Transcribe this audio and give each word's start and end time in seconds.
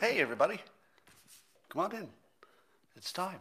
Hey, 0.00 0.20
everybody. 0.20 0.58
Come 1.68 1.82
on 1.82 1.94
in. 1.94 2.08
It's 2.96 3.12
time. 3.12 3.38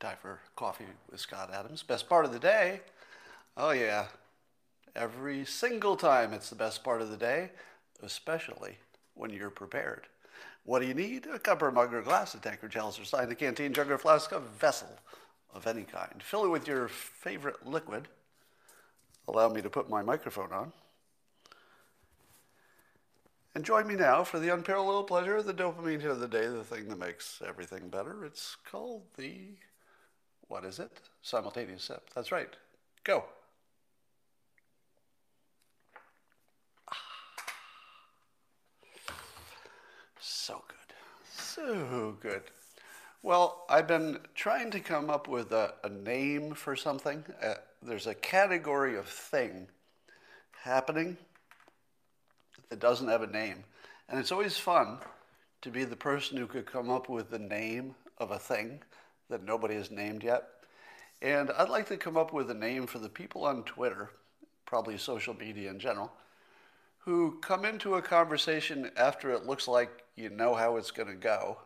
Time 0.00 0.16
for 0.22 0.40
coffee 0.56 0.86
with 1.10 1.20
Scott 1.20 1.50
Adams. 1.52 1.82
Best 1.82 2.08
part 2.08 2.24
of 2.24 2.32
the 2.32 2.38
day. 2.38 2.80
Oh, 3.58 3.72
yeah. 3.72 4.06
Every 4.96 5.44
single 5.44 5.96
time 5.96 6.32
it's 6.32 6.48
the 6.48 6.56
best 6.56 6.82
part 6.82 7.02
of 7.02 7.10
the 7.10 7.16
day, 7.18 7.50
especially 8.02 8.78
when 9.14 9.28
you're 9.30 9.50
prepared. 9.50 10.06
What 10.64 10.80
do 10.80 10.86
you 10.86 10.94
need? 10.94 11.26
A 11.26 11.38
cup 11.38 11.60
or 11.60 11.70
mug 11.70 11.92
or 11.92 12.00
glass, 12.00 12.34
a 12.34 12.38
tankard, 12.38 12.72
chalice 12.72 12.98
or 12.98 13.04
stein, 13.04 13.30
a 13.30 13.34
canteen, 13.34 13.74
jug 13.74 13.90
or 13.90 13.98
flask, 13.98 14.32
a 14.32 14.40
vessel 14.40 14.98
of 15.52 15.66
any 15.66 15.82
kind. 15.82 16.22
Fill 16.22 16.46
it 16.46 16.50
with 16.50 16.66
your 16.66 16.88
favorite 16.88 17.66
liquid. 17.66 18.08
Allow 19.28 19.50
me 19.50 19.60
to 19.60 19.68
put 19.68 19.90
my 19.90 20.00
microphone 20.00 20.52
on. 20.52 20.72
And 23.54 23.64
join 23.64 23.86
me 23.86 23.94
now 23.94 24.24
for 24.24 24.40
the 24.40 24.52
unparalleled 24.52 25.06
pleasure 25.06 25.36
of 25.36 25.46
the 25.46 25.54
dopamine 25.54 26.00
hit 26.00 26.10
of 26.10 26.18
the 26.18 26.26
day, 26.26 26.46
the 26.48 26.64
thing 26.64 26.88
that 26.88 26.98
makes 26.98 27.40
everything 27.46 27.88
better. 27.88 28.24
It's 28.24 28.56
called 28.68 29.02
the, 29.16 29.50
what 30.48 30.64
is 30.64 30.80
it? 30.80 30.90
Simultaneous 31.22 31.84
sip. 31.84 32.10
That's 32.14 32.32
right. 32.32 32.48
Go. 33.04 33.24
So 40.18 40.64
good. 40.66 40.96
So 41.32 42.16
good. 42.20 42.42
Well, 43.22 43.64
I've 43.70 43.86
been 43.86 44.18
trying 44.34 44.72
to 44.72 44.80
come 44.80 45.08
up 45.08 45.28
with 45.28 45.52
a, 45.52 45.74
a 45.84 45.88
name 45.88 46.54
for 46.54 46.74
something. 46.74 47.24
Uh, 47.40 47.54
there's 47.80 48.08
a 48.08 48.14
category 48.14 48.96
of 48.96 49.06
thing 49.06 49.68
happening 50.62 51.16
that 52.70 52.80
doesn't 52.80 53.08
have 53.08 53.22
a 53.22 53.26
name. 53.26 53.64
And 54.08 54.18
it's 54.18 54.32
always 54.32 54.56
fun 54.56 54.98
to 55.62 55.70
be 55.70 55.84
the 55.84 55.96
person 55.96 56.36
who 56.36 56.46
could 56.46 56.66
come 56.66 56.90
up 56.90 57.08
with 57.08 57.30
the 57.30 57.38
name 57.38 57.94
of 58.18 58.30
a 58.30 58.38
thing 58.38 58.82
that 59.30 59.44
nobody 59.44 59.74
has 59.74 59.90
named 59.90 60.22
yet. 60.22 60.44
And 61.22 61.50
I'd 61.52 61.70
like 61.70 61.88
to 61.88 61.96
come 61.96 62.16
up 62.16 62.32
with 62.32 62.50
a 62.50 62.54
name 62.54 62.86
for 62.86 62.98
the 62.98 63.08
people 63.08 63.44
on 63.44 63.62
Twitter, 63.64 64.10
probably 64.66 64.98
social 64.98 65.34
media 65.34 65.70
in 65.70 65.78
general, 65.78 66.12
who 66.98 67.38
come 67.40 67.64
into 67.64 67.94
a 67.94 68.02
conversation 68.02 68.90
after 68.96 69.30
it 69.30 69.46
looks 69.46 69.66
like 69.66 70.04
you 70.16 70.30
know 70.30 70.54
how 70.54 70.76
it's 70.76 70.90
going 70.90 71.08
to 71.08 71.14
go, 71.14 71.58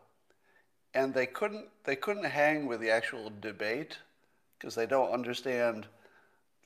and 0.94 1.12
they 1.12 1.26
couldn't 1.26 1.66
they 1.84 1.96
couldn't 1.96 2.24
hang 2.24 2.66
with 2.66 2.80
the 2.80 2.90
actual 2.90 3.32
debate 3.40 3.98
because 4.58 4.74
they 4.74 4.86
don't 4.86 5.12
understand 5.12 5.86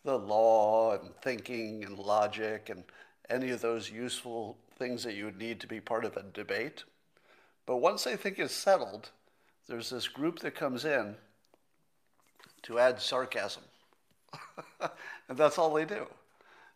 the 0.05 0.19
law 0.19 0.93
and 0.93 1.15
thinking 1.23 1.85
and 1.85 1.99
logic 1.99 2.69
and 2.71 2.85
any 3.31 3.51
of 3.51 3.61
those 3.61 3.91
useful 3.91 4.57
things 4.79 5.05
that 5.05 5.15
you 5.15 5.25
would 5.25 5.39
need 5.39 5.61
to 5.61 5.67
be 5.67 5.81
part 5.81 6.05
of 6.05 6.17
a 6.17 6.23
debate. 6.23 6.85
But 7.67 7.77
once 7.77 8.05
they 8.05 8.17
think 8.17 8.39
it's 8.39 8.55
settled, 8.55 9.11
there's 9.69 9.91
this 9.91 10.09
group 10.09 10.41
that 10.41 10.55
comes 10.55 10.85
in 10.85 11.17
to 12.63 12.79
add 12.79 13.01
sarcasm. 13.01 13.63
and 14.81 15.39
that's 15.39 15.59
all 15.59 15.73
they 15.73 15.85
do. 15.85 16.07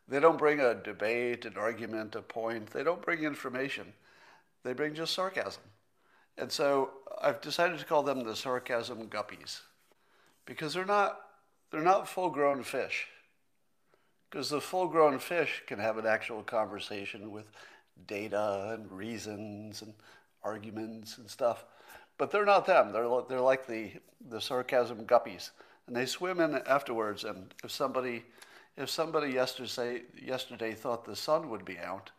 They 0.08 0.20
don't 0.20 0.38
bring 0.38 0.60
a 0.60 0.74
debate, 0.74 1.44
an 1.44 1.54
argument, 1.56 2.14
a 2.14 2.22
point. 2.22 2.70
They 2.70 2.84
don't 2.84 3.02
bring 3.02 3.24
information. 3.24 3.92
They 4.62 4.72
bring 4.72 4.94
just 4.94 5.14
sarcasm. 5.14 5.62
And 6.38 6.52
so 6.52 6.90
I've 7.20 7.40
decided 7.40 7.78
to 7.78 7.84
call 7.84 8.02
them 8.02 8.22
the 8.22 8.36
sarcasm 8.36 9.08
guppies 9.08 9.60
because 10.44 10.74
they're 10.74 10.84
not, 10.84 11.20
they're 11.70 11.80
not 11.80 12.08
full 12.08 12.30
grown 12.30 12.62
fish. 12.62 13.08
Because 14.30 14.50
the 14.50 14.60
full 14.60 14.88
grown 14.88 15.18
fish 15.18 15.62
can 15.66 15.78
have 15.78 15.98
an 15.98 16.06
actual 16.06 16.42
conversation 16.42 17.30
with 17.30 17.46
data 18.06 18.70
and 18.74 18.90
reasons 18.90 19.82
and 19.82 19.94
arguments 20.42 21.18
and 21.18 21.30
stuff. 21.30 21.64
But 22.18 22.30
they're 22.30 22.44
not 22.44 22.66
them. 22.66 22.92
They're, 22.92 23.08
they're 23.28 23.40
like 23.40 23.66
the, 23.66 23.92
the 24.28 24.40
sarcasm 24.40 25.06
guppies. 25.06 25.50
And 25.86 25.94
they 25.94 26.06
swim 26.06 26.40
in 26.40 26.54
afterwards. 26.66 27.24
And 27.24 27.54
if 27.62 27.70
somebody, 27.70 28.24
if 28.76 28.90
somebody 28.90 29.32
yesterday, 29.32 30.02
yesterday 30.20 30.74
thought 30.74 31.04
the 31.04 31.16
sun 31.16 31.50
would 31.50 31.64
be 31.64 31.78
out, 31.78 32.10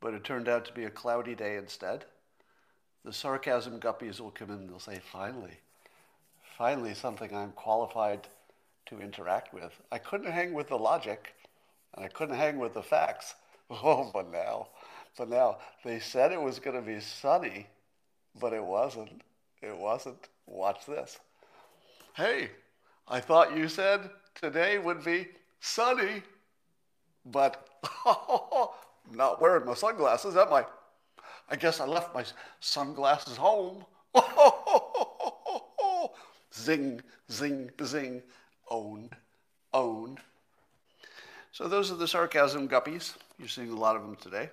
but 0.00 0.14
it 0.14 0.24
turned 0.24 0.48
out 0.48 0.64
to 0.66 0.72
be 0.72 0.84
a 0.84 0.90
cloudy 0.90 1.34
day 1.34 1.56
instead, 1.56 2.04
the 3.04 3.12
sarcasm 3.12 3.78
guppies 3.80 4.20
will 4.20 4.30
come 4.30 4.50
in 4.50 4.56
and 4.56 4.68
they'll 4.70 4.78
say, 4.78 5.00
finally, 5.12 5.58
finally 6.56 6.94
something 6.94 7.34
I'm 7.34 7.52
qualified 7.52 8.28
to 8.86 9.00
interact 9.00 9.52
with. 9.54 9.72
I 9.90 9.98
couldn't 9.98 10.30
hang 10.30 10.52
with 10.52 10.68
the 10.68 10.78
logic, 10.78 11.34
and 11.94 12.04
I 12.04 12.08
couldn't 12.08 12.36
hang 12.36 12.58
with 12.58 12.74
the 12.74 12.82
facts. 12.82 13.34
Oh, 13.70 14.10
but 14.12 14.30
now, 14.30 14.68
but 15.16 15.30
now 15.30 15.56
they 15.86 15.98
said 15.98 16.32
it 16.32 16.40
was 16.40 16.58
going 16.58 16.76
to 16.76 16.82
be 16.82 17.00
sunny, 17.00 17.66
but 18.38 18.52
it 18.52 18.62
wasn't. 18.62 19.22
It 19.62 19.76
wasn't. 19.76 20.28
Watch 20.46 20.84
this. 20.84 21.18
Hey, 22.14 22.50
I 23.08 23.20
thought 23.20 23.56
you 23.56 23.68
said 23.68 24.10
today 24.34 24.78
would 24.78 25.02
be 25.02 25.28
sunny, 25.60 26.22
but 27.24 27.66
not 29.10 29.40
wearing 29.40 29.64
my 29.64 29.74
sunglasses, 29.74 30.36
am 30.36 30.52
I? 30.52 30.66
I 31.48 31.56
guess 31.56 31.80
I 31.80 31.86
left 31.86 32.14
my 32.14 32.24
sunglasses 32.60 33.38
home. 33.38 33.84
zing, 36.54 37.00
zing, 37.30 37.70
zing 37.82 38.22
owned, 38.70 39.16
owned. 39.72 40.18
So 41.52 41.68
those 41.68 41.90
are 41.90 41.96
the 41.96 42.08
sarcasm 42.08 42.68
guppies. 42.68 43.14
You're 43.38 43.48
seeing 43.48 43.70
a 43.70 43.76
lot 43.76 43.96
of 43.96 44.02
them 44.02 44.16
today. 44.16 44.50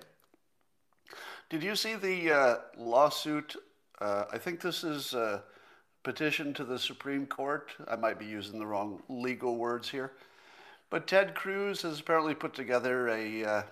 Did 1.50 1.62
you 1.62 1.76
see 1.76 1.96
the 1.96 2.32
uh, 2.32 2.56
lawsuit? 2.78 3.56
Uh, 4.00 4.24
I 4.32 4.38
think 4.38 4.60
this 4.60 4.84
is 4.84 5.12
a 5.12 5.42
petition 6.02 6.54
to 6.54 6.64
the 6.64 6.78
Supreme 6.78 7.26
Court. 7.26 7.72
I 7.88 7.96
might 7.96 8.18
be 8.18 8.26
using 8.26 8.58
the 8.58 8.66
wrong 8.66 9.02
legal 9.08 9.56
words 9.56 9.88
here. 9.88 10.12
But 10.90 11.06
Ted 11.06 11.34
Cruz 11.34 11.82
has 11.82 12.00
apparently 12.00 12.34
put 12.34 12.54
together 12.54 13.08
a, 13.08 13.44
uh, 13.44 13.62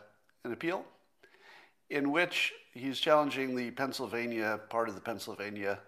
an 0.45 0.53
appeal 0.53 0.85
in 1.91 2.13
which 2.13 2.53
he's 2.73 3.01
challenging 3.01 3.55
the 3.55 3.71
Pennsylvania, 3.73 4.61
part 4.71 4.89
of 4.89 4.95
the 4.95 5.01
Pennsylvania 5.01 5.81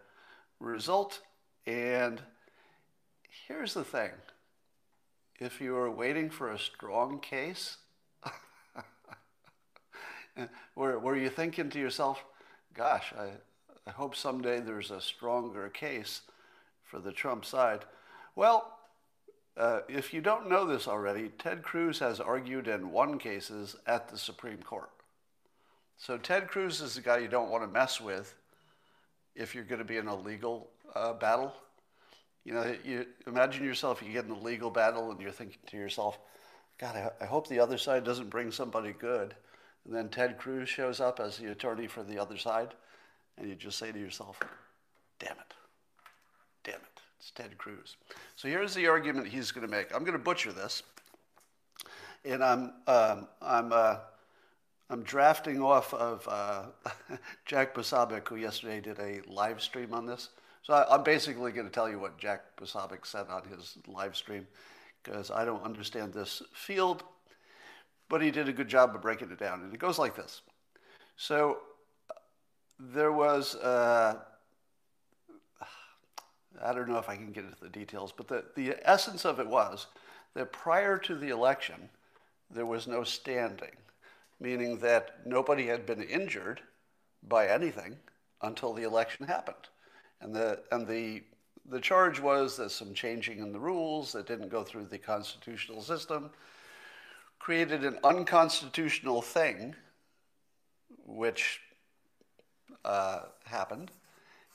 result. 0.61 1.21
And 1.67 2.21
here's 3.47 3.75
the 3.75 3.85
thing 3.85 4.11
if 5.43 5.61
you 5.61 5.77
are 5.77 5.91
waiting 5.91 6.31
for 6.31 6.53
a 6.53 6.59
strong 6.59 7.19
case, 7.19 7.79
where 10.75 11.17
you're 11.17 11.31
thinking 11.31 11.69
to 11.71 11.81
yourself, 11.81 12.25
gosh, 12.75 13.13
I, 13.19 13.31
I 13.87 13.91
hope 13.91 14.15
someday 14.15 14.61
there's 14.61 14.93
a 14.93 15.01
stronger 15.01 15.69
case 15.69 16.21
for 16.85 17.01
the 17.01 17.11
Trump 17.11 17.45
side. 17.45 17.85
Well, 18.37 18.79
uh, 19.57 19.81
if 19.89 20.15
you 20.15 20.21
don't 20.21 20.49
know 20.49 20.65
this 20.65 20.87
already, 20.87 21.31
Ted 21.39 21.63
Cruz 21.63 21.99
has 21.99 22.21
argued 22.21 22.69
and 22.69 22.93
won 22.93 23.19
cases 23.19 23.75
at 23.87 24.09
the 24.09 24.19
Supreme 24.19 24.63
Court. 24.63 24.91
So 25.99 26.19
Ted 26.19 26.49
Cruz 26.49 26.81
is 26.81 26.95
the 26.95 27.01
guy 27.01 27.19
you 27.19 27.29
don't 27.29 27.51
want 27.51 27.65
to 27.65 27.69
mess 27.69 28.01
with 28.01 28.35
if 29.35 29.55
you're 29.55 29.65
going 29.65 29.81
to 29.81 29.85
be 29.85 29.97
in 29.97 30.07
a 30.07 30.17
legal 30.17 30.71
uh, 30.95 31.15
battle. 31.15 31.53
You 32.45 32.55
know, 32.55 32.75
you 32.85 33.07
imagine 33.27 33.65
yourself, 33.65 34.03
you 34.03 34.13
get 34.13 34.25
in 34.25 34.33
a 34.33 34.39
legal 34.39 34.71
battle 34.71 35.11
and 35.11 35.21
you're 35.21 35.31
thinking 35.31 35.61
to 35.67 35.77
yourself, 35.77 36.19
God, 36.79 36.97
I, 36.97 37.25
I 37.25 37.27
hope 37.27 37.47
the 37.47 37.61
other 37.61 37.79
side 37.79 38.05
doesn't 38.05 38.31
bring 38.31 38.51
somebody 38.51 38.93
good. 38.93 39.35
And 39.85 39.95
then 39.95 40.09
Ted 40.09 40.39
Cruz 40.39 40.69
shows 40.69 41.01
up 41.01 41.21
as 41.21 41.39
the 41.39 41.51
attorney 41.51 41.87
for 41.87 42.03
the 42.03 42.19
other 42.19 42.37
side, 42.37 42.75
and 43.37 43.49
you 43.49 43.55
just 43.55 43.79
say 43.79 43.91
to 43.91 43.99
yourself, 43.99 44.39
damn 45.19 45.33
it, 45.33 45.55
damn 46.63 46.75
it, 46.75 47.01
it's 47.19 47.31
Ted 47.33 47.59
Cruz. 47.59 47.97
So 48.37 48.49
here's 48.49 48.75
the 48.75 48.87
argument 48.87 49.29
he's 49.29 49.51
going 49.51 49.67
to 49.67 49.71
make. 49.71 49.95
I'm 49.95 50.03
going 50.03 50.13
to 50.13 50.23
butcher 50.23 50.53
this, 50.53 50.83
and 52.25 52.45
I'm, 52.45 52.73
um, 52.87 53.29
I'm, 53.41 53.73
uh, 53.73 53.97
I'm 54.89 55.03
drafting 55.03 55.61
off 55.61 55.93
of 55.95 56.29
uh, 56.29 56.65
Jack 57.45 57.75
Posobiec, 57.75 58.29
who 58.29 58.37
yesterday 58.37 58.81
did 58.81 59.01
a 59.01 59.21
live 59.29 59.61
stream 59.61 59.95
on 59.95 60.07
this. 60.07 60.29
So 60.63 60.75
I, 60.75 60.95
am 60.95 61.03
basically 61.03 61.51
going 61.51 61.67
to 61.67 61.73
tell 61.73 61.91
you 61.91 61.99
what 61.99 62.19
Jack 62.19 62.57
Posobiec 62.57 63.05
said 63.05 63.27
on 63.29 63.43
his 63.49 63.77
live 63.89 64.17
stream 64.17 64.47
because 65.03 65.31
I 65.31 65.45
don't 65.45 65.65
understand 65.65 66.13
this 66.13 66.43
field, 66.55 67.03
but 68.09 68.23
he 68.23 68.31
did 68.31 68.49
a 68.49 68.53
good 68.53 68.69
job 68.69 68.95
of 68.95 69.03
breaking 69.03 69.33
it 69.33 69.39
down. 69.41 69.63
And 69.63 69.75
it 69.75 69.81
goes 69.81 69.99
like 69.99 70.15
this. 70.15 70.43
So 71.17 71.59
there 72.79 73.13
was, 73.13 73.57
uh, 73.57 74.19
I 76.63 76.73
don't 76.73 76.89
know 76.89 76.99
if 76.99 77.09
I 77.09 77.17
can 77.17 77.33
get 77.33 77.45
into 77.45 77.57
the 77.61 77.69
details, 77.69 78.13
but 78.17 78.29
the, 78.29 78.45
the 78.55 78.77
essence 78.89 79.25
of 79.25 79.41
it 79.41 79.49
was 79.49 79.89
that 80.35 80.53
prior 80.53 80.97
to 80.99 81.17
the 81.17 81.31
election, 81.31 81.89
there 82.51 82.67
was 82.67 82.87
no 82.87 83.03
standing, 83.03 83.77
meaning 84.39 84.79
that 84.79 85.27
nobody 85.27 85.67
had 85.67 85.87
been 85.87 86.03
injured 86.03 86.61
by 87.27 87.49
anything 87.49 87.97
until 88.43 88.73
the 88.73 88.83
election 88.83 89.27
happened. 89.27 89.69
And 90.23 90.35
the, 90.35 90.61
and 90.71 90.87
the, 90.87 91.23
the 91.69 91.81
charge 91.81 92.21
was 92.21 92.57
that 92.57 92.71
some 92.71 92.95
changing 92.95 93.39
in 93.41 93.53
the 93.53 93.59
rules 93.59 94.13
that 94.13 94.27
didn't 94.27 94.51
go 94.51 94.63
through 94.63 94.87
the 94.87 94.99
constitutional 94.99 95.83
system 95.83 96.31
created 97.41 97.85
an 97.85 97.99
unconstitutional 98.05 99.21
thing, 99.21 99.75
which 101.05 101.61
uh, 102.85 103.23
happened. 103.45 103.91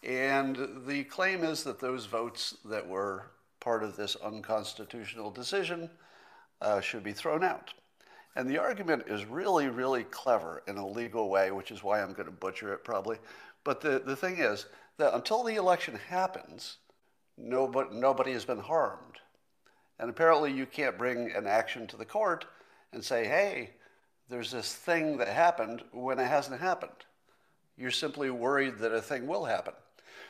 And 0.04 0.86
the 0.88 1.04
claim 1.04 1.44
is 1.44 1.64
that 1.64 1.82
those 1.82 2.06
votes 2.06 2.56
that 2.64 2.88
were 2.88 3.26
part 3.60 3.84
of 3.84 3.98
this 3.98 4.16
unconstitutional 4.24 5.32
decision 5.32 5.90
uh, 6.62 6.80
should 6.80 7.04
be 7.04 7.12
thrown 7.12 7.44
out. 7.44 7.74
And 8.38 8.50
the 8.50 8.60
argument 8.60 9.04
is 9.08 9.26
really, 9.26 9.68
really 9.68 10.06
clever 10.06 10.64
in 10.68 10.78
a 10.78 10.88
legal 10.88 11.30
way, 11.30 11.52
which 11.52 11.72
is 11.72 11.84
why 11.84 12.02
I'm 12.02 12.14
going 12.14 12.28
to 12.28 12.32
butcher 12.32 12.72
it 12.72 12.86
probably. 12.86 13.18
But 13.66 13.82
the, 13.82 14.02
the 14.06 14.16
thing 14.16 14.38
is 14.38 14.68
that 14.98 15.14
until 15.14 15.44
the 15.44 15.56
election 15.56 16.00
happens, 16.10 16.78
nobody, 17.38 17.96
nobody 17.96 18.34
has 18.34 18.46
been 18.46 18.60
harmed. 18.60 19.20
And 20.00 20.10
apparently, 20.10 20.52
you 20.52 20.66
can't 20.66 20.98
bring 20.98 21.32
an 21.32 21.48
action 21.48 21.88
to 21.88 21.98
the 21.98 22.06
court 22.06 22.46
and 22.94 23.04
say, 23.04 23.26
hey, 23.26 23.72
there's 24.30 24.52
this 24.52 24.74
thing 24.74 25.18
that 25.18 25.28
happened 25.28 25.84
when 25.92 26.20
it 26.20 26.28
hasn't 26.28 26.60
happened. 26.60 27.06
You're 27.78 27.92
simply 27.92 28.30
worried 28.30 28.80
that 28.80 28.92
a 28.92 29.02
thing 29.02 29.28
will 29.28 29.46
happen. 29.46 29.74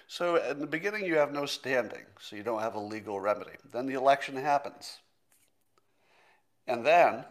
So, 0.08 0.38
in 0.38 0.60
the 0.60 0.68
beginning, 0.68 1.06
you 1.06 1.16
have 1.16 1.34
no 1.34 1.46
standing, 1.46 2.06
so 2.20 2.36
you 2.36 2.44
don't 2.44 2.62
have 2.62 2.76
a 2.76 2.80
legal 2.80 3.20
remedy. 3.20 3.52
Then 3.74 3.88
the 3.88 3.96
election 3.96 4.36
happens. 4.36 5.00
And 6.66 6.86
then 6.86 7.26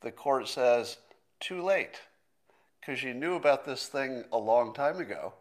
the 0.00 0.10
court 0.10 0.48
says, 0.48 0.98
too 1.40 1.62
late, 1.62 2.00
because 2.80 3.02
you 3.02 3.14
knew 3.14 3.34
about 3.34 3.64
this 3.64 3.86
thing 3.86 4.24
a 4.32 4.38
long 4.38 4.72
time 4.74 4.98
ago, 4.98 5.34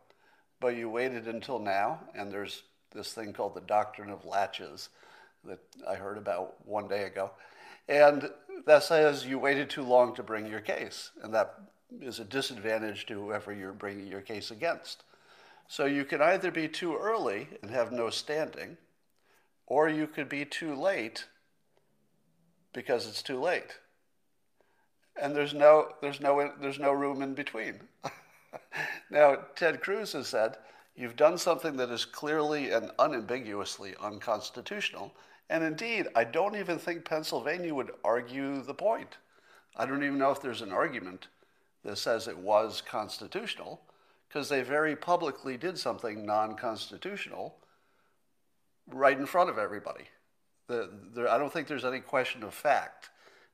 but 0.64 0.78
you 0.78 0.90
waited 0.90 1.28
until 1.28 1.60
now, 1.60 2.00
and 2.16 2.32
there's 2.32 2.64
this 2.94 3.12
thing 3.12 3.34
called 3.34 3.54
the 3.54 3.60
doctrine 3.60 4.10
of 4.10 4.24
laches 4.24 4.88
that 5.44 5.60
I 5.86 5.96
heard 5.96 6.18
about 6.18 6.66
one 6.66 6.88
day 6.88 7.04
ago. 7.04 7.32
And 7.90 8.30
that 8.66 8.84
says 8.84 9.26
you 9.26 9.38
waited 9.38 9.70
too 9.70 9.84
long 9.84 10.16
to 10.16 10.24
bring 10.24 10.48
your 10.48 10.62
case, 10.62 11.12
and 11.22 11.34
that 11.34 11.56
is 12.00 12.20
a 12.20 12.24
disadvantage 12.24 13.06
to 13.08 13.14
whoever 13.16 13.52
you're 13.52 13.74
bringing 13.74 14.08
your 14.08 14.22
case 14.22 14.52
against. 14.52 15.04
So 15.68 15.84
you 15.84 16.06
can 16.06 16.22
either 16.22 16.50
be 16.50 16.70
too 16.70 16.96
early 16.96 17.50
and 17.62 17.70
have 17.70 17.92
no 17.92 18.10
standing, 18.10 18.78
or 19.68 19.90
you 19.90 20.08
could 20.08 20.30
be 20.30 20.46
too 20.46 20.76
late 20.76 21.26
because 22.72 23.06
it's 23.06 23.22
too 23.22 23.42
late. 23.42 23.80
And 25.22 25.36
there's 25.36 25.54
no, 25.54 25.90
there's 26.02 26.22
no, 26.22 26.54
there's 26.62 26.80
no 26.80 26.94
room 26.94 27.22
in 27.22 27.34
between. 27.34 27.82
now, 29.10 29.38
Ted 29.56 29.82
Cruz 29.82 30.14
has 30.14 30.28
said, 30.28 30.58
you've 30.96 31.16
done 31.16 31.38
something 31.38 31.78
that 31.78 31.90
is 31.90 32.06
clearly 32.06 32.72
and 32.72 32.92
unambiguously 33.00 33.96
unconstitutional. 34.02 35.14
And 35.50 35.64
indeed, 35.64 36.08
I 36.16 36.24
don't 36.24 36.56
even 36.56 36.80
think 36.80 37.06
Pennsylvania 37.06 37.74
would 37.74 37.92
argue 38.04 38.62
the 38.62 38.74
point. 38.74 39.18
I 39.76 39.86
don't 39.86 40.04
even 40.04 40.18
know 40.18 40.32
if 40.32 40.42
there's 40.42 40.62
an 40.62 40.72
argument 40.72 41.28
that 41.84 41.98
says 41.98 42.28
it 42.28 42.38
was 42.38 42.82
constitutional, 42.82 43.82
because 44.28 44.50
they 44.50 44.62
very 44.62 44.96
publicly 44.96 45.58
did 45.58 45.78
something 45.78 46.26
non 46.26 46.56
constitutional 46.56 47.56
right 48.88 49.18
in 49.18 49.26
front 49.26 49.50
of 49.50 49.58
everybody. 49.58 50.06
The, 50.68 50.90
there, 51.14 51.30
I 51.30 51.38
don't 51.38 51.52
think 51.52 51.68
there's 51.68 51.86
any 51.86 52.00
question 52.00 52.44
of 52.44 52.54
fact 52.54 53.10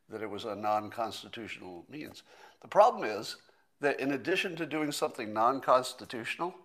that 0.09 0.21
it 0.21 0.29
was 0.29 0.45
a 0.45 0.55
non 0.55 0.89
constitutional 0.89 1.85
means. 1.89 2.23
The 2.61 2.67
problem 2.67 3.03
is 3.03 3.37
that 3.81 3.99
in 3.99 4.11
addition 4.11 4.55
to 4.57 4.65
doing 4.65 4.91
something 4.91 5.33
non 5.33 5.61
constitutional, 5.61 6.55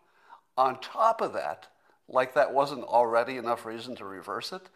on 0.56 0.80
top 0.80 1.20
of 1.20 1.32
that, 1.32 1.68
like 2.08 2.34
that 2.34 2.52
wasn't 2.52 2.84
already 2.84 3.36
enough 3.36 3.64
reason 3.64 3.96
to 3.96 4.04
reverse 4.04 4.52
it, 4.52 4.68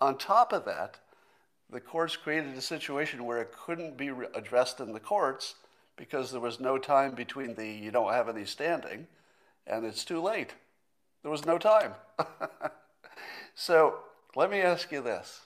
on 0.00 0.18
top 0.18 0.52
of 0.52 0.64
that, 0.64 0.98
the 1.70 1.80
courts 1.80 2.16
created 2.16 2.56
a 2.56 2.60
situation 2.60 3.24
where 3.24 3.40
it 3.40 3.52
couldn't 3.52 3.96
be 3.96 4.10
re- 4.10 4.28
addressed 4.34 4.80
in 4.80 4.92
the 4.92 5.00
courts 5.00 5.56
because 5.96 6.30
there 6.30 6.40
was 6.40 6.60
no 6.60 6.78
time 6.78 7.14
between 7.14 7.54
the 7.54 7.66
you 7.66 7.90
don't 7.90 8.12
have 8.12 8.28
any 8.28 8.44
standing 8.44 9.06
and 9.66 9.84
it's 9.84 10.04
too 10.04 10.20
late. 10.20 10.54
There 11.22 11.30
was 11.30 11.44
no 11.44 11.58
time. 11.58 11.94
so 13.54 13.98
let 14.36 14.50
me 14.50 14.60
ask 14.60 14.92
you 14.92 15.00
this. 15.00 15.40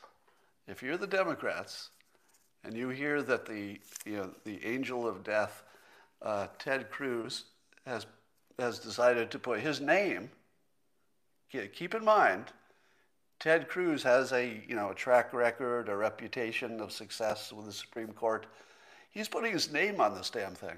If 0.67 0.83
you're 0.83 0.99
the 0.99 1.07
Democrats 1.07 1.91
and 2.65 2.77
you 2.77 2.91
hear 2.91 3.23
that 3.23 3.47
the, 3.47 3.81
you 4.05 4.17
know, 4.17 4.31
the 4.45 4.65
angel 4.67 5.09
of 5.09 5.25
death, 5.25 5.63
uh, 6.23 6.49
Ted 6.59 6.91
Cruz, 6.91 7.45
has, 7.87 8.07
has 8.59 8.79
decided 8.79 9.31
to 9.31 9.39
put 9.39 9.61
his 9.61 9.81
name, 9.81 10.31
keep 11.73 11.95
in 11.95 12.05
mind, 12.05 12.47
Ted 13.39 13.69
Cruz 13.69 14.03
has 14.03 14.33
a, 14.33 14.63
you 14.69 14.77
know, 14.77 14.91
a 14.91 14.95
track 14.95 15.33
record, 15.33 15.89
a 15.89 15.97
reputation 15.97 16.79
of 16.79 16.93
success 16.93 17.53
with 17.53 17.65
the 17.65 17.73
Supreme 17.73 18.13
Court. 18.13 18.47
He's 19.11 19.29
putting 19.29 19.53
his 19.53 19.73
name 19.73 20.01
on 20.01 20.15
this 20.15 20.29
damn 20.29 20.55
thing, 20.55 20.77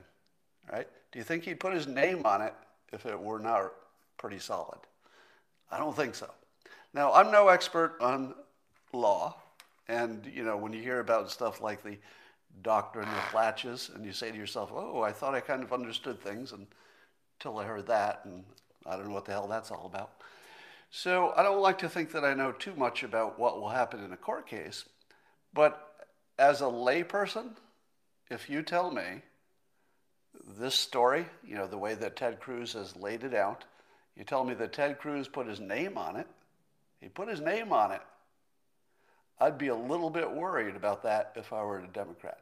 right? 0.72 0.86
Do 1.10 1.18
you 1.18 1.24
think 1.24 1.44
he'd 1.44 1.60
put 1.60 1.74
his 1.74 1.88
name 1.88 2.24
on 2.24 2.40
it 2.40 2.54
if 2.92 3.04
it 3.04 3.18
were 3.20 3.40
not 3.40 3.72
pretty 4.16 4.38
solid? 4.38 4.78
I 5.72 5.78
don't 5.78 5.94
think 5.96 6.14
so. 6.14 6.30
Now, 6.94 7.12
I'm 7.12 7.32
no 7.32 7.48
expert 7.48 7.96
on 8.00 8.34
law, 8.92 9.36
and 9.88 10.24
you 10.32 10.44
know, 10.44 10.56
when 10.56 10.72
you 10.72 10.82
hear 10.82 11.00
about 11.00 11.30
stuff 11.30 11.60
like 11.60 11.82
the 11.82 11.98
doctrine 12.62 13.08
of 13.08 13.34
laches, 13.34 13.90
and 13.94 14.04
you 14.04 14.12
say 14.12 14.30
to 14.30 14.36
yourself, 14.36 14.70
"Oh, 14.72 15.02
I 15.02 15.12
thought 15.12 15.34
I 15.34 15.40
kind 15.40 15.62
of 15.62 15.72
understood 15.72 16.20
things," 16.20 16.52
until 16.52 17.58
I 17.58 17.64
heard 17.64 17.86
that, 17.86 18.24
and 18.24 18.44
I 18.86 18.96
don't 18.96 19.08
know 19.08 19.14
what 19.14 19.24
the 19.24 19.32
hell 19.32 19.48
that's 19.48 19.70
all 19.70 19.86
about. 19.86 20.10
So 20.90 21.32
I 21.36 21.42
don't 21.42 21.60
like 21.60 21.78
to 21.78 21.88
think 21.88 22.12
that 22.12 22.24
I 22.24 22.34
know 22.34 22.52
too 22.52 22.74
much 22.74 23.02
about 23.02 23.38
what 23.38 23.58
will 23.58 23.70
happen 23.70 24.04
in 24.04 24.12
a 24.12 24.16
court 24.16 24.46
case, 24.46 24.84
but 25.54 26.06
as 26.38 26.60
a 26.60 26.64
layperson, 26.64 27.56
if 28.30 28.50
you 28.50 28.62
tell 28.62 28.90
me 28.90 29.22
this 30.58 30.74
story, 30.74 31.26
you 31.42 31.54
know, 31.54 31.66
the 31.66 31.78
way 31.78 31.94
that 31.94 32.16
Ted 32.16 32.40
Cruz 32.40 32.72
has 32.74 32.96
laid 32.96 33.24
it 33.24 33.34
out, 33.34 33.64
you 34.16 34.24
tell 34.24 34.44
me 34.44 34.54
that 34.54 34.72
Ted 34.72 34.98
Cruz 34.98 35.28
put 35.28 35.46
his 35.46 35.60
name 35.60 35.96
on 35.96 36.16
it, 36.16 36.26
he 37.00 37.08
put 37.08 37.28
his 37.28 37.40
name 37.40 37.72
on 37.72 37.92
it, 37.92 38.02
I'd 39.38 39.58
be 39.58 39.68
a 39.68 39.74
little 39.74 40.10
bit 40.10 40.30
worried 40.30 40.76
about 40.76 41.02
that 41.02 41.32
if 41.36 41.52
I 41.52 41.62
were 41.64 41.80
a 41.80 41.86
Democrat. 41.88 42.41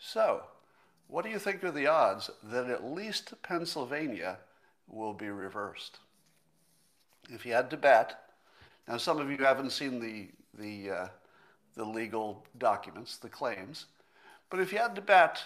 So, 0.00 0.42
what 1.08 1.24
do 1.24 1.30
you 1.30 1.38
think 1.38 1.62
are 1.62 1.70
the 1.70 1.86
odds 1.86 2.30
that 2.42 2.70
at 2.70 2.84
least 2.84 3.34
Pennsylvania 3.42 4.38
will 4.88 5.12
be 5.12 5.28
reversed? 5.28 5.98
If 7.28 7.44
you 7.44 7.52
had 7.52 7.70
to 7.70 7.76
bet, 7.76 8.18
now 8.88 8.96
some 8.96 9.18
of 9.18 9.30
you 9.30 9.36
haven't 9.44 9.70
seen 9.70 10.00
the, 10.00 10.28
the, 10.58 10.90
uh, 10.90 11.08
the 11.76 11.84
legal 11.84 12.46
documents, 12.56 13.18
the 13.18 13.28
claims, 13.28 13.86
but 14.48 14.58
if 14.58 14.72
you 14.72 14.78
had 14.78 14.94
to 14.96 15.02
bet, 15.02 15.42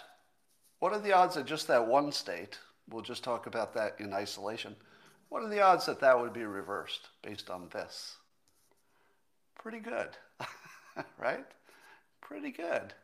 what 0.79 0.93
are 0.93 1.01
the 1.01 1.13
odds 1.13 1.35
that 1.35 1.47
just 1.47 1.67
that 1.67 1.87
one 1.87 2.13
state, 2.13 2.59
we'll 2.89 3.03
just 3.03 3.25
talk 3.25 3.47
about 3.47 3.75
that 3.75 3.97
in 3.99 4.15
isolation, 4.15 4.77
what 5.31 5.43
are 5.43 5.49
the 5.49 5.63
odds 5.63 5.87
that 5.87 6.01
that 6.01 6.19
would 6.19 6.33
be 6.33 6.45
reversed 6.45 7.09
based 7.23 7.51
on 7.51 7.69
this? 7.73 8.17
Pretty 9.59 9.81
good, 9.81 10.11
right? 11.19 11.45
Pretty 12.21 12.53
good. 12.53 12.95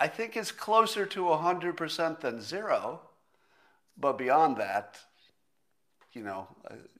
I 0.00 0.08
think 0.08 0.36
it's 0.36 0.50
closer 0.50 1.06
to 1.06 1.20
100% 1.20 2.20
than 2.20 2.40
zero, 2.40 3.00
but 3.96 4.18
beyond 4.18 4.56
that, 4.56 4.98
you 6.12 6.22
know, 6.22 6.48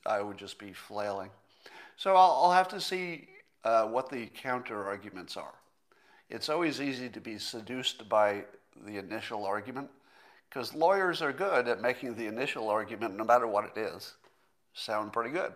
I, 0.07 0.19
I 0.19 0.23
would 0.23 0.39
just 0.39 0.59
be 0.59 0.73
flailing. 0.73 1.31
So 1.97 2.15
I'll, 2.15 2.45
I'll 2.45 2.53
have 2.53 2.69
to 2.69 2.81
see 2.81 3.29
uh, 3.65 3.87
what 3.87 4.11
the 4.11 4.27
counter 4.27 4.85
arguments 4.85 5.37
are 5.37 5.55
it's 6.31 6.49
always 6.49 6.81
easy 6.81 7.09
to 7.09 7.21
be 7.21 7.39
seduced 7.39 8.09
by 8.09 8.45
the 8.87 8.97
initial 8.97 9.45
argument 9.45 9.89
because 10.49 10.75
lawyers 10.75 11.23
are 11.23 11.33
good 11.33 11.69
at 11.69 11.81
making 11.81 12.15
the 12.15 12.27
initial 12.27 12.69
argument, 12.69 13.17
no 13.17 13.25
matter 13.25 13.47
what 13.47 13.65
it 13.65 13.79
is, 13.79 14.15
sound 14.73 15.13
pretty 15.13 15.31
good. 15.31 15.53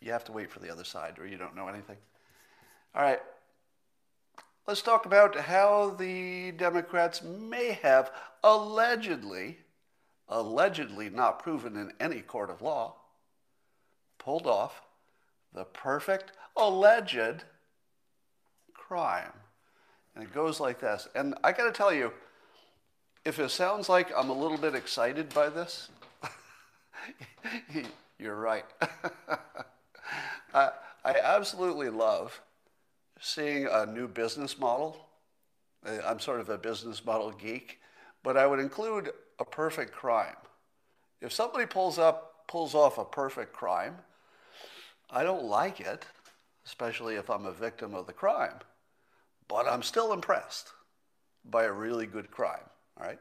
You 0.00 0.12
have 0.12 0.24
to 0.24 0.32
wait 0.32 0.50
for 0.50 0.60
the 0.60 0.70
other 0.70 0.84
side 0.84 1.18
or 1.18 1.26
you 1.26 1.36
don't 1.36 1.56
know 1.56 1.68
anything. 1.68 1.96
All 2.94 3.02
right, 3.02 3.20
let's 4.66 4.82
talk 4.82 5.06
about 5.06 5.36
how 5.36 5.90
the 5.90 6.52
Democrats 6.52 7.22
may 7.22 7.78
have 7.82 8.10
allegedly, 8.42 9.58
allegedly 10.28 11.08
not 11.08 11.42
proven 11.42 11.76
in 11.76 11.92
any 12.00 12.20
court 12.20 12.50
of 12.50 12.62
law, 12.62 12.96
pulled 14.18 14.46
off 14.46 14.82
the 15.54 15.64
perfect 15.64 16.32
alleged 16.56 17.44
crime. 18.74 19.32
And 20.14 20.24
it 20.24 20.34
goes 20.34 20.58
like 20.58 20.80
this. 20.80 21.08
And 21.14 21.34
I 21.44 21.52
got 21.52 21.66
to 21.66 21.72
tell 21.72 21.92
you, 21.92 22.12
if 23.24 23.38
it 23.38 23.50
sounds 23.50 23.88
like 23.88 24.10
I'm 24.16 24.30
a 24.30 24.38
little 24.38 24.58
bit 24.58 24.74
excited 24.74 25.32
by 25.34 25.48
this, 25.48 25.90
you're 28.18 28.36
right. 28.36 28.64
I, 30.54 30.70
I 31.04 31.14
absolutely 31.22 31.90
love 31.90 32.40
seeing 33.20 33.66
a 33.70 33.86
new 33.86 34.08
business 34.08 34.58
model. 34.58 35.08
I'm 36.04 36.20
sort 36.20 36.40
of 36.40 36.48
a 36.48 36.58
business 36.58 37.04
model 37.04 37.30
geek, 37.30 37.80
but 38.22 38.36
I 38.36 38.46
would 38.46 38.58
include 38.58 39.12
a 39.38 39.44
perfect 39.44 39.92
crime. 39.92 40.36
If 41.20 41.32
somebody 41.32 41.66
pulls 41.66 41.98
up, 41.98 42.46
pulls 42.48 42.74
off 42.74 42.98
a 42.98 43.04
perfect 43.04 43.52
crime, 43.52 43.96
I 45.10 45.22
don't 45.22 45.44
like 45.44 45.80
it, 45.80 46.04
especially 46.64 47.14
if 47.14 47.30
I'm 47.30 47.46
a 47.46 47.52
victim 47.52 47.94
of 47.94 48.06
the 48.06 48.12
crime. 48.12 48.54
But 49.48 49.68
I'm 49.68 49.82
still 49.82 50.12
impressed 50.12 50.70
by 51.44 51.64
a 51.64 51.72
really 51.72 52.06
good 52.06 52.30
crime. 52.30 52.68
All 52.98 53.06
right. 53.06 53.20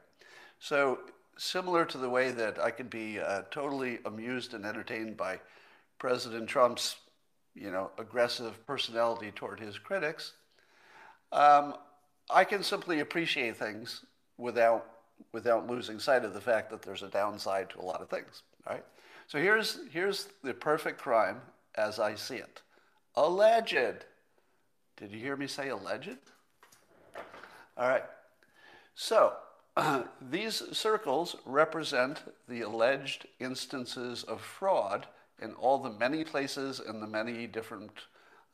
So 0.60 1.00
similar 1.38 1.86
to 1.86 1.98
the 1.98 2.10
way 2.10 2.32
that 2.32 2.60
I 2.60 2.72
could 2.72 2.90
be 2.90 3.20
uh, 3.20 3.44
totally 3.52 4.00
amused 4.06 4.54
and 4.54 4.66
entertained 4.66 5.18
by 5.18 5.40
President 6.00 6.48
Trump's, 6.50 6.96
you 7.56 7.72
know, 7.72 7.92
aggressive 7.98 8.66
personality 8.68 9.32
toward 9.32 9.60
his 9.60 9.78
critics, 9.78 10.34
um, 11.32 11.76
I 12.30 12.44
can 12.44 12.64
simply 12.64 13.00
appreciate 13.00 13.58
things 13.58 14.06
without 14.38 14.88
without 15.32 15.66
losing 15.70 15.98
sight 15.98 16.26
of 16.26 16.34
the 16.34 16.42
fact 16.42 16.70
that 16.70 16.82
there's 16.82 17.02
a 17.02 17.08
downside 17.08 17.70
to 17.70 17.80
a 17.80 17.82
lot 17.82 18.02
of 18.02 18.10
things. 18.10 18.44
Right? 18.68 18.84
So 19.28 19.40
here's 19.40 19.80
here's 19.92 20.28
the 20.44 20.54
perfect 20.54 21.00
crime 21.00 21.42
as 21.76 22.00
I 22.00 22.16
see 22.16 22.36
it. 22.36 22.62
Alleged. 23.16 24.06
Did 24.98 25.12
you 25.12 25.20
hear 25.20 25.36
me 25.36 25.48
say 25.48 25.70
alleged? 25.70 26.18
All 27.78 27.88
right. 27.88 28.04
So 28.96 29.34
these 30.22 30.64
circles 30.72 31.36
represent 31.46 32.24
the 32.48 32.62
alleged 32.62 33.28
instances 33.40 34.24
of 34.24 34.42
fraud 34.42 35.08
in 35.42 35.54
all 35.54 35.77
the 35.77 35.92
many 35.92 36.24
places 36.24 36.80
in 36.80 37.00
the 37.00 37.08
many 37.08 37.48
different 37.48 37.92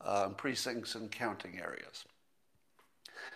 um, 0.01 0.35
precincts 0.35 0.95
and 0.95 1.11
counting 1.11 1.59
areas. 1.59 2.05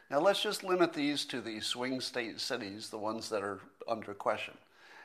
Now 0.10 0.20
let's 0.20 0.42
just 0.42 0.64
limit 0.64 0.94
these 0.94 1.25
to 1.25 1.42
the 1.42 1.60
swing 1.60 2.02
state 2.02 2.40
cities, 2.40 2.90
the 2.90 2.98
ones 2.98 3.30
that 3.30 3.44
are 3.44 3.60
under 3.88 4.14
question. 4.14 4.56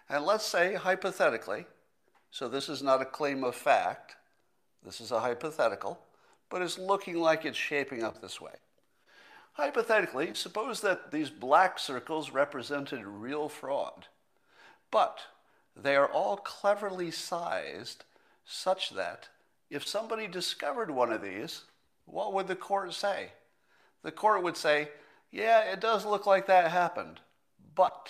And 0.08 0.24
let's 0.24 0.46
say 0.46 0.74
hypothetically, 0.74 1.66
so 2.30 2.48
this 2.48 2.68
is 2.68 2.82
not 2.82 3.02
a 3.02 3.06
claim 3.06 3.44
of 3.44 3.54
fact, 3.54 4.16
this 4.84 5.00
is 5.00 5.10
a 5.10 5.20
hypothetical, 5.20 6.00
but 6.48 6.62
it's 6.62 6.78
looking 6.78 7.16
like 7.16 7.44
it's 7.44 7.58
shaping 7.58 8.02
up 8.02 8.20
this 8.20 8.40
way. 8.40 8.52
Hypothetically, 9.52 10.32
suppose 10.34 10.80
that 10.80 11.10
these 11.10 11.28
black 11.28 11.78
circles 11.78 12.30
represented 12.30 13.04
real 13.04 13.48
fraud, 13.48 14.06
but 14.90 15.20
they 15.76 15.96
are 15.96 16.08
all 16.08 16.36
cleverly 16.36 17.10
sized 17.10 18.04
such 18.50 18.90
that 18.90 19.28
if 19.70 19.86
somebody 19.86 20.26
discovered 20.26 20.90
one 20.90 21.12
of 21.12 21.22
these, 21.22 21.62
what 22.06 22.32
would 22.32 22.48
the 22.48 22.56
court 22.56 22.92
say? 22.92 23.30
The 24.02 24.10
court 24.10 24.42
would 24.42 24.56
say, 24.56 24.88
yeah, 25.30 25.60
it 25.72 25.80
does 25.80 26.04
look 26.04 26.26
like 26.26 26.46
that 26.46 26.70
happened, 26.70 27.20
but 27.74 28.08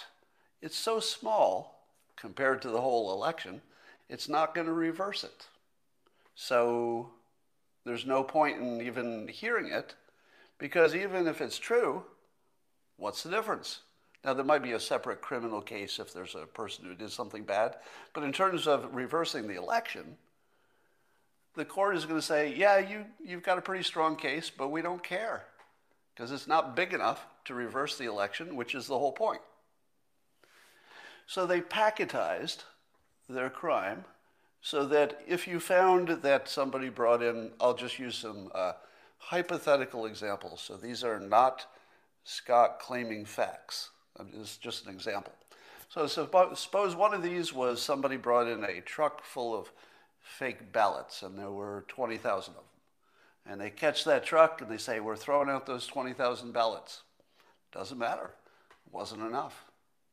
it's 0.62 0.76
so 0.76 1.00
small 1.00 1.85
compared 2.16 2.62
to 2.62 2.70
the 2.70 2.80
whole 2.80 3.12
election, 3.12 3.61
it's 4.09 4.28
not 4.28 4.54
going 4.54 4.66
to 4.66 4.73
reverse 4.73 5.25
it. 5.25 5.47
So 6.35 7.11
there's 7.85 8.06
no 8.06 8.23
point 8.23 8.59
in 8.59 8.80
even 8.80 9.28
hearing 9.28 9.73
it 9.73 9.94
because 10.59 10.94
even 10.94 11.26
if 11.26 11.40
it's 11.40 11.59
true, 11.59 12.04
what's 12.97 13.23
the 13.23 13.30
difference? 13.30 13.80
Now, 14.25 14.35
there 14.35 14.44
might 14.44 14.62
be 14.62 14.73
a 14.73 14.80
separate 14.80 15.23
criminal 15.23 15.62
case 15.62 15.99
if 15.99 16.12
there's 16.12 16.35
a 16.35 16.44
person 16.44 16.85
who 16.85 16.94
did 16.94 17.11
something 17.11 17.44
bad, 17.44 17.76
but 18.12 18.23
in 18.23 18.32
terms 18.32 18.66
of 18.66 18.94
reversing 18.94 19.49
the 19.49 19.56
election, 19.56 20.16
the 21.57 21.64
court 21.64 21.97
is 21.97 22.04
going 22.04 22.19
to 22.19 22.26
say, 22.26 22.54
yeah, 22.54 22.78
you, 22.78 23.04
you've 23.25 23.42
got 23.42 23.59
a 23.59 23.62
pretty 23.62 23.85
strong 23.85 24.16
case, 24.16 24.50
but 24.50 24.69
we 24.69 24.83
don't 24.83 25.02
care 25.02 25.45
because 26.14 26.33
it's 26.33 26.47
not 26.47 26.76
big 26.76 26.92
enough 26.92 27.26
to 27.47 27.54
reverse 27.54 27.97
the 27.97 28.04
election, 28.04 28.57
which 28.57 28.75
is 28.75 28.87
the 28.87 28.99
whole 28.99 29.12
point. 29.12 29.40
So 31.26 31.47
they 31.47 31.61
packetized 31.61 32.64
their 33.28 33.50
crime 33.50 34.04
so 34.61 34.85
that 34.87 35.21
if 35.26 35.49
you 35.49 35.61
found 35.61 36.09
that 36.09 36.49
somebody 36.49 36.88
brought 36.88 37.23
in, 37.23 37.50
I'll 37.61 37.75
just 37.75 37.99
use 37.99 38.16
some 38.16 38.50
uh, 38.54 38.73
hypothetical 39.19 40.07
examples. 40.07 40.61
So 40.61 40.76
these 40.76 41.02
are 41.04 41.19
not 41.19 41.66
Scott 42.25 42.78
claiming 42.80 43.25
facts. 43.25 43.90
It's 44.35 44.59
just 44.59 44.87
an 44.87 44.92
example. 44.92 45.33
So 45.88 46.07
suppose 46.07 46.95
one 46.95 47.14
of 47.14 47.23
these 47.23 47.52
was 47.52 47.83
somebody 47.83 48.16
brought 48.16 48.47
in 48.47 48.62
a 48.64 48.80
truck 48.80 49.25
full 49.25 49.59
of 49.59 49.73
fake 50.20 50.72
ballots, 50.72 51.22
and 51.22 51.38
there 51.38 51.50
were 51.50 51.84
20,000 51.88 52.52
of 52.52 52.56
them. 52.56 52.64
And 53.46 53.60
they 53.60 53.70
catch 53.70 54.04
that 54.04 54.24
truck 54.24 54.60
and 54.60 54.70
they 54.70 54.76
say, 54.76 55.00
We're 55.00 55.16
throwing 55.16 55.48
out 55.48 55.66
those 55.66 55.86
20,000 55.86 56.52
ballots. 56.52 57.02
Doesn't 57.72 57.98
matter. 57.98 58.30
Wasn't 58.92 59.22
enough. 59.22 59.64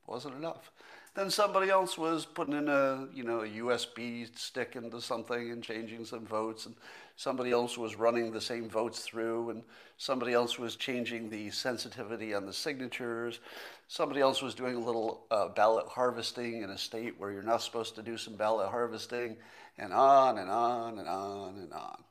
Wasn't 0.05 0.35
enough. 0.35 0.71
Then 1.17 1.31
somebody 1.31 1.71
else 1.71 1.97
was 1.97 2.27
putting 2.27 2.53
in 2.53 2.69
a, 2.69 3.07
you 3.11 3.23
know, 3.23 3.41
a 3.41 3.47
USB 3.47 4.27
stick 4.37 4.75
into 4.75 5.01
something 5.01 5.49
and 5.49 5.63
changing 5.63 6.05
some 6.05 6.27
votes, 6.27 6.67
and 6.67 6.75
somebody 7.15 7.49
else 7.49 7.75
was 7.75 7.95
running 7.95 8.31
the 8.31 8.39
same 8.39 8.69
votes 8.69 8.99
through, 8.99 9.49
and 9.49 9.63
somebody 9.97 10.33
else 10.33 10.59
was 10.59 10.75
changing 10.75 11.31
the 11.31 11.49
sensitivity 11.49 12.35
on 12.35 12.45
the 12.45 12.53
signatures. 12.53 13.39
Somebody 13.87 14.21
else 14.21 14.43
was 14.43 14.53
doing 14.53 14.75
a 14.75 14.79
little 14.79 15.25
uh, 15.31 15.47
ballot 15.47 15.87
harvesting 15.87 16.61
in 16.61 16.69
a 16.69 16.77
state 16.77 17.15
where 17.17 17.31
you're 17.31 17.41
not 17.41 17.63
supposed 17.63 17.95
to 17.95 18.03
do 18.03 18.15
some 18.15 18.35
ballot 18.35 18.69
harvesting, 18.69 19.37
and 19.77 19.93
on 19.93 20.38
and 20.38 20.50
on 20.50 21.00
and 21.00 21.07
on 21.07 21.57
and 21.57 21.74
on. 21.74 22.03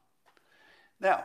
Now, 1.01 1.25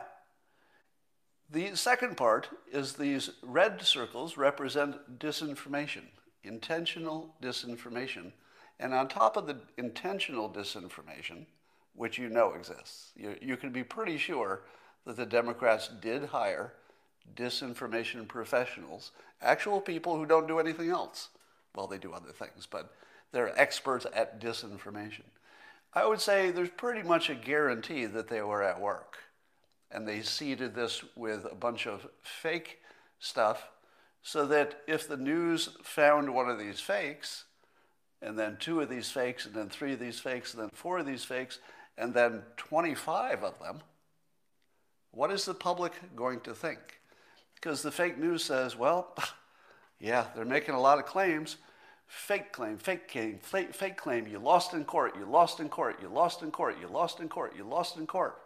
the 1.50 1.74
second 1.76 2.16
part 2.16 2.48
is 2.72 2.94
these 2.94 3.30
red 3.42 3.82
circles 3.82 4.36
represent 4.36 5.18
disinformation 5.18 6.04
intentional 6.44 7.34
disinformation. 7.42 8.32
And 8.80 8.92
on 8.92 9.08
top 9.08 9.36
of 9.36 9.46
the 9.46 9.58
intentional 9.76 10.50
disinformation, 10.50 11.46
which 11.94 12.18
you 12.18 12.28
know 12.28 12.54
exists, 12.54 13.12
you, 13.16 13.36
you 13.40 13.56
can 13.56 13.70
be 13.70 13.84
pretty 13.84 14.18
sure 14.18 14.62
that 15.04 15.16
the 15.16 15.26
Democrats 15.26 15.88
did 16.00 16.26
hire 16.26 16.72
disinformation 17.36 18.26
professionals, 18.26 19.12
actual 19.40 19.80
people 19.80 20.16
who 20.16 20.26
don't 20.26 20.48
do 20.48 20.58
anything 20.58 20.90
else. 20.90 21.28
Well, 21.74 21.86
they 21.86 21.98
do 21.98 22.12
other 22.12 22.32
things, 22.32 22.66
but 22.68 22.92
they're 23.30 23.58
experts 23.60 24.06
at 24.12 24.40
disinformation. 24.40 25.22
I 25.94 26.06
would 26.06 26.20
say 26.20 26.50
there's 26.50 26.70
pretty 26.70 27.02
much 27.02 27.28
a 27.28 27.34
guarantee 27.34 28.06
that 28.06 28.28
they 28.28 28.40
were 28.42 28.62
at 28.62 28.80
work. 28.80 29.18
And 29.90 30.08
they 30.08 30.22
seeded 30.22 30.74
this 30.74 31.04
with 31.14 31.46
a 31.50 31.54
bunch 31.54 31.86
of 31.86 32.06
fake 32.22 32.78
stuff 33.18 33.68
so 34.22 34.46
that 34.46 34.80
if 34.86 35.06
the 35.06 35.16
news 35.16 35.70
found 35.82 36.34
one 36.34 36.48
of 36.48 36.58
these 36.58 36.80
fakes, 36.80 37.44
and 38.22 38.38
then 38.38 38.56
two 38.58 38.80
of 38.80 38.88
these 38.88 39.10
fakes, 39.10 39.44
and 39.44 39.54
then 39.54 39.68
three 39.68 39.92
of 39.92 39.98
these 39.98 40.20
fakes, 40.20 40.54
and 40.54 40.62
then 40.62 40.70
four 40.72 40.98
of 40.98 41.06
these 41.06 41.24
fakes, 41.24 41.58
and 41.98 42.14
then 42.14 42.42
25 42.56 43.42
of 43.42 43.58
them, 43.58 43.80
what 45.10 45.30
is 45.30 45.44
the 45.44 45.54
public 45.54 45.92
going 46.16 46.40
to 46.40 46.54
think? 46.54 46.78
Because 47.54 47.82
the 47.82 47.90
fake 47.90 48.16
news 48.16 48.44
says, 48.44 48.76
well, 48.76 49.14
yeah, 50.00 50.26
they're 50.34 50.44
making 50.44 50.74
a 50.74 50.80
lot 50.80 50.98
of 50.98 51.04
claims. 51.04 51.56
Fake 52.14 52.52
claim, 52.52 52.76
fake 52.76 53.08
claim, 53.08 53.38
fake, 53.40 53.74
fake 53.74 53.96
claim. 53.96 54.26
You 54.26 54.38
lost 54.38 54.74
in 54.74 54.84
court, 54.84 55.16
you 55.16 55.24
lost 55.24 55.60
in 55.60 55.70
court, 55.70 55.96
you 56.00 56.08
lost 56.08 56.42
in 56.42 56.50
court, 56.50 56.76
you 56.78 56.86
lost 56.86 57.20
in 57.20 57.28
court, 57.28 57.54
you 57.56 57.64
lost 57.64 57.96
in 57.96 58.06
court. 58.06 58.36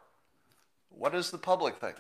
What 0.89 1.13
does 1.13 1.33
the 1.33 1.39
public 1.39 1.79
think? 1.79 1.97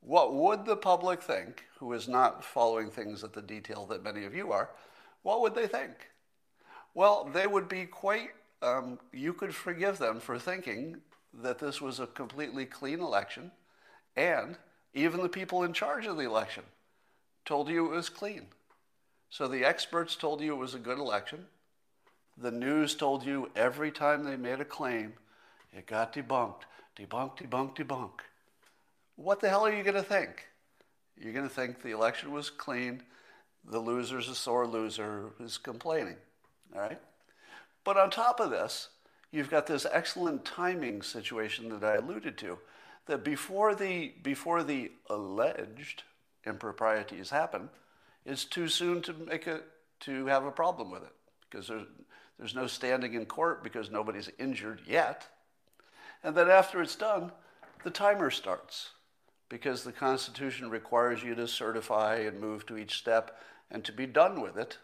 What 0.00 0.34
would 0.34 0.66
the 0.66 0.76
public 0.76 1.22
think, 1.22 1.64
who 1.78 1.92
is 1.92 2.08
not 2.08 2.44
following 2.44 2.90
things 2.90 3.22
at 3.22 3.34
the 3.34 3.40
detail 3.40 3.86
that 3.86 4.02
many 4.02 4.24
of 4.24 4.34
you 4.34 4.50
are, 4.50 4.70
what 5.22 5.42
would 5.42 5.54
they 5.54 5.68
think? 5.68 6.10
Well, 6.92 7.30
they 7.32 7.46
would 7.46 7.68
be 7.68 7.86
quite, 7.86 8.30
um, 8.62 8.98
you 9.12 9.32
could 9.32 9.54
forgive 9.54 9.98
them 9.98 10.18
for 10.18 10.40
thinking 10.40 10.96
that 11.34 11.60
this 11.60 11.80
was 11.80 12.00
a 12.00 12.06
completely 12.08 12.66
clean 12.66 12.98
election, 12.98 13.52
and 14.16 14.58
even 14.92 15.22
the 15.22 15.28
people 15.28 15.62
in 15.62 15.72
charge 15.72 16.04
of 16.04 16.16
the 16.16 16.24
election 16.24 16.64
told 17.44 17.68
you 17.68 17.86
it 17.86 17.96
was 17.96 18.08
clean. 18.08 18.48
So 19.30 19.48
the 19.48 19.64
experts 19.64 20.16
told 20.16 20.40
you 20.40 20.52
it 20.54 20.58
was 20.58 20.74
a 20.74 20.78
good 20.78 20.98
election. 20.98 21.46
The 22.38 22.50
news 22.50 22.94
told 22.94 23.24
you 23.24 23.50
every 23.56 23.90
time 23.90 24.24
they 24.24 24.36
made 24.36 24.60
a 24.60 24.64
claim, 24.64 25.14
it 25.72 25.86
got 25.86 26.12
debunked, 26.12 26.62
debunked, 26.96 27.38
debunked, 27.38 27.76
debunked 27.76 28.20
what 29.16 29.40
the 29.40 29.48
hell 29.48 29.66
are 29.66 29.72
you 29.74 29.82
going 29.82 29.96
to 29.96 30.02
think? 30.02 30.46
You're 31.18 31.32
going 31.32 31.48
to 31.48 31.54
think 31.54 31.82
the 31.82 31.92
election 31.92 32.30
was 32.30 32.50
clean, 32.50 33.02
the 33.64 33.80
loser's 33.80 34.28
a 34.28 34.34
sore 34.34 34.66
loser 34.66 35.30
who's 35.38 35.58
complaining. 35.58 36.16
All 36.74 36.82
right? 36.82 37.00
But 37.82 37.96
on 37.96 38.10
top 38.10 38.38
of 38.38 38.50
this, 38.50 38.88
you've 39.32 39.50
got 39.50 39.66
this 39.66 39.86
excellent 39.90 40.44
timing 40.44 41.02
situation 41.02 41.70
that 41.70 41.82
I 41.82 41.96
alluded 41.96 42.36
to 42.38 42.58
that 43.06 43.24
before 43.24 43.74
the, 43.74 44.12
before 44.22 44.62
the 44.62 44.92
alleged 45.08 46.02
improprieties 46.46 47.30
happen, 47.30 47.70
it's 48.26 48.44
too 48.44 48.68
soon 48.68 49.00
to 49.02 49.14
make 49.14 49.46
a, 49.46 49.60
to 50.00 50.26
have 50.26 50.44
a 50.44 50.50
problem 50.50 50.90
with 50.90 51.02
it 51.02 51.14
because 51.48 51.68
there's, 51.68 51.86
there's 52.38 52.54
no 52.54 52.66
standing 52.66 53.14
in 53.14 53.24
court 53.24 53.62
because 53.62 53.90
nobody's 53.90 54.30
injured 54.38 54.80
yet. 54.86 55.26
And 56.22 56.36
then 56.36 56.50
after 56.50 56.82
it's 56.82 56.96
done, 56.96 57.30
the 57.84 57.90
timer 57.90 58.30
starts 58.30 58.90
because 59.48 59.84
the 59.84 59.92
Constitution 59.92 60.68
requires 60.70 61.22
you 61.22 61.34
to 61.36 61.46
certify 61.46 62.16
and 62.16 62.40
move 62.40 62.66
to 62.66 62.76
each 62.76 62.98
step 62.98 63.38
and 63.70 63.84
to 63.84 63.92
be 63.92 64.06
done 64.06 64.40
with 64.40 64.56
it 64.56 64.78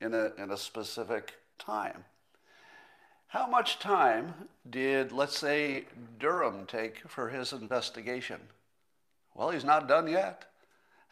in 0.00 0.14
a, 0.14 0.32
in 0.38 0.50
a 0.50 0.56
specific 0.56 1.34
time. 1.58 2.04
How 3.28 3.46
much 3.46 3.78
time 3.78 4.32
did, 4.68 5.12
let's 5.12 5.38
say, 5.38 5.84
Durham 6.18 6.64
take 6.64 7.06
for 7.08 7.28
his 7.28 7.52
investigation? 7.52 8.40
Well, 9.34 9.50
he's 9.50 9.64
not 9.64 9.88
done 9.88 10.08
yet. 10.08 10.46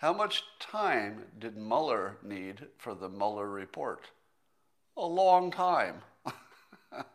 How 0.04 0.12
much 0.12 0.44
time 0.60 1.24
did 1.38 1.56
Mueller 1.56 2.18
need 2.22 2.66
for 2.76 2.94
the 2.94 3.08
Mueller 3.08 3.48
report? 3.48 4.10
a 4.98 5.06
long 5.06 5.50
time. 5.50 6.02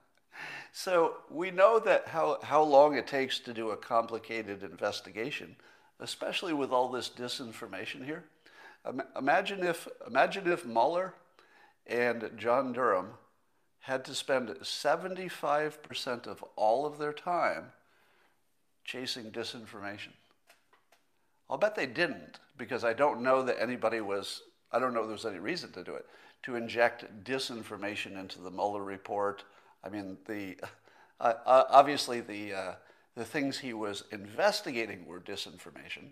so 0.72 1.18
we 1.30 1.52
know 1.52 1.78
that 1.78 2.08
how, 2.08 2.40
how 2.42 2.64
long 2.64 2.96
it 2.96 3.06
takes 3.06 3.38
to 3.42 3.54
do 3.54 3.70
a 3.70 3.78
complicated 3.78 4.64
investigation, 4.64 5.56
especially 6.00 6.52
with 6.52 6.72
all 6.72 6.90
this 6.90 7.12
disinformation 7.16 8.04
here. 8.04 8.24
Imagine 9.16 9.64
if, 9.64 9.88
imagine 10.08 10.52
if 10.52 10.66
Mueller 10.66 11.14
and 11.86 12.32
John 12.38 12.74
Durham 12.74 13.10
had 13.82 14.04
to 14.06 14.16
spend 14.16 14.50
75% 14.64 16.26
of 16.26 16.44
all 16.56 16.88
of 16.88 16.98
their 16.98 17.14
time 17.14 17.66
chasing 18.84 19.30
disinformation. 19.30 20.14
I'll 21.50 21.58
bet 21.58 21.76
they 21.76 21.88
didn't 21.88 22.40
because 22.58 22.84
I 22.84 22.94
don't 22.94 23.22
know 23.22 23.42
that 23.44 23.62
anybody 23.62 24.02
was, 24.02 24.44
I 24.72 24.80
don't 24.80 24.94
know 24.94 25.04
there 25.04 25.14
was 25.14 25.26
any 25.26 25.40
reason 25.40 25.72
to 25.72 25.84
do 25.84 25.96
it, 25.96 26.06
to 26.44 26.56
inject 26.56 27.24
disinformation 27.24 28.20
into 28.20 28.40
the 28.40 28.52
Mueller 28.52 28.84
report. 28.84 29.44
I 29.84 29.90
mean, 29.90 30.18
the, 30.28 30.58
uh, 31.20 31.34
uh, 31.46 31.64
obviously 31.70 32.22
the, 32.22 32.54
uh, 32.54 32.72
the 33.16 33.26
things 33.26 33.58
he 33.58 33.74
was 33.74 34.04
investigating 34.12 35.06
were 35.06 35.20
disinformation, 35.20 36.12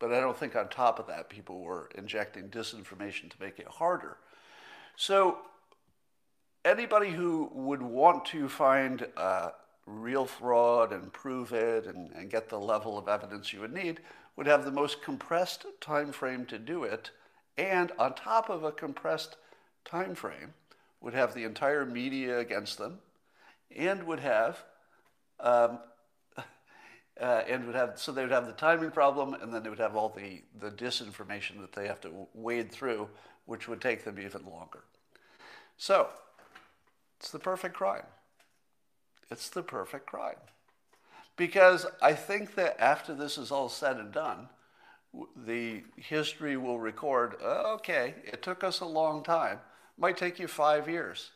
but 0.00 0.12
I 0.12 0.20
don't 0.20 0.36
think 0.36 0.56
on 0.56 0.68
top 0.68 0.98
of 0.98 1.06
that 1.06 1.28
people 1.28 1.60
were 1.60 1.90
injecting 1.96 2.48
disinformation 2.48 3.30
to 3.30 3.36
make 3.40 3.58
it 3.58 3.68
harder. 3.68 4.16
So 4.96 5.38
anybody 6.64 7.10
who 7.10 7.50
would 7.52 7.82
want 7.82 8.24
to 8.26 8.48
find 8.48 9.06
uh, 9.16 9.50
real 9.86 10.24
fraud 10.24 10.92
and 10.92 11.12
prove 11.12 11.52
it 11.52 11.86
and, 11.86 12.10
and 12.12 12.30
get 12.30 12.48
the 12.48 12.58
level 12.58 12.96
of 12.98 13.08
evidence 13.08 13.52
you 13.52 13.60
would 13.60 13.72
need 13.72 14.00
would 14.36 14.46
have 14.46 14.64
the 14.64 14.70
most 14.70 15.02
compressed 15.02 15.66
time 15.80 16.12
frame 16.12 16.44
to 16.46 16.58
do 16.58 16.84
it 16.84 17.10
and 17.56 17.92
on 17.98 18.14
top 18.14 18.48
of 18.48 18.64
a 18.64 18.72
compressed 18.72 19.36
time 19.84 20.14
frame 20.14 20.54
would 21.00 21.14
have 21.14 21.34
the 21.34 21.44
entire 21.44 21.84
media 21.84 22.38
against 22.38 22.78
them 22.78 22.98
and 23.76 24.04
would 24.04 24.20
have 24.20 24.64
um, 25.40 25.78
uh, 27.20 27.42
and 27.48 27.66
would 27.66 27.74
have 27.74 27.98
so 27.98 28.12
they 28.12 28.22
would 28.22 28.32
have 28.32 28.46
the 28.46 28.52
timing 28.52 28.90
problem 28.90 29.34
and 29.34 29.52
then 29.52 29.62
they 29.62 29.68
would 29.68 29.78
have 29.78 29.96
all 29.96 30.08
the, 30.08 30.42
the 30.58 30.70
disinformation 30.70 31.60
that 31.60 31.72
they 31.72 31.86
have 31.86 32.00
to 32.00 32.26
wade 32.34 32.72
through 32.72 33.08
which 33.46 33.68
would 33.68 33.80
take 33.80 34.04
them 34.04 34.18
even 34.18 34.44
longer. 34.46 34.84
So 35.76 36.08
it's 37.20 37.30
the 37.30 37.38
perfect 37.38 37.74
crime. 37.74 38.06
It's 39.30 39.48
the 39.48 39.62
perfect 39.62 40.06
crime 40.06 40.36
because 41.36 41.86
I 42.00 42.12
think 42.14 42.54
that 42.54 42.80
after 42.80 43.14
this 43.14 43.38
is 43.38 43.50
all 43.50 43.68
said 43.68 43.96
and 43.96 44.12
done, 44.12 44.48
the 45.46 45.82
history 45.96 46.56
will 46.56 46.78
record 46.78 47.36
okay, 47.42 48.14
it 48.24 48.42
took 48.42 48.64
us 48.64 48.80
a 48.80 48.86
long 48.86 49.22
time. 49.22 49.56
It 49.56 50.00
Might 50.00 50.16
take 50.16 50.38
you 50.38 50.48
five 50.48 50.88
years. 50.88 51.30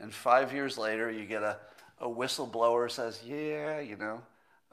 And 0.00 0.12
five 0.12 0.52
years 0.52 0.78
later, 0.78 1.10
you 1.10 1.24
get 1.24 1.42
a, 1.42 1.56
a 2.00 2.08
whistleblower 2.08 2.90
says, 2.90 3.22
Yeah, 3.24 3.80
you 3.80 3.96
know, 3.96 4.22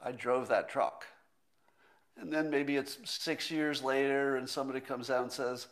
I 0.02 0.12
drove 0.12 0.48
that 0.48 0.68
truck. 0.68 1.04
And 2.18 2.32
then 2.32 2.48
maybe 2.48 2.76
it's 2.76 2.98
six 3.04 3.50
years 3.50 3.82
later, 3.82 4.36
and 4.36 4.48
somebody 4.48 4.80
comes 4.80 5.10
out 5.10 5.22
and 5.22 5.32
says, 5.32 5.66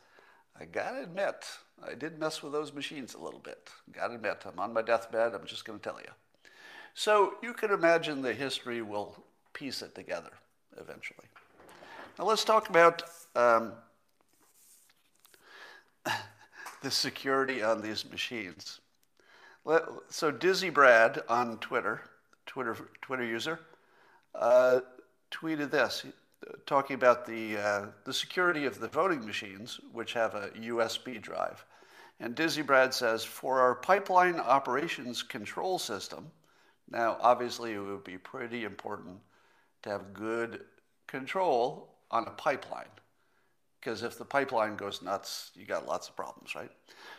I 0.60 0.66
gotta 0.66 1.02
admit, 1.02 1.46
I 1.82 1.94
did 1.94 2.18
mess 2.18 2.42
with 2.42 2.52
those 2.52 2.72
machines 2.72 3.14
a 3.14 3.18
little 3.18 3.40
bit. 3.40 3.70
Gotta 3.92 4.14
admit, 4.14 4.44
I'm 4.46 4.58
on 4.58 4.72
my 4.72 4.82
deathbed, 4.82 5.34
I'm 5.34 5.46
just 5.46 5.64
gonna 5.64 5.78
tell 5.78 5.98
you. 6.00 6.10
So 6.94 7.34
you 7.42 7.52
can 7.52 7.72
imagine 7.72 8.22
the 8.22 8.32
history 8.32 8.80
will 8.80 9.16
piece 9.52 9.82
it 9.82 9.94
together 9.94 10.30
eventually. 10.78 11.26
Now 12.18 12.24
let's 12.26 12.44
talk 12.44 12.68
about 12.68 13.02
um, 13.34 13.72
the 16.82 16.90
security 16.90 17.62
on 17.62 17.82
these 17.82 18.08
machines. 18.08 18.80
So 20.08 20.30
Dizzy 20.30 20.70
Brad 20.70 21.22
on 21.28 21.58
Twitter, 21.58 22.02
Twitter 22.46 22.76
Twitter 23.02 23.24
user, 23.24 23.58
uh, 24.34 24.80
tweeted 25.30 25.70
this, 25.70 26.04
talking 26.66 26.94
about 26.94 27.26
the 27.26 27.56
uh, 27.56 27.86
the 28.04 28.12
security 28.12 28.66
of 28.66 28.78
the 28.78 28.88
voting 28.88 29.24
machines, 29.26 29.80
which 29.92 30.12
have 30.12 30.34
a 30.34 30.48
USB 30.50 31.20
drive. 31.20 31.64
And 32.20 32.36
Dizzy 32.36 32.62
Brad 32.62 32.94
says, 32.94 33.24
for 33.24 33.60
our 33.60 33.74
pipeline 33.74 34.38
operations 34.38 35.22
control 35.22 35.80
system, 35.80 36.30
now, 36.90 37.16
obviously, 37.20 37.72
it 37.72 37.78
would 37.78 38.04
be 38.04 38.18
pretty 38.18 38.64
important 38.64 39.18
to 39.82 39.90
have 39.90 40.14
good 40.14 40.60
control 41.06 41.94
on 42.10 42.26
a 42.26 42.30
pipeline. 42.30 42.86
Because 43.80 44.02
if 44.02 44.16
the 44.16 44.24
pipeline 44.24 44.76
goes 44.76 45.02
nuts, 45.02 45.50
you 45.54 45.66
got 45.66 45.86
lots 45.86 46.08
of 46.08 46.16
problems, 46.16 46.54
right? 46.54 46.70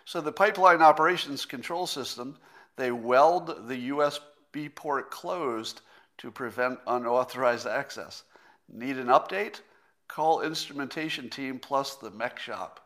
So 0.06 0.22
the 0.22 0.32
pipeline 0.32 0.82
operations 0.82 1.46
control 1.46 1.86
system, 1.86 2.38
they 2.76 2.92
weld 2.92 3.68
the 3.68 3.90
USB 3.90 4.74
port 4.74 5.12
closed 5.12 5.82
to 6.18 6.32
prevent 6.32 6.80
unauthorized 6.88 7.68
access. 7.68 8.24
Need 8.72 8.98
an 8.98 9.08
update? 9.08 9.62
Call 10.08 10.42
instrumentation 10.42 11.30
team 11.30 11.60
plus 11.60 11.96
the 11.96 12.12
mech 12.12 12.40
shop. 12.40 12.80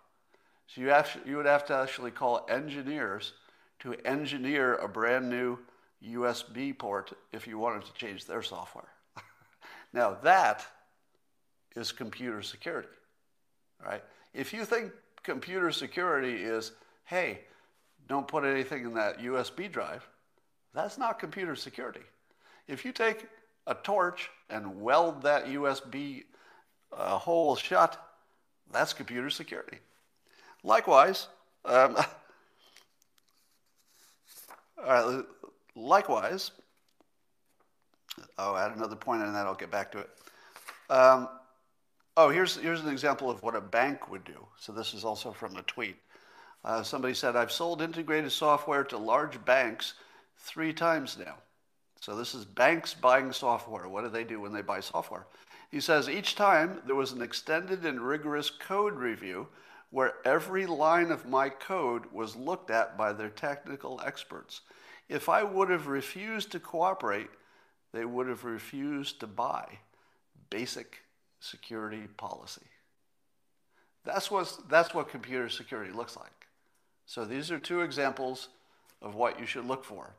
So 0.68 0.82
you, 0.82 0.88
have, 0.90 1.18
you 1.26 1.38
would 1.38 1.46
have 1.46 1.66
to 1.68 1.76
actually 1.76 2.12
call 2.12 2.46
engineers 2.50 3.34
to 3.80 3.94
engineer 4.06 4.76
a 4.76 4.90
brand 4.90 5.30
new 5.30 5.58
USB 6.06 6.78
port 6.78 7.14
if 7.32 7.48
you 7.48 7.58
wanted 7.58 7.86
to 7.86 7.94
change 7.94 8.26
their 8.26 8.42
software. 8.42 8.90
now 9.94 10.18
that 10.24 10.66
is 11.76 11.92
computer 11.92 12.42
security, 12.42 12.88
right? 13.86 14.04
If 14.34 14.54
you 14.54 14.66
think 14.66 14.92
computer 15.24 15.72
security 15.72 16.36
is, 16.36 16.72
hey, 17.06 17.42
don't 18.08 18.28
put 18.28 18.44
anything 18.44 18.86
in 18.86 18.94
that 18.96 19.20
USB 19.20 19.72
drive, 19.72 20.08
that's 20.74 20.98
not 20.98 21.20
computer 21.20 21.56
security. 21.56 22.02
If 22.68 22.86
you 22.86 22.92
take 22.92 23.28
a 23.68 23.76
torch 23.76 24.30
and 24.50 24.82
weld 24.82 25.22
that 25.24 25.48
USB 25.48 26.24
uh, 26.96 27.18
hole 27.18 27.56
shut, 27.56 27.98
that's 28.72 28.94
computer 28.94 29.30
security. 29.30 29.78
Likewise, 30.64 31.28
um, 31.66 31.96
all 34.86 34.86
right, 34.86 35.26
Likewise, 35.80 36.52
I'll 38.38 38.58
add 38.58 38.76
another 38.76 38.98
point 38.98 39.24
and 39.24 39.34
then 39.34 39.46
I'll 39.46 39.56
get 39.56 39.72
back 39.72 39.92
to 39.94 40.00
it. 40.00 40.10
Um, 40.90 41.30
oh, 42.18 42.30
here's, 42.30 42.58
here's 42.58 42.82
an 42.82 42.90
example 42.90 43.30
of 43.30 43.42
what 43.42 43.56
a 43.56 43.62
bank 43.62 44.12
would 44.12 44.26
do. 44.26 44.46
So 44.58 44.74
this 44.74 44.94
is 44.94 45.06
also 45.06 45.32
from 45.32 45.56
a 45.56 45.64
tweet. 45.64 45.96
Uh, 46.66 46.84
somebody 46.84 47.14
said, 47.14 47.38
I've 47.38 47.52
sold 47.52 47.82
integrated 47.82 48.32
software 48.32 48.84
to 48.86 48.98
large 48.98 49.44
banks 49.46 49.94
three 50.38 50.74
times 50.74 51.18
now. 51.18 51.36
So 52.02 52.16
this 52.16 52.36
is 52.36 52.44
banks 52.44 52.94
buying 52.94 53.32
software. 53.32 53.88
What 53.88 54.04
do 54.04 54.10
they 54.10 54.26
do 54.26 54.42
when 54.42 54.52
they 54.52 54.62
buy 54.62 54.82
software? 54.82 55.28
He 55.72 55.80
says, 55.80 56.10
each 56.10 56.36
time 56.36 56.82
there 56.86 56.96
was 56.96 57.14
an 57.14 57.22
extended 57.22 57.86
and 57.86 58.02
rigorous 58.02 58.50
code 58.50 58.96
review 58.96 59.48
where 59.92 60.16
every 60.26 60.66
line 60.66 61.12
of 61.12 61.26
my 61.26 61.48
code 61.50 62.04
was 62.12 62.36
looked 62.36 62.70
at 62.70 62.98
by 62.98 63.14
their 63.14 63.30
technical 63.30 64.02
experts. 64.06 64.62
If 65.10 65.28
I 65.28 65.44
would 65.44 65.70
have 65.70 65.88
refused 65.88 66.52
to 66.52 66.60
cooperate, 66.60 67.30
they 67.92 68.06
would 68.06 68.28
have 68.28 68.44
refused 68.44 69.20
to 69.20 69.28
buy 69.28 69.80
basic 70.50 71.00
security 71.40 72.08
policy. 72.18 72.68
That's 74.06 74.30
what, 74.30 74.56
that's 74.70 74.94
what 74.94 75.10
computer 75.10 75.50
security 75.50 75.92
looks 75.92 76.16
like. 76.16 76.48
So 77.06 77.26
these 77.26 77.52
are 77.52 77.60
two 77.60 77.82
examples 77.82 78.50
of 79.02 79.16
what 79.16 79.40
you 79.40 79.46
should 79.46 79.66
look 79.66 79.84
for. 79.84 80.14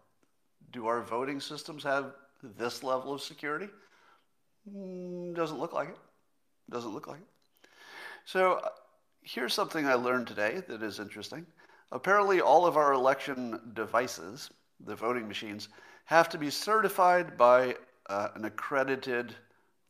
Do 0.73 0.87
our 0.87 1.01
voting 1.01 1.41
systems 1.41 1.85
have 1.85 2.13
this 2.43 2.83
level 2.83 3.15
of 3.15 3.23
security? 3.23 3.69
Mm, 4.69 5.35
doesn't 5.35 5.59
look 5.59 5.73
like 5.73 5.91
it. 5.91 5.99
Doesn't 6.69 6.93
look 6.93 7.07
like 7.07 7.21
it. 7.21 7.69
So 8.25 8.55
uh, 8.55 8.69
here's 9.23 9.55
something 9.55 9.87
I 9.87 9.95
learned 9.95 10.27
today 10.27 10.63
that 10.69 10.83
is 10.83 10.99
interesting. 10.99 11.47
Apparently, 11.93 12.41
all 12.41 12.67
of 12.67 12.77
our 12.77 12.93
election 12.93 13.73
devices 13.75 14.51
the 14.87 14.95
voting 14.95 15.29
machines, 15.29 15.69
have 16.05 16.29
to 16.29 16.39
be 16.39 16.51
certified 16.51 17.37
by 17.37 17.77
uh, 18.09 18.29
an 18.35 18.45
accredited 18.45 19.35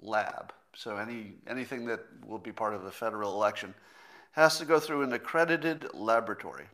lab. 0.00 0.52
So 0.74 0.96
any, 0.96 1.34
anything 1.46 1.86
that 1.86 2.00
will 2.26 2.38
be 2.38 2.52
part 2.52 2.74
of 2.74 2.84
a 2.84 2.90
federal 2.90 3.34
election 3.34 3.74
has 4.32 4.58
to 4.58 4.64
go 4.64 4.78
through 4.78 5.02
an 5.02 5.12
accredited 5.12 5.86
laboratory. 5.94 6.66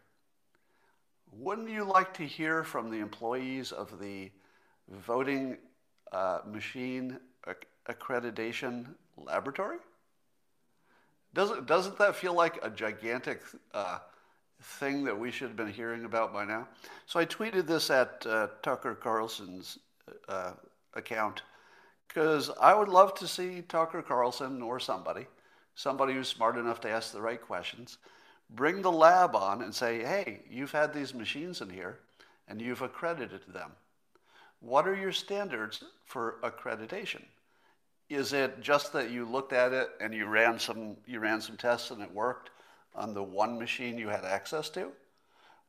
Wouldn't 1.33 1.71
you 1.71 1.85
like 1.85 2.15
to 2.15 2.25
hear 2.25 2.65
from 2.65 2.91
the 2.91 2.99
employees 2.99 3.73
of 3.73 3.99
the 3.99 4.31
voting 4.89 5.59
uh, 6.13 6.41
machine 6.47 7.19
accreditation 7.89 8.87
laboratory? 9.17 9.79
Doesn't, 11.35 11.67
doesn't 11.67 11.99
that 11.99 12.17
feel 12.17 12.33
like 12.35 12.59
a 12.63 12.71
gigantic 12.71 13.43
uh, 13.75 13.99
thing 14.63 15.05
that 15.05 15.19
we 15.19 15.31
should 15.31 15.49
have 15.49 15.57
been 15.57 15.73
hearing 15.73 16.05
about 16.05 16.33
by 16.33 16.45
now. 16.45 16.67
So 17.07 17.21
I 17.21 17.27
tweeted 17.27 17.67
this 17.67 17.91
at 17.91 18.25
uh, 18.27 18.49
Tucker 18.63 18.95
Carlson's 18.95 19.79
uh, 20.29 20.53
account 20.95 21.43
because 22.09 22.51
I 22.61 22.75
would 22.75 22.89
love 22.89 23.15
to 23.17 23.29
see 23.29 23.63
Tucker 23.63 24.03
Carlson 24.03 24.63
or 24.63 24.81
somebody, 24.81 25.27
somebody 25.75 26.15
who's 26.15 26.29
smart 26.29 26.57
enough 26.57 26.81
to 26.83 26.91
ask 26.91 27.13
the 27.13 27.21
right 27.21 27.41
questions, 27.41 27.99
bring 28.51 28.81
the 28.81 28.93
lab 28.93 29.37
on 29.37 29.63
and 29.63 29.75
say, 29.75 30.03
hey, 30.03 30.41
you've 30.49 30.73
had 30.73 30.95
these 30.95 31.15
machines 31.15 31.61
in 31.61 31.69
here 31.69 31.99
and 32.49 32.61
you've 32.61 32.83
accredited 32.83 33.43
them. 33.49 33.73
What 34.61 34.89
are 34.89 34.97
your 34.97 35.13
standards 35.13 35.85
for 36.07 36.37
accreditation? 36.43 37.23
Is 38.09 38.33
it 38.33 38.61
just 38.61 38.93
that 38.93 39.11
you 39.11 39.27
looked 39.27 39.53
at 39.53 39.73
it 39.73 39.91
and 40.01 40.15
you 40.15 40.27
ran 40.27 40.59
some 40.59 40.97
you 41.07 41.19
ran 41.19 41.41
some 41.41 41.57
tests 41.57 41.91
and 41.91 42.01
it 42.01 42.15
worked 42.15 42.51
on 42.97 43.15
the 43.15 43.23
one 43.23 43.59
machine 43.59 43.99
you 43.99 44.09
had 44.09 44.25
access 44.25 44.69
to? 44.71 44.89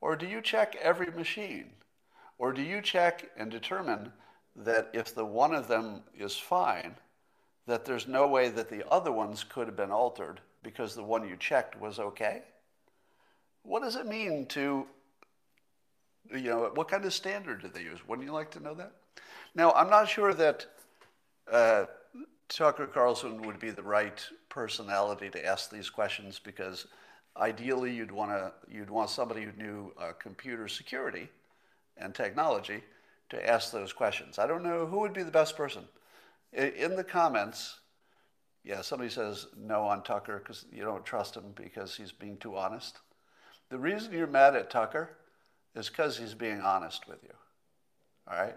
Or 0.02 0.16
do 0.16 0.26
you 0.26 0.42
check 0.42 0.76
every 0.82 1.12
machine? 1.12 1.72
Or 2.38 2.54
do 2.54 2.62
you 2.62 2.82
check 2.82 3.30
and 3.38 3.52
determine 3.52 4.12
that 4.56 4.90
if 4.94 5.14
the 5.14 5.26
one 5.26 5.54
of 5.54 5.68
them 5.68 6.02
is 6.18 6.36
fine, 6.36 6.96
that 7.66 7.86
there's 7.86 8.08
no 8.08 8.28
way 8.28 8.50
that 8.50 8.70
the 8.70 8.90
other 8.90 9.12
ones 9.12 9.44
could 9.44 9.68
have 9.68 9.76
been 9.76 9.92
altered 9.92 10.40
because 10.64 10.96
the 10.96 11.04
one 11.04 11.28
you 11.28 11.36
checked 11.36 11.80
was 11.80 12.00
okay? 12.00 12.44
What 13.64 13.82
does 13.84 13.96
it 13.96 14.06
mean 14.06 14.46
to, 14.48 14.86
you 16.32 16.50
know, 16.50 16.72
what 16.74 16.88
kind 16.88 17.06
of 17.06 17.14
standard 17.14 17.62
do 17.62 17.68
they 17.68 17.82
use? 17.82 18.08
Wouldn't 18.08 18.26
you 18.28 18.34
like 18.34 18.52
to 18.52 18.60
know 18.64 18.74
that? 18.76 18.92
Now, 19.56 19.72
I'm 19.72 19.90
not 19.90 20.08
sure 20.08 20.34
that 20.34 20.66
uh, 21.52 21.86
Tucker 22.50 22.88
Carlson 22.88 23.42
would 23.42 23.60
be 23.60 23.72
the 23.72 23.84
right 23.84 24.26
personality 24.50 25.30
to 25.32 25.46
ask 25.46 25.70
these 25.70 25.90
questions 25.90 26.40
because 26.40 26.88
ideally 27.40 27.94
you'd 27.94 28.12
want 28.12 28.32
to 28.32 28.52
you'd 28.70 28.90
want 28.90 29.10
somebody 29.10 29.44
who 29.44 29.52
knew 29.54 29.94
uh, 30.00 30.12
computer 30.20 30.68
security 30.68 31.30
and 31.98 32.14
technology 32.14 32.84
to 33.30 33.50
ask 33.50 33.72
those 33.72 33.94
questions. 33.94 34.40
I 34.40 34.48
don't 34.48 34.64
know 34.64 34.86
who 34.86 35.00
would 35.00 35.14
be 35.14 35.24
the 35.24 35.32
best 35.32 35.58
person. 35.58 35.84
In 36.54 36.96
the 36.96 37.04
comments, 37.04 37.80
yeah, 38.64 38.82
somebody 38.82 39.10
says 39.10 39.48
no 39.58 39.84
on 39.84 40.04
Tucker 40.04 40.40
because 40.40 40.66
you 40.72 40.84
don't 40.84 41.06
trust 41.06 41.36
him 41.36 41.54
because 41.56 41.96
he's 41.96 42.12
being 42.12 42.38
too 42.38 42.56
honest. 42.56 43.00
The 43.70 43.78
reason 43.78 44.14
you're 44.14 44.28
mad 44.28 44.56
at 44.56 44.70
Tucker 44.70 45.18
is 45.76 45.90
because 45.90 46.18
he's 46.18 46.34
being 46.34 46.62
honest 46.62 47.08
with 47.08 47.22
you. 47.24 47.34
All 48.30 48.38
right? 48.38 48.56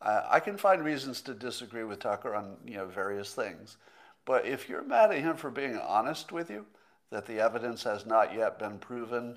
I 0.00 0.40
can 0.40 0.58
find 0.58 0.84
reasons 0.84 1.22
to 1.22 1.34
disagree 1.34 1.84
with 1.84 2.00
Tucker 2.00 2.34
on 2.34 2.56
you 2.66 2.74
know 2.74 2.86
various 2.86 3.32
things, 3.32 3.78
but 4.26 4.46
if 4.46 4.68
you're 4.68 4.82
mad 4.82 5.12
at 5.12 5.18
him 5.18 5.36
for 5.36 5.50
being 5.50 5.78
honest 5.78 6.30
with 6.30 6.50
you, 6.50 6.66
that 7.14 7.26
the 7.26 7.38
evidence 7.38 7.84
has 7.84 8.04
not 8.04 8.34
yet 8.34 8.58
been 8.58 8.76
proven 8.76 9.36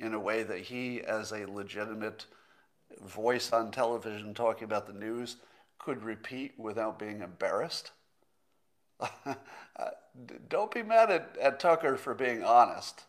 in 0.00 0.14
a 0.14 0.18
way 0.18 0.42
that 0.42 0.60
he, 0.60 1.02
as 1.02 1.30
a 1.30 1.44
legitimate 1.44 2.24
voice 3.02 3.52
on 3.52 3.70
television 3.70 4.32
talking 4.32 4.64
about 4.64 4.86
the 4.86 4.94
news, 4.94 5.36
could 5.78 6.02
repeat 6.02 6.54
without 6.56 6.98
being 6.98 7.20
embarrassed. 7.20 7.92
Uh, 9.78 9.90
don't 10.48 10.72
be 10.72 10.82
mad 10.82 11.08
at, 11.08 11.36
at 11.40 11.60
Tucker 11.60 11.96
for 11.96 12.12
being 12.12 12.42
honest, 12.42 13.04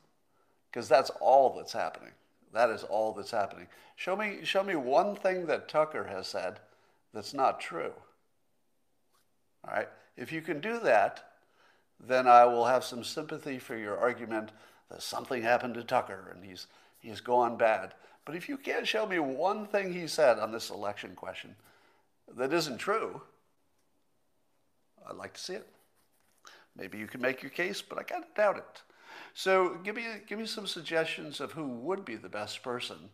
because 0.70 0.88
that's 0.88 1.10
all 1.20 1.56
that's 1.56 1.74
happening. 1.74 2.12
That 2.54 2.70
is 2.70 2.84
all 2.84 3.12
that's 3.12 3.32
happening. 3.32 3.66
Show 3.96 4.16
me, 4.16 4.42
show 4.44 4.62
me 4.62 4.76
one 4.76 5.16
thing 5.16 5.48
that 5.48 5.68
Tucker 5.68 6.04
has 6.04 6.28
said 6.28 6.60
that's 7.12 7.34
not 7.34 7.60
true. 7.60 7.94
All 9.68 9.74
right? 9.74 9.90
If 10.16 10.32
you 10.32 10.44
can 10.44 10.62
do 10.62 10.80
that, 10.82 11.29
then 12.00 12.28
I 12.28 12.46
will 12.46 12.66
have 12.66 12.84
some 12.84 13.04
sympathy 13.04 13.60
for 13.60 13.78
your 13.78 13.98
argument 13.98 14.52
that 14.90 15.02
something 15.02 15.42
happened 15.42 15.76
to 15.76 15.84
Tucker 15.84 16.32
and 16.34 16.44
he's, 16.44 16.68
he's 17.00 17.22
gone 17.22 17.58
bad. 17.58 17.94
But 18.26 18.36
if 18.36 18.48
you 18.48 18.58
can't 18.58 18.88
show 18.88 19.06
me 19.06 19.20
one 19.20 19.66
thing 19.66 19.94
he 19.94 20.08
said 20.08 20.40
on 20.40 20.52
this 20.52 20.70
election 20.70 21.16
question 21.16 21.56
that 22.38 22.54
isn't 22.54 22.78
true, 22.78 23.22
I'd 25.08 25.16
like 25.16 25.34
to 25.34 25.42
see 25.42 25.54
it. 25.54 25.68
Maybe 26.76 26.98
you 26.98 27.08
can 27.08 27.22
make 27.22 27.42
your 27.42 27.52
case, 27.52 27.82
but 27.82 27.98
I 27.98 28.04
kind 28.04 28.24
of 28.24 28.36
doubt 28.36 28.58
it. 28.58 28.82
So 29.34 29.78
give 29.84 29.96
me, 29.96 30.06
give 30.28 30.40
me 30.40 30.46
some 30.46 30.68
suggestions 30.68 31.40
of 31.40 31.52
who 31.52 31.68
would 31.68 32.06
be 32.06 32.16
the 32.16 32.30
best 32.30 32.64
person 32.64 33.10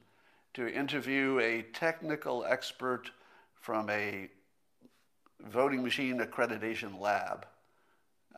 to 0.54 0.74
interview 0.74 1.40
a 1.40 1.64
technical 1.74 2.46
expert 2.46 3.12
from 3.62 3.90
a 3.90 4.30
voting 5.48 5.84
machine 5.84 6.20
accreditation 6.20 7.00
lab. 7.00 7.46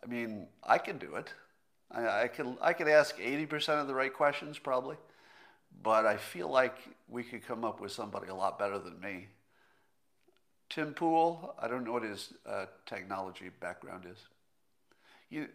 I 0.08 0.10
mean, 0.10 0.48
I 0.64 0.78
can 0.78 0.98
do 0.98 1.16
it. 1.16 1.34
I, 1.92 2.24
I 2.24 2.28
can 2.28 2.58
I 2.62 2.74
could 2.74 2.88
ask 2.88 3.18
80% 3.18 3.82
of 3.82 3.88
the 3.88 3.94
right 3.94 4.14
questions 4.14 4.58
probably, 4.58 4.98
but 5.84 6.06
I 6.06 6.18
feel 6.18 6.50
like 6.50 6.78
we 7.10 7.24
could 7.24 7.46
come 7.46 7.66
up 7.66 7.80
with 7.82 7.92
somebody 7.92 8.28
a 8.30 8.36
lot 8.36 8.58
better 8.58 8.80
than 8.80 9.00
me. 9.00 9.28
Tim 10.70 10.94
Pool, 10.94 11.56
I 11.62 11.68
don't 11.68 11.84
know 11.84 11.94
what 11.94 12.04
his 12.04 12.34
uh, 12.46 12.66
technology 12.86 13.50
background 13.60 14.06
is. 14.10 14.18
You, 15.30 15.48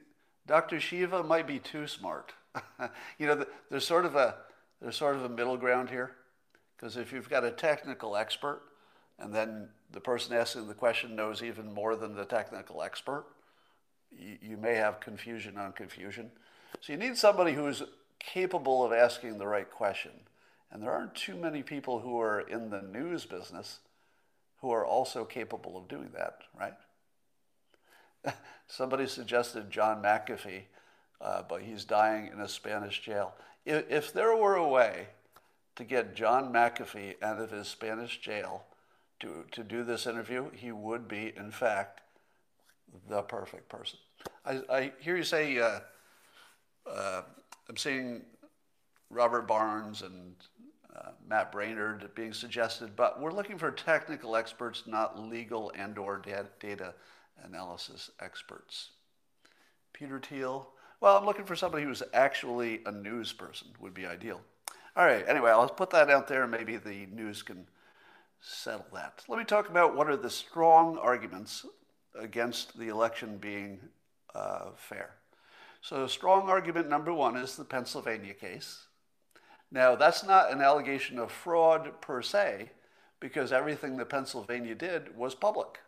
Dr. 0.47 0.81
Shiva 0.81 1.23
might 1.23 1.47
be 1.47 1.59
too 1.59 1.87
smart. 1.87 2.33
you 3.19 3.27
know, 3.27 3.45
there's 3.71 3.87
sort 3.87 4.05
of 4.05 4.17
a 4.17 4.37
there's 4.81 4.97
sort 4.97 5.17
of 5.17 5.25
a 5.25 5.29
middle 5.29 5.57
ground 5.57 5.89
here, 5.91 6.13
because 6.77 6.97
if 6.97 7.13
you've 7.13 7.31
got 7.31 7.45
a 7.45 7.51
technical 7.51 8.17
expert 8.17 8.63
and 9.19 9.33
then 9.33 9.69
the 9.93 10.01
person 10.01 10.35
asking 10.35 10.67
the 10.67 10.75
question 10.75 11.15
knows 11.15 11.43
even 11.43 11.73
more 11.73 11.95
than 11.95 12.15
the 12.15 12.25
technical 12.25 12.83
expert, 12.83 13.25
you, 14.19 14.57
may 14.57 14.75
have 14.75 15.01
confusion 15.01 15.59
on 15.59 15.73
confusion. 15.73 16.31
So 16.81 16.93
you 16.93 16.99
need 16.99 17.17
somebody 17.17 17.53
who's 17.53 17.83
capable 18.19 18.85
of 18.85 18.93
asking 18.93 19.39
the 19.39 19.47
right 19.47 19.71
question. 19.71 20.13
And 20.71 20.83
there 20.83 20.93
aren't 20.93 21.15
too 21.15 21.37
many 21.37 21.63
people 21.63 22.01
who 22.01 22.21
are 22.21 22.41
in 22.41 22.71
the 22.71 22.83
news 22.83 23.27
business 23.27 23.81
who 24.61 24.71
are 24.71 24.87
also 24.87 25.25
capable 25.25 25.77
of 25.77 25.89
doing 25.89 26.11
that, 26.15 26.39
right? 26.59 26.75
Somebody 28.69 29.07
suggested 29.07 29.71
John 29.71 30.03
McAfee, 30.03 30.63
uh, 31.21 31.43
but 31.49 31.63
he's 31.63 31.85
dying 31.85 32.31
in 32.33 32.41
a 32.41 32.49
Spanish 32.49 33.03
jail. 33.03 33.35
If, 33.67 33.91
if 33.91 34.13
there 34.13 34.37
were 34.37 34.55
a 34.55 34.67
way 34.67 35.09
to 35.77 35.85
get 35.85 36.15
John 36.15 36.53
McAfee 36.53 37.23
out 37.23 37.41
of 37.41 37.51
his 37.51 37.69
Spanish 37.69 38.21
jail 38.21 38.65
to, 39.21 39.45
to 39.51 39.63
do 39.63 39.85
this 39.85 40.07
interview, 40.07 40.51
he 40.53 40.73
would 40.73 41.09
be, 41.09 41.33
in 41.37 41.51
fact, 41.51 42.01
the 43.09 43.23
perfect 43.23 43.69
person. 43.69 43.99
I, 44.45 44.61
I 44.71 44.93
hear 45.01 45.17
you 45.17 45.25
say, 45.25 45.59
uh, 45.59 45.81
uh, 46.87 47.23
I'm 47.69 47.77
seeing 47.77 48.23
Robert 49.11 49.47
Barnes 49.47 50.03
and 50.03 50.35
uh, 50.95 51.11
Matt 51.27 51.53
Braynard 51.53 52.15
being 52.15 52.33
suggested, 52.33 52.97
but 52.97 53.21
we're 53.21 53.33
looking 53.33 53.59
for 53.59 53.71
technical 53.71 54.37
experts, 54.37 54.85
not 54.87 55.19
legal 55.19 55.73
and 55.75 55.97
or 55.99 56.21
data 56.61 56.95
analysis 57.45 58.11
experts. 58.21 58.91
Peter 59.93 60.19
Thiel, 60.19 60.69
well, 61.01 61.17
I'm 61.17 61.25
looking 61.25 61.45
for 61.45 61.57
somebody 61.57 61.85
who's 61.85 62.03
actually 62.13 62.81
a 62.87 62.93
news 62.93 63.33
person 63.33 63.69
would 63.81 63.95
be 63.95 64.07
ideal. 64.07 64.41
All 64.97 65.07
right, 65.07 65.25
anyway, 65.27 65.51
I'll 65.51 65.69
put 65.69 65.91
that 65.91 66.11
out 66.11 66.29
there 66.29 66.47
maybe 66.47 66.77
the 66.77 67.07
news 67.07 67.43
can 67.43 67.67
settle 68.41 68.87
that. 68.93 69.23
Let 69.29 69.39
me 69.39 69.45
talk 69.45 69.69
about 69.69 69.97
what 69.97 70.09
are 70.09 70.17
the 70.17 70.31
strong 70.31 70.99
arguments 70.99 71.65
against 72.19 72.79
the 72.79 72.89
election 72.89 73.39
being 73.39 73.81
uh, 74.35 74.71
fair. 74.77 75.15
So, 75.81 76.07
strong 76.07 76.49
argument 76.49 76.89
number 76.89 77.13
one 77.13 77.37
is 77.37 77.57
the 77.57 77.65
Pennsylvania 77.65 78.35
case. 78.35 78.87
Now, 79.71 79.97
that's 79.97 80.25
not 80.25 80.53
an 80.53 80.61
allegation 80.61 81.19
of 81.19 81.33
fraud 81.33 82.01
per 82.01 82.23
se, 82.23 82.71
because 83.21 83.53
everything 83.53 83.97
that 83.97 84.09
Pennsylvania 84.09 84.75
did 84.75 85.17
was 85.17 85.35
public. 85.35 85.81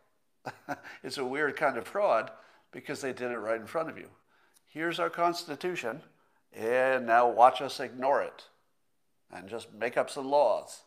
it's 1.04 1.18
a 1.18 1.24
weird 1.24 1.56
kind 1.56 1.76
of 1.76 1.86
fraud 1.86 2.30
because 2.72 3.00
they 3.00 3.12
did 3.12 3.30
it 3.30 3.38
right 3.38 3.60
in 3.60 3.66
front 3.66 3.88
of 3.88 3.98
you. 3.98 4.08
Here's 4.66 4.98
our 4.98 5.10
Constitution, 5.10 6.02
and 6.52 7.06
now 7.06 7.28
watch 7.28 7.60
us 7.60 7.78
ignore 7.78 8.22
it 8.22 8.44
and 9.32 9.48
just 9.48 9.72
make 9.72 9.96
up 9.96 10.10
some 10.10 10.30
laws. 10.30 10.82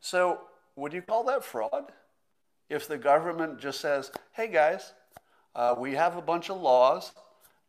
So, 0.00 0.42
would 0.76 0.92
you 0.92 1.02
call 1.02 1.24
that 1.24 1.44
fraud? 1.44 1.92
If 2.68 2.88
the 2.88 2.98
government 2.98 3.60
just 3.60 3.80
says, 3.80 4.10
hey 4.32 4.48
guys, 4.48 4.92
uh, 5.54 5.74
we 5.78 5.94
have 5.94 6.16
a 6.16 6.22
bunch 6.22 6.50
of 6.50 6.60
laws, 6.60 7.12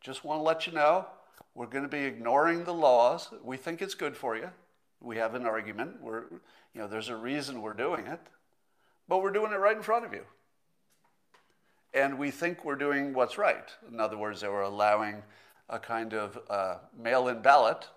just 0.00 0.24
want 0.24 0.40
to 0.40 0.42
let 0.42 0.66
you 0.66 0.72
know, 0.72 1.06
we're 1.54 1.66
going 1.66 1.84
to 1.84 1.88
be 1.88 2.04
ignoring 2.04 2.64
the 2.64 2.74
laws. 2.74 3.28
We 3.42 3.56
think 3.56 3.82
it's 3.82 3.94
good 3.94 4.16
for 4.16 4.36
you. 4.36 4.50
We 5.00 5.16
have 5.16 5.34
an 5.34 5.46
argument. 5.46 6.02
We're, 6.02 6.24
you 6.74 6.80
know, 6.80 6.88
there's 6.88 7.08
a 7.08 7.16
reason 7.16 7.62
we're 7.62 7.72
doing 7.72 8.06
it, 8.06 8.20
but 9.08 9.22
we're 9.22 9.32
doing 9.32 9.52
it 9.52 9.56
right 9.56 9.76
in 9.76 9.82
front 9.82 10.04
of 10.04 10.12
you. 10.12 10.24
And 11.94 12.18
we 12.18 12.30
think 12.30 12.64
we're 12.64 12.76
doing 12.76 13.14
what's 13.14 13.38
right. 13.38 13.70
In 13.90 13.98
other 13.98 14.18
words, 14.18 14.40
they 14.40 14.48
were 14.48 14.62
allowing 14.62 15.22
a 15.68 15.78
kind 15.78 16.12
of 16.14 16.38
uh, 16.50 16.76
mail 16.96 17.28
in 17.28 17.40
ballot 17.40 17.88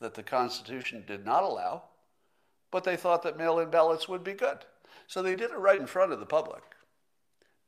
that 0.00 0.14
the 0.14 0.22
Constitution 0.22 1.04
did 1.06 1.24
not 1.24 1.42
allow 1.42 1.84
but 2.72 2.82
they 2.82 2.96
thought 2.96 3.22
that 3.22 3.38
mail 3.38 3.60
in 3.60 3.70
ballots 3.70 4.08
would 4.08 4.24
be 4.24 4.32
good. 4.32 4.64
So 5.12 5.20
they 5.20 5.36
did 5.36 5.50
it 5.50 5.58
right 5.58 5.78
in 5.78 5.86
front 5.86 6.12
of 6.12 6.20
the 6.20 6.24
public. 6.24 6.62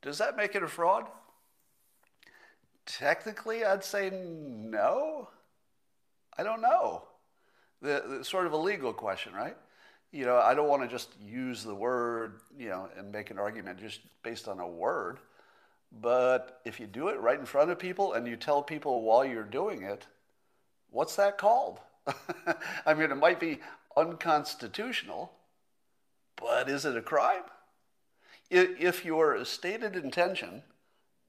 Does 0.00 0.16
that 0.16 0.34
make 0.34 0.54
it 0.54 0.62
a 0.62 0.66
fraud? 0.66 1.04
Technically, 2.86 3.66
I'd 3.66 3.84
say 3.84 4.08
no. 4.10 5.28
I 6.38 6.42
don't 6.42 6.62
know. 6.62 7.02
The, 7.82 8.02
the, 8.08 8.24
sort 8.24 8.46
of 8.46 8.54
a 8.54 8.56
legal 8.56 8.94
question, 8.94 9.34
right? 9.34 9.58
You 10.10 10.24
know, 10.24 10.38
I 10.38 10.54
don't 10.54 10.68
want 10.68 10.84
to 10.84 10.88
just 10.88 11.10
use 11.22 11.62
the 11.62 11.74
word, 11.74 12.40
you 12.58 12.70
know, 12.70 12.88
and 12.96 13.12
make 13.12 13.30
an 13.30 13.38
argument 13.38 13.78
just 13.78 14.00
based 14.22 14.48
on 14.48 14.58
a 14.58 14.66
word. 14.66 15.18
But 16.00 16.62
if 16.64 16.80
you 16.80 16.86
do 16.86 17.08
it 17.08 17.20
right 17.20 17.38
in 17.38 17.44
front 17.44 17.70
of 17.70 17.78
people 17.78 18.14
and 18.14 18.26
you 18.26 18.36
tell 18.36 18.62
people 18.62 19.02
while 19.02 19.22
you're 19.22 19.42
doing 19.42 19.82
it 19.82 20.06
What's 20.94 21.16
that 21.16 21.38
called? 21.38 21.80
I 22.86 22.94
mean, 22.94 23.10
it 23.10 23.16
might 23.16 23.40
be 23.40 23.58
unconstitutional, 23.96 25.32
but 26.36 26.68
is 26.68 26.84
it 26.84 26.96
a 26.96 27.02
crime? 27.02 27.42
If 28.50 29.04
your 29.04 29.44
stated 29.44 29.96
intention 29.96 30.62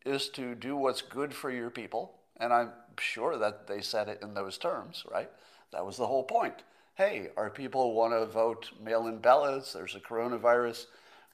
is 0.06 0.30
to 0.30 0.54
do 0.56 0.76
what's 0.76 1.02
good 1.02 1.34
for 1.34 1.50
your 1.50 1.70
people, 1.70 2.14
and 2.38 2.54
I'm 2.54 2.72
sure 3.00 3.38
that 3.38 3.68
they 3.68 3.82
said 3.82 4.08
it 4.08 4.20
in 4.22 4.34
those 4.34 4.58
terms, 4.58 5.04
right? 5.12 5.30
That 5.72 5.86
was 5.86 5.98
the 5.98 6.08
whole 6.08 6.24
point. 6.24 6.64
Hey, 6.96 7.30
our 7.36 7.50
people 7.50 7.94
want 7.94 8.14
to 8.14 8.26
vote 8.26 8.72
mail 8.82 9.08
in 9.08 9.20
ballots, 9.20 9.74
there's 9.74 9.96
a 9.96 10.00
coronavirus. 10.00 10.86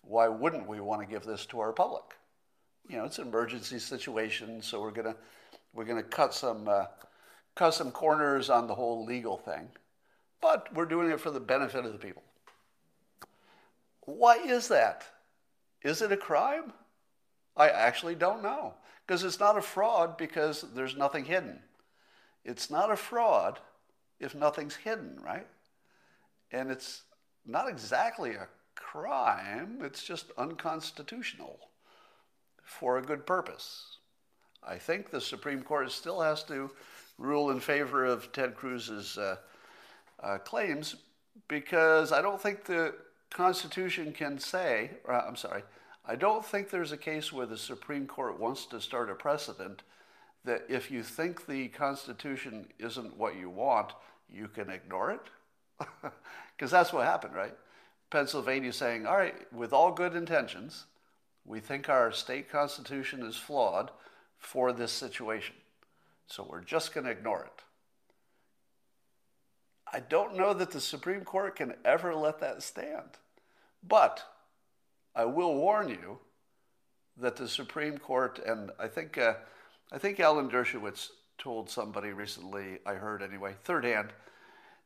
Why 0.03 0.27
wouldn't 0.27 0.67
we 0.67 0.79
want 0.79 1.01
to 1.01 1.07
give 1.07 1.23
this 1.23 1.45
to 1.47 1.59
our 1.59 1.73
public? 1.73 2.03
You 2.89 2.97
know, 2.97 3.05
it's 3.05 3.19
an 3.19 3.27
emergency 3.27 3.77
situation, 3.77 4.61
so 4.61 4.81
we're 4.81 4.91
to 4.91 5.15
we're 5.73 5.85
to 5.85 6.03
cut 6.03 6.33
some 6.33 6.67
uh, 6.67 6.85
cut 7.55 7.73
some 7.73 7.91
corners 7.91 8.49
on 8.49 8.67
the 8.67 8.75
whole 8.75 9.05
legal 9.05 9.37
thing, 9.37 9.69
but 10.41 10.73
we're 10.73 10.85
doing 10.85 11.11
it 11.11 11.19
for 11.19 11.29
the 11.29 11.39
benefit 11.39 11.85
of 11.85 11.93
the 11.93 11.99
people. 11.99 12.23
Why 14.01 14.37
is 14.37 14.67
that? 14.69 15.05
Is 15.83 16.01
it 16.01 16.11
a 16.11 16.17
crime? 16.17 16.73
I 17.55 17.69
actually 17.69 18.15
don't 18.15 18.43
know. 18.43 18.75
Because 19.05 19.23
it's 19.23 19.39
not 19.39 19.57
a 19.57 19.61
fraud 19.61 20.17
because 20.17 20.65
there's 20.73 20.95
nothing 20.95 21.25
hidden. 21.25 21.59
It's 22.45 22.69
not 22.69 22.91
a 22.91 22.95
fraud 22.95 23.59
if 24.19 24.35
nothing's 24.35 24.75
hidden, 24.75 25.19
right? 25.23 25.47
And 26.51 26.71
it's 26.71 27.03
not 27.45 27.67
exactly 27.67 28.31
a 28.31 28.47
crime, 28.75 29.79
it's 29.81 30.03
just 30.03 30.31
unconstitutional 30.37 31.59
for 32.63 32.97
a 32.97 33.01
good 33.01 33.25
purpose. 33.25 33.97
I 34.63 34.77
think 34.77 35.09
the 35.09 35.21
Supreme 35.21 35.63
Court 35.63 35.91
still 35.91 36.21
has 36.21 36.43
to 36.43 36.69
rule 37.17 37.51
in 37.51 37.59
favor 37.59 38.05
of 38.05 38.31
Ted 38.31 38.55
Cruz's 38.55 39.17
uh, 39.17 39.37
uh, 40.21 40.37
claims 40.39 40.95
because 41.47 42.11
I 42.11 42.21
don't 42.21 42.41
think 42.41 42.65
the 42.65 42.93
Constitution 43.31 44.11
can 44.11 44.37
say, 44.39 44.91
uh, 45.07 45.23
I'm 45.27 45.35
sorry, 45.35 45.63
I 46.05 46.15
don't 46.15 46.45
think 46.45 46.69
there's 46.69 46.91
a 46.91 46.97
case 46.97 47.31
where 47.31 47.45
the 47.45 47.57
Supreme 47.57 48.05
Court 48.05 48.39
wants 48.39 48.65
to 48.67 48.81
start 48.81 49.09
a 49.09 49.15
precedent 49.15 49.83
that 50.43 50.65
if 50.69 50.91
you 50.91 51.03
think 51.03 51.45
the 51.45 51.67
Constitution 51.69 52.67
isn't 52.79 53.17
what 53.17 53.35
you 53.35 53.49
want, 53.49 53.93
you 54.29 54.47
can 54.47 54.69
ignore 54.69 55.11
it. 55.11 55.21
Because 56.57 56.69
that's 56.69 56.93
what 56.93 57.07
happened, 57.07 57.33
right? 57.33 57.55
Pennsylvania 58.11 58.71
saying, 58.71 59.07
all 59.07 59.17
right, 59.17 59.51
with 59.51 59.73
all 59.73 59.91
good 59.91 60.15
intentions, 60.15 60.85
we 61.43 61.59
think 61.59 61.89
our 61.89 62.11
state 62.11 62.51
constitution 62.51 63.23
is 63.23 63.35
flawed 63.35 63.89
for 64.37 64.71
this 64.71 64.91
situation. 64.91 65.55
So 66.27 66.45
we're 66.47 66.61
just 66.61 66.93
going 66.93 67.05
to 67.05 67.11
ignore 67.11 67.45
it. 67.45 67.63
I 69.93 69.99
don't 69.99 70.37
know 70.37 70.53
that 70.53 70.71
the 70.71 70.81
Supreme 70.81 71.23
Court 71.25 71.55
can 71.55 71.73
ever 71.83 72.15
let 72.15 72.39
that 72.39 72.63
stand. 72.63 73.17
But 73.85 74.23
I 75.15 75.25
will 75.25 75.55
warn 75.55 75.89
you 75.89 76.19
that 77.17 77.35
the 77.35 77.47
Supreme 77.47 77.97
Court, 77.97 78.39
and 78.45 78.71
I 78.79 78.87
think, 78.87 79.17
uh, 79.17 79.33
I 79.91 79.97
think 79.97 80.19
Alan 80.19 80.49
Dershowitz 80.49 81.09
told 81.37 81.69
somebody 81.69 82.09
recently, 82.09 82.79
I 82.85 82.93
heard 82.93 83.21
anyway, 83.21 83.55
third 83.63 83.83
hand, 83.83 84.13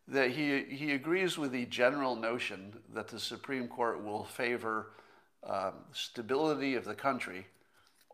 that 0.07 0.31
he, 0.31 0.63
he 0.63 0.93
agrees 0.93 1.37
with 1.37 1.51
the 1.51 1.65
general 1.65 2.15
notion 2.15 2.73
that 2.93 3.07
the 3.07 3.19
Supreme 3.19 3.67
Court 3.67 4.03
will 4.03 4.23
favor 4.23 4.91
um, 5.43 5.73
stability 5.91 6.75
of 6.75 6.85
the 6.85 6.95
country 6.95 7.45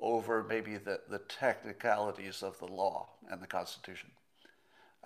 over 0.01 0.43
maybe 0.43 0.77
the, 0.77 0.99
the 1.09 1.19
technicalities 1.19 2.43
of 2.43 2.57
the 2.59 2.65
law 2.65 3.09
and 3.29 3.41
the 3.41 3.47
Constitution. 3.47 4.09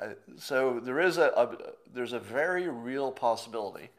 Uh, 0.01 0.09
so 0.37 0.79
there 0.79 0.99
is 0.99 1.17
a, 1.17 1.27
a, 1.35 1.55
there's 1.93 2.13
a 2.13 2.19
very 2.19 2.67
real 2.67 3.11
possibility 3.11 3.89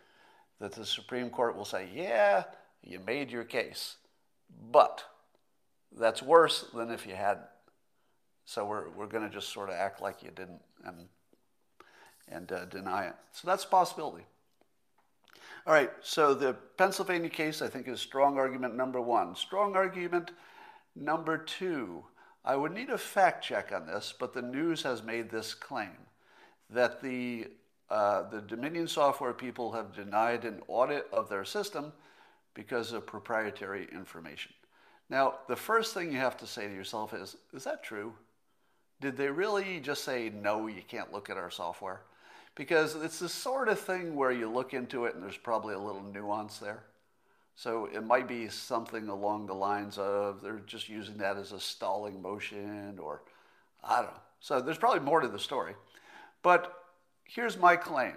that 0.60 0.72
the 0.72 0.84
Supreme 0.84 1.30
Court 1.30 1.56
will 1.56 1.64
say, 1.64 1.88
yeah, 1.94 2.44
you 2.82 3.00
made 3.00 3.30
your 3.30 3.44
case. 3.44 3.96
But 4.70 5.04
that's 5.98 6.22
worse 6.22 6.66
than 6.74 6.90
if 6.90 7.06
you 7.06 7.14
hadn't. 7.14 7.46
So 8.44 8.64
we're, 8.64 8.88
we're 8.90 9.06
going 9.06 9.24
to 9.24 9.34
just 9.34 9.52
sort 9.52 9.70
of 9.70 9.74
act 9.74 10.00
like 10.00 10.22
you 10.22 10.30
didn't 10.30 10.60
and, 10.84 11.08
and 12.28 12.52
uh, 12.52 12.64
deny 12.66 13.06
it. 13.06 13.14
So 13.32 13.48
that's 13.48 13.64
a 13.64 13.68
possibility. 13.68 14.24
All 15.66 15.72
right, 15.72 15.90
so 16.00 16.32
the 16.32 16.54
Pennsylvania 16.78 17.28
case, 17.28 17.60
I 17.60 17.66
think, 17.66 17.88
is 17.88 18.00
strong 18.00 18.38
argument 18.38 18.76
number 18.76 19.00
one. 19.00 19.34
Strong 19.34 19.74
argument 19.74 20.30
number 20.94 21.38
two. 21.38 22.04
I 22.46 22.54
would 22.54 22.72
need 22.72 22.90
a 22.90 22.98
fact 22.98 23.44
check 23.44 23.72
on 23.74 23.86
this, 23.86 24.14
but 24.16 24.32
the 24.32 24.40
news 24.40 24.82
has 24.84 25.02
made 25.02 25.28
this 25.28 25.52
claim 25.52 25.90
that 26.70 27.02
the, 27.02 27.48
uh, 27.90 28.28
the 28.30 28.40
Dominion 28.40 28.86
software 28.86 29.32
people 29.32 29.72
have 29.72 29.92
denied 29.94 30.44
an 30.44 30.62
audit 30.68 31.08
of 31.12 31.28
their 31.28 31.44
system 31.44 31.92
because 32.54 32.92
of 32.92 33.04
proprietary 33.04 33.88
information. 33.92 34.52
Now, 35.10 35.34
the 35.48 35.56
first 35.56 35.92
thing 35.92 36.12
you 36.12 36.18
have 36.18 36.36
to 36.38 36.46
say 36.46 36.68
to 36.68 36.74
yourself 36.74 37.12
is, 37.12 37.36
is 37.52 37.64
that 37.64 37.82
true? 37.82 38.12
Did 39.00 39.16
they 39.16 39.28
really 39.28 39.80
just 39.80 40.04
say, 40.04 40.30
no, 40.30 40.68
you 40.68 40.82
can't 40.86 41.12
look 41.12 41.28
at 41.28 41.36
our 41.36 41.50
software? 41.50 42.02
Because 42.54 42.94
it's 42.94 43.18
the 43.18 43.28
sort 43.28 43.68
of 43.68 43.78
thing 43.78 44.14
where 44.14 44.32
you 44.32 44.48
look 44.48 44.72
into 44.72 45.04
it 45.04 45.14
and 45.14 45.22
there's 45.22 45.36
probably 45.36 45.74
a 45.74 45.78
little 45.78 46.02
nuance 46.02 46.58
there. 46.58 46.84
So 47.56 47.88
it 47.92 48.04
might 48.04 48.28
be 48.28 48.48
something 48.48 49.08
along 49.08 49.46
the 49.46 49.54
lines 49.54 49.96
of 49.96 50.42
they're 50.42 50.60
just 50.66 50.90
using 50.90 51.16
that 51.18 51.38
as 51.38 51.52
a 51.52 51.60
stalling 51.60 52.20
motion 52.20 52.98
or 53.00 53.22
I 53.82 54.02
don't 54.02 54.10
know. 54.10 54.20
So 54.40 54.60
there's 54.60 54.78
probably 54.78 55.00
more 55.00 55.20
to 55.20 55.28
the 55.28 55.38
story. 55.38 55.74
But 56.42 56.72
here's 57.24 57.58
my 57.58 57.76
claim 57.76 58.14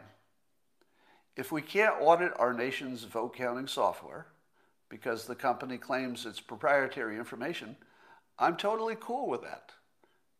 if 1.37 1.53
we 1.53 1.61
can't 1.61 1.95
audit 2.01 2.33
our 2.37 2.53
nation's 2.53 3.05
vote 3.05 3.33
counting 3.33 3.67
software 3.67 4.27
because 4.89 5.25
the 5.25 5.35
company 5.35 5.77
claims 5.77 6.25
it's 6.25 6.41
proprietary 6.41 7.17
information, 7.17 7.77
I'm 8.37 8.57
totally 8.57 8.97
cool 8.99 9.29
with 9.29 9.43
that. 9.43 9.71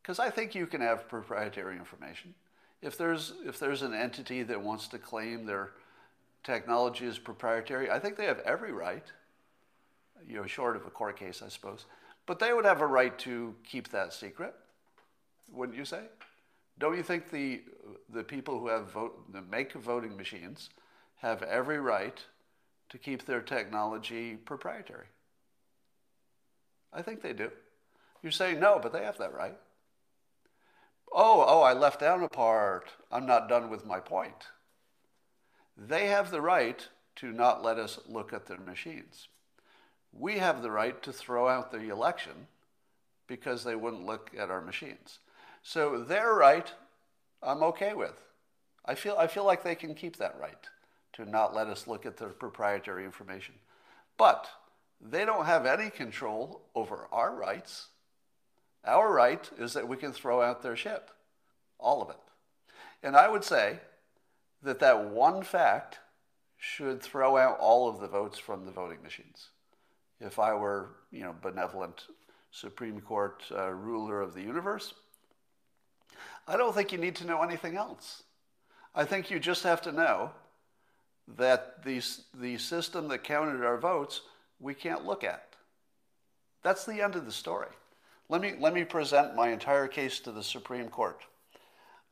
Because 0.02 0.20
I 0.20 0.30
think 0.30 0.56
you 0.56 0.66
can 0.68 0.82
have 0.82 1.08
proprietary 1.08 1.78
information. 1.78 2.34
If 2.82 2.98
there's, 2.98 3.34
if 3.46 3.60
there's 3.60 3.82
an 3.82 3.94
entity 3.94 4.44
that 4.44 4.62
wants 4.62 4.88
to 4.90 4.98
claim 4.98 5.46
their 5.46 5.72
technology 6.43 7.06
is 7.06 7.19
proprietary, 7.19 7.89
I 7.89 7.99
think 7.99 8.17
they 8.17 8.25
have 8.25 8.39
every 8.39 8.71
right, 8.71 9.06
you 10.28 10.36
know, 10.36 10.45
short 10.45 10.75
of 10.75 10.86
a 10.86 10.89
court 10.89 11.17
case, 11.17 11.41
I 11.45 11.49
suppose. 11.49 11.86
But 12.25 12.39
they 12.39 12.54
would 12.54 12.65
have 12.65 12.82
a 12.82 12.88
right 12.88 13.17
to 13.19 13.56
keep 13.63 13.89
that 13.89 14.13
secret, 14.13 14.54
wouldn't 15.52 15.78
you 15.78 15.86
say? 15.86 16.02
Don't 16.78 16.95
you 16.95 17.04
think 17.04 17.30
the, 17.30 17.62
the 18.10 18.23
people 18.23 18.60
who 18.60 18.67
have 18.67 18.91
vote, 18.91 19.25
make 19.49 19.73
voting 19.73 20.15
machines 20.15 20.69
have 21.17 21.43
every 21.43 21.80
right 21.80 22.23
to 22.89 22.97
keep 22.97 23.25
their 23.25 23.41
technology 23.41 24.36
proprietary. 24.36 25.08
I 26.93 27.02
think 27.02 27.21
they 27.21 27.34
do. 27.34 27.52
You're 28.23 28.32
saying 28.32 28.60
no, 28.60 28.80
but 28.82 28.93
they 28.93 29.04
have 29.04 29.17
that 29.17 29.34
right. 29.34 29.56
Oh, 31.12 31.43
oh, 31.47 31.62
I 31.62 31.73
left 31.73 31.99
down 31.99 32.23
a 32.23 32.30
part. 32.30 32.89
I'm 33.12 33.25
not 33.25 33.49
done 33.49 33.69
with 33.69 33.86
my 33.86 33.99
point. 33.99 34.47
They 35.88 36.08
have 36.08 36.30
the 36.30 36.42
right 36.42 36.86
to 37.18 37.32
not 37.32 37.63
let 37.63 37.80
us 37.80 38.00
look 38.08 38.34
at 38.34 38.48
their 38.48 38.60
machines. 38.60 39.30
We 40.12 40.39
have 40.39 40.62
the 40.62 40.72
right 40.72 41.02
to 41.04 41.13
throw 41.13 41.48
out 41.48 41.72
the 41.72 41.89
election 41.89 42.48
because 43.28 43.63
they 43.63 43.76
wouldn't 43.76 44.06
look 44.06 44.32
at 44.38 44.50
our 44.50 44.62
machines. 44.62 45.20
So 45.63 46.04
their 46.04 46.34
right, 46.34 46.70
I'm 47.42 47.63
okay 47.63 47.94
with. 47.94 48.20
I 48.86 48.96
feel, 48.96 49.15
I 49.18 49.28
feel 49.28 49.46
like 49.46 49.63
they 49.63 49.76
can 49.76 49.96
keep 49.96 50.18
that 50.18 50.39
right 50.39 50.68
to 51.13 51.26
not 51.26 51.56
let 51.56 51.68
us 51.68 51.88
look 51.88 52.06
at 52.06 52.18
their 52.18 52.30
proprietary 52.30 53.06
information. 53.06 53.56
But 54.18 54.50
they 55.00 55.24
don't 55.24 55.46
have 55.46 55.65
any 55.65 55.89
control 55.89 56.62
over 56.76 57.08
our 57.12 57.34
rights. 57.34 57.88
Our 58.84 59.13
right 59.13 59.50
is 59.58 59.74
that 59.74 59.88
we 59.88 59.96
can 59.96 60.12
throw 60.12 60.42
out 60.42 60.62
their 60.62 60.76
shit, 60.76 61.04
all 61.78 62.02
of 62.02 62.10
it. 62.10 62.20
And 63.04 63.15
I 63.15 63.30
would 63.30 63.44
say 63.44 63.80
that 64.63 64.80
that 64.80 65.10
one 65.10 65.43
fact 65.43 66.00
should 66.58 67.02
throw 67.02 67.38
out 67.38 67.58
all 67.60 67.88
of 67.88 68.00
the 68.00 68.08
votes 68.08 68.38
from 68.38 68.65
the 68.65 68.72
voting 68.72 69.02
machines. 69.02 69.50
If 70.19 70.39
I 70.39 70.54
were, 70.54 70.89
you 71.12 71.22
know, 71.22 71.34
benevolent 71.41 72.06
Supreme 72.52 73.00
Court 73.00 73.43
uh, 73.52 73.69
ruler 73.69 74.22
of 74.22 74.34
the 74.34 74.41
universe, 74.41 74.93
I 76.48 76.58
don't 76.58 76.76
think 76.76 76.91
you 76.91 76.98
need 76.98 77.15
to 77.17 77.26
know 77.26 77.41
anything 77.41 77.78
else. 77.78 78.24
I 78.93 79.06
think 79.06 79.32
you 79.32 79.39
just 79.39 79.63
have 79.63 79.82
to 79.84 79.91
know 79.91 80.32
that 81.38 81.84
the, 81.84 82.04
the 82.34 82.58
system 82.58 83.08
that 83.10 83.24
counted 83.24 83.63
our 83.63 83.78
votes, 83.78 84.22
we 84.60 84.74
can't 84.74 85.06
look 85.06 85.24
at. 85.24 85.54
That's 86.63 86.86
the 86.86 87.02
end 87.02 87.15
of 87.15 87.26
the 87.26 87.32
story. 87.32 87.69
Let 88.28 88.41
me, 88.41 88.54
let 88.60 88.74
me 88.74 88.84
present 88.84 89.36
my 89.36 89.50
entire 89.50 89.88
case 89.88 90.19
to 90.22 90.32
the 90.32 90.43
Supreme 90.43 90.89
Court. 90.89 91.22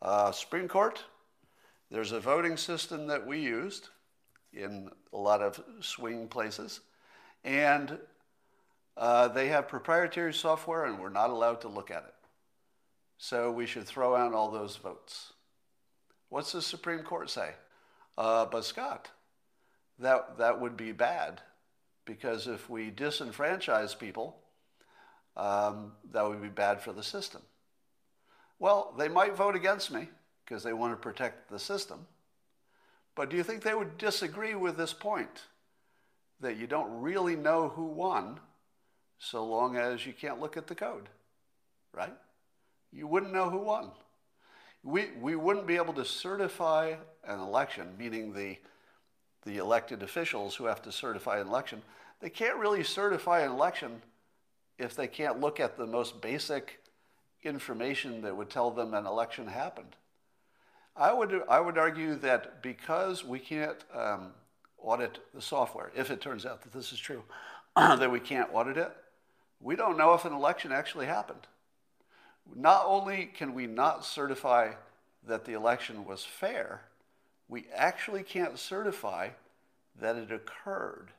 Uh, 0.02 0.32
Supreme 0.32 0.68
Court, 0.68 1.04
there's 1.90 2.12
a 2.12 2.20
voting 2.20 2.58
system 2.58 3.08
that 3.08 3.26
we 3.26 3.40
used 3.40 3.90
in 4.54 4.90
a 5.14 5.18
lot 5.18 5.42
of 5.42 5.62
swing 5.82 6.28
places, 6.28 6.82
and 7.44 7.98
uh, 8.98 9.28
they 9.30 9.48
have 9.48 9.68
proprietary 9.68 10.34
software, 10.34 10.86
and 10.86 11.00
we're 11.00 11.10
not 11.10 11.30
allowed 11.30 11.62
to 11.62 11.68
look 11.68 11.92
at 11.92 12.04
it. 12.04 12.14
So 13.18 13.52
we 13.52 13.66
should 13.66 13.86
throw 13.86 14.16
out 14.16 14.34
all 14.34 14.52
those 14.52 14.76
votes. 14.76 15.34
What's 16.30 16.52
the 16.52 16.62
Supreme 16.62 17.04
Court 17.04 17.30
say? 17.30 17.52
Uh, 18.18 18.46
but 18.46 18.66
Scott, 18.66 19.10
that, 20.00 20.38
that 20.38 20.60
would 20.60 20.76
be 20.76 20.92
bad 20.92 21.42
because 22.06 22.48
if 22.48 22.70
we 22.70 22.92
disenfranchise 22.92 23.98
people, 23.98 24.38
um, 25.36 25.94
that 26.12 26.28
would 26.28 26.42
be 26.42 26.50
bad 26.50 26.82
for 26.82 26.94
the 26.94 27.04
system. 27.04 27.42
Well, 28.60 28.94
they 28.98 29.08
might 29.08 29.36
vote 29.36 29.56
against 29.56 29.92
me 29.92 30.10
because 30.48 30.64
they 30.64 30.74
want 30.74 30.94
to 30.94 30.98
protect 30.98 31.50
the 31.50 31.60
system. 31.60 32.06
But 33.16 33.30
do 33.30 33.36
you 33.36 33.44
think 33.44 33.64
they 33.64 33.74
would 33.74 33.98
disagree 33.98 34.56
with 34.56 34.78
this 34.78 34.94
point 34.94 35.44
that 36.40 36.58
you 36.58 36.68
don't 36.68 37.02
really 37.02 37.36
know 37.36 37.70
who 37.70 37.86
won 37.86 38.40
so 39.20 39.44
long 39.44 39.76
as 39.76 40.06
you 40.06 40.14
can't 40.14 40.40
look 40.40 40.56
at 40.56 40.68
the 40.68 40.76
code, 40.76 41.10
right? 41.94 42.14
You 42.94 43.08
wouldn't 43.08 43.34
know 43.34 43.50
who 43.50 43.58
won. 43.58 43.92
We, 44.84 45.08
we 45.20 45.36
wouldn't 45.36 45.68
be 45.68 45.76
able 45.76 45.94
to 45.94 46.06
certify 46.06 46.94
an 47.26 47.40
election, 47.40 47.96
meaning 47.98 48.34
the, 48.34 48.58
the 49.44 49.58
elected 49.58 50.04
officials 50.04 50.56
who 50.56 50.66
have 50.66 50.82
to 50.84 50.92
certify 50.92 51.40
an 51.40 51.48
election. 51.48 51.82
They 52.22 52.30
can't 52.30 52.58
really 52.58 52.84
certify 52.84 53.42
an 53.42 53.52
election 53.52 54.02
if 54.78 54.96
they 54.96 55.08
can't 55.08 55.42
look 55.42 55.60
at 55.60 55.76
the 55.76 55.88
most 55.88 56.22
basic 56.22 56.80
information 57.44 58.22
that 58.22 58.38
would 58.38 58.50
tell 58.50 58.72
them 58.72 58.94
an 58.94 59.06
election 59.06 59.48
happened. 59.48 59.96
I 60.98 61.14
would, 61.14 61.44
I 61.48 61.60
would 61.60 61.78
argue 61.78 62.16
that 62.16 62.62
because 62.64 63.24
we 63.24 63.40
can't 63.40 63.78
um, 63.94 64.32
audit 64.80 65.20
the 65.34 65.42
software, 65.42 65.92
if 65.96 66.10
it 66.10 66.22
turns 66.22 66.46
out 66.46 66.64
that 66.64 66.74
this 66.74 66.92
is 66.92 67.00
true, 67.00 67.24
that 67.76 68.12
we 68.12 68.20
can't 68.20 68.50
audit 68.52 68.78
it, 68.78 68.92
we 69.62 69.76
don't 69.76 69.98
know 69.98 70.14
if 70.14 70.26
an 70.26 70.34
election 70.34 70.72
actually 70.72 71.06
happened. 71.06 71.48
Not 72.56 72.84
only 72.86 73.26
can 73.26 73.54
we 73.54 73.68
not 73.68 74.06
certify 74.06 74.74
that 75.28 75.46
the 75.46 75.54
election 75.54 76.06
was 76.06 76.24
fair, 76.24 76.82
we 77.48 77.66
actually 77.76 78.24
can't 78.24 78.58
certify 78.58 79.30
that 80.00 80.16
it 80.16 80.32
occurred, 80.32 81.10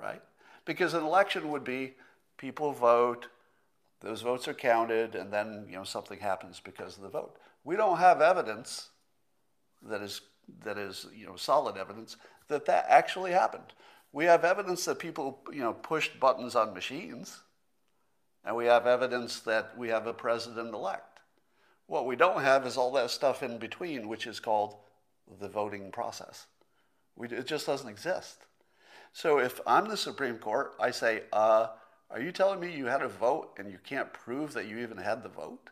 right? 0.00 0.22
Because 0.64 0.94
an 0.94 1.02
election 1.02 1.50
would 1.50 1.64
be 1.64 1.94
people 2.36 2.72
vote, 2.72 3.26
those 4.00 4.22
votes 4.22 4.48
are 4.48 4.54
counted, 4.54 5.14
and 5.14 5.32
then 5.32 5.66
you 5.68 5.76
know 5.76 5.84
something 5.84 6.20
happens 6.20 6.60
because 6.60 6.96
of 6.96 7.02
the 7.02 7.08
vote. 7.08 7.36
We 7.64 7.76
don't 7.76 7.98
have 7.98 8.20
evidence 8.20 8.88
that 9.82 10.02
is 10.02 10.20
that 10.64 10.78
is 10.78 11.06
you 11.14 11.26
know 11.26 11.36
solid 11.36 11.76
evidence 11.76 12.16
that 12.48 12.66
that 12.66 12.86
actually 12.88 13.32
happened. 13.32 13.72
We 14.12 14.24
have 14.24 14.44
evidence 14.44 14.84
that 14.86 14.98
people 14.98 15.40
you 15.52 15.60
know 15.60 15.72
pushed 15.72 16.18
buttons 16.18 16.54
on 16.54 16.74
machines, 16.74 17.40
and 18.44 18.56
we 18.56 18.66
have 18.66 18.86
evidence 18.86 19.40
that 19.40 19.76
we 19.76 19.88
have 19.88 20.06
a 20.06 20.14
president 20.14 20.74
elect. 20.74 21.20
What 21.86 22.06
we 22.06 22.16
don't 22.16 22.42
have 22.42 22.66
is 22.66 22.76
all 22.76 22.92
that 22.92 23.10
stuff 23.10 23.42
in 23.42 23.58
between, 23.58 24.08
which 24.08 24.26
is 24.26 24.40
called 24.40 24.76
the 25.40 25.48
voting 25.48 25.90
process. 25.90 26.46
We, 27.16 27.28
it 27.28 27.46
just 27.46 27.66
doesn't 27.66 27.88
exist. 27.88 28.46
So 29.12 29.40
if 29.40 29.60
I'm 29.66 29.88
the 29.88 29.96
Supreme 29.96 30.38
Court, 30.38 30.72
I 30.78 30.92
say, 30.92 31.22
uh, 31.32 31.68
are 32.10 32.20
you 32.20 32.30
telling 32.30 32.60
me 32.60 32.74
you 32.74 32.86
had 32.86 33.02
a 33.02 33.08
vote 33.08 33.54
and 33.58 33.70
you 33.70 33.78
can't 33.84 34.12
prove 34.12 34.52
that 34.54 34.66
you 34.66 34.78
even 34.78 34.98
had 34.98 35.22
the 35.22 35.28
vote? 35.28 35.70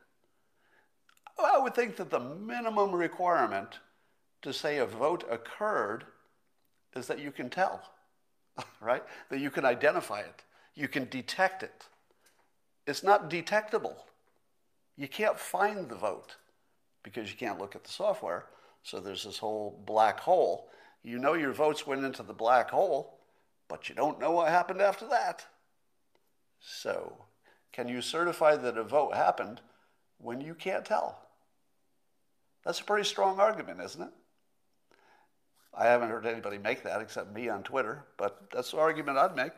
Well, 1.38 1.54
I 1.54 1.62
would 1.62 1.74
think 1.74 1.96
that 1.96 2.10
the 2.10 2.18
minimum 2.18 2.92
requirement 2.92 3.78
to 4.42 4.52
say 4.52 4.78
a 4.78 4.86
vote 4.86 5.24
occurred 5.30 6.04
is 6.96 7.06
that 7.06 7.20
you 7.20 7.30
can 7.30 7.48
tell, 7.48 7.80
right? 8.80 9.04
That 9.30 9.38
you 9.38 9.50
can 9.50 9.64
identify 9.64 10.20
it, 10.20 10.42
you 10.74 10.88
can 10.88 11.08
detect 11.08 11.62
it. 11.62 11.86
It's 12.86 13.04
not 13.04 13.30
detectable. 13.30 14.06
You 14.96 15.06
can't 15.06 15.38
find 15.38 15.88
the 15.88 15.94
vote 15.94 16.36
because 17.04 17.30
you 17.30 17.36
can't 17.36 17.60
look 17.60 17.76
at 17.76 17.84
the 17.84 17.90
software. 17.90 18.46
So 18.82 18.98
there's 18.98 19.24
this 19.24 19.38
whole 19.38 19.80
black 19.86 20.18
hole. 20.18 20.70
You 21.04 21.18
know 21.18 21.34
your 21.34 21.52
votes 21.52 21.86
went 21.86 22.04
into 22.04 22.22
the 22.22 22.32
black 22.32 22.70
hole, 22.70 23.18
but 23.68 23.88
you 23.88 23.94
don't 23.94 24.18
know 24.18 24.32
what 24.32 24.48
happened 24.48 24.80
after 24.80 25.06
that. 25.08 25.46
So, 26.60 27.26
can 27.72 27.86
you 27.86 28.00
certify 28.00 28.56
that 28.56 28.76
a 28.76 28.82
vote 28.82 29.14
happened 29.14 29.60
when 30.18 30.40
you 30.40 30.54
can't 30.54 30.84
tell? 30.84 31.27
That's 32.64 32.80
a 32.80 32.84
pretty 32.84 33.08
strong 33.08 33.40
argument, 33.40 33.80
isn't 33.80 34.02
it? 34.02 34.10
I 35.74 35.86
haven't 35.86 36.10
heard 36.10 36.26
anybody 36.26 36.58
make 36.58 36.82
that 36.82 37.00
except 37.00 37.32
me 37.32 37.48
on 37.48 37.62
Twitter, 37.62 38.04
but 38.16 38.50
that's 38.52 38.72
the 38.72 38.78
argument 38.78 39.18
I'd 39.18 39.36
make. 39.36 39.52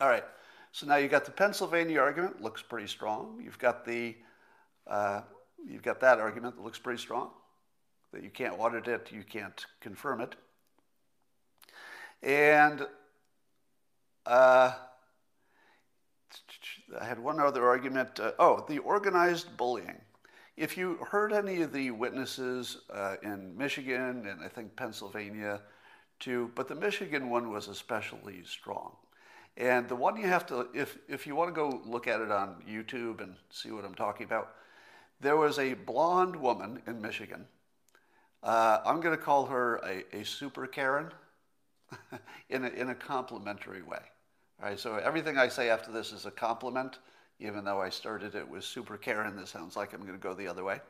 All 0.00 0.08
right, 0.08 0.24
so 0.72 0.86
now 0.86 0.96
you've 0.96 1.10
got 1.10 1.24
the 1.24 1.30
Pennsylvania 1.30 2.00
argument, 2.00 2.40
looks 2.40 2.62
pretty 2.62 2.86
strong. 2.86 3.40
You've 3.44 3.58
got 3.58 3.84
the 3.84 4.16
uh, 4.86 5.20
you've 5.64 5.82
got 5.82 6.00
that 6.00 6.18
argument 6.18 6.56
that 6.56 6.64
looks 6.64 6.78
pretty 6.78 7.00
strong, 7.00 7.30
that 8.12 8.22
you 8.22 8.30
can't 8.30 8.58
audit 8.58 8.88
it, 8.88 9.12
you 9.12 9.22
can't 9.22 9.64
confirm 9.80 10.20
it. 10.20 10.34
And 12.22 12.86
uh, 14.26 14.72
I 17.00 17.04
had 17.04 17.18
one 17.18 17.38
other 17.40 17.66
argument. 17.66 18.18
Uh, 18.18 18.32
oh, 18.38 18.64
the 18.68 18.78
organized 18.78 19.56
bullying. 19.56 20.00
If 20.56 20.76
you 20.76 20.96
heard 21.10 21.32
any 21.32 21.62
of 21.62 21.72
the 21.72 21.90
witnesses 21.90 22.78
uh, 22.92 23.16
in 23.22 23.56
Michigan 23.56 24.26
and 24.26 24.44
I 24.44 24.48
think 24.48 24.76
Pennsylvania 24.76 25.60
too, 26.20 26.50
but 26.54 26.68
the 26.68 26.74
Michigan 26.74 27.30
one 27.30 27.50
was 27.50 27.68
especially 27.68 28.42
strong. 28.44 28.92
And 29.56 29.88
the 29.88 29.96
one 29.96 30.16
you 30.16 30.26
have 30.28 30.46
to, 30.46 30.68
if, 30.74 30.98
if 31.08 31.26
you 31.26 31.34
want 31.34 31.48
to 31.48 31.54
go 31.54 31.82
look 31.84 32.06
at 32.06 32.20
it 32.20 32.30
on 32.30 32.62
YouTube 32.68 33.20
and 33.20 33.34
see 33.50 33.70
what 33.70 33.84
I'm 33.84 33.94
talking 33.94 34.24
about, 34.24 34.54
there 35.20 35.36
was 35.36 35.58
a 35.58 35.74
blonde 35.74 36.36
woman 36.36 36.82
in 36.86 37.00
Michigan. 37.00 37.46
Uh, 38.42 38.78
I'm 38.84 39.00
going 39.00 39.16
to 39.16 39.22
call 39.22 39.46
her 39.46 39.76
a, 39.84 40.04
a 40.16 40.24
super 40.24 40.66
Karen 40.66 41.10
in, 42.50 42.64
a, 42.64 42.68
in 42.68 42.90
a 42.90 42.94
complimentary 42.94 43.82
way. 43.82 44.00
All 44.62 44.68
right, 44.68 44.78
so 44.78 44.96
everything 44.96 45.38
I 45.38 45.48
say 45.48 45.70
after 45.70 45.92
this 45.92 46.12
is 46.12 46.24
a 46.24 46.30
compliment, 46.30 46.98
even 47.42 47.64
though 47.64 47.80
I 47.80 47.90
started 47.90 48.34
it 48.34 48.48
with 48.48 48.64
Super 48.64 48.96
Karen. 48.96 49.36
This 49.36 49.50
sounds 49.50 49.76
like 49.76 49.92
I'm 49.92 50.00
going 50.00 50.12
to 50.12 50.18
go 50.18 50.34
the 50.34 50.48
other 50.48 50.64
way. 50.64 50.80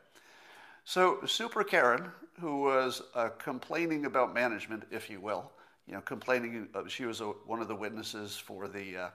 So 0.84 1.18
Super 1.26 1.64
Karen, 1.64 2.10
who 2.40 2.62
was 2.62 3.02
uh, 3.14 3.30
complaining 3.38 4.04
about 4.04 4.34
management, 4.34 4.84
if 4.90 5.08
you 5.08 5.20
will, 5.20 5.50
you 5.86 5.94
know, 5.94 6.00
complaining, 6.00 6.68
uh, 6.74 6.82
she 6.88 7.04
was 7.04 7.20
a, 7.20 7.26
one 7.26 7.60
of 7.60 7.68
the 7.68 7.74
witnesses 7.74 8.36
for 8.36 8.68
the, 8.68 8.96
uh, 8.96 9.08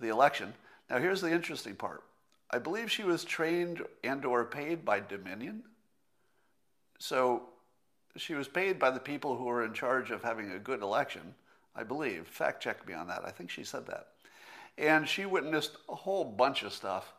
the 0.00 0.08
election. 0.08 0.52
Now 0.88 0.98
here's 0.98 1.20
the 1.20 1.32
interesting 1.32 1.74
part. 1.74 2.04
I 2.50 2.58
believe 2.58 2.90
she 2.90 3.02
was 3.02 3.24
trained 3.24 3.82
and 4.04 4.24
or 4.24 4.44
paid 4.44 4.84
by 4.84 5.00
Dominion. 5.00 5.64
So 6.98 7.42
she 8.16 8.34
was 8.34 8.48
paid 8.48 8.78
by 8.78 8.90
the 8.90 9.00
people 9.00 9.36
who 9.36 9.44
were 9.44 9.64
in 9.64 9.72
charge 9.72 10.10
of 10.10 10.22
having 10.22 10.52
a 10.52 10.58
good 10.58 10.82
election 10.82 11.34
I 11.76 11.82
believe. 11.82 12.26
Fact 12.26 12.62
check 12.62 12.86
me 12.88 12.94
on 12.94 13.06
that. 13.08 13.22
I 13.24 13.30
think 13.30 13.50
she 13.50 13.62
said 13.62 13.86
that. 13.86 14.08
And 14.78 15.08
she 15.08 15.24
witnessed 15.24 15.76
a 15.88 15.94
whole 15.94 16.24
bunch 16.24 16.62
of 16.62 16.72
stuff 16.72 17.12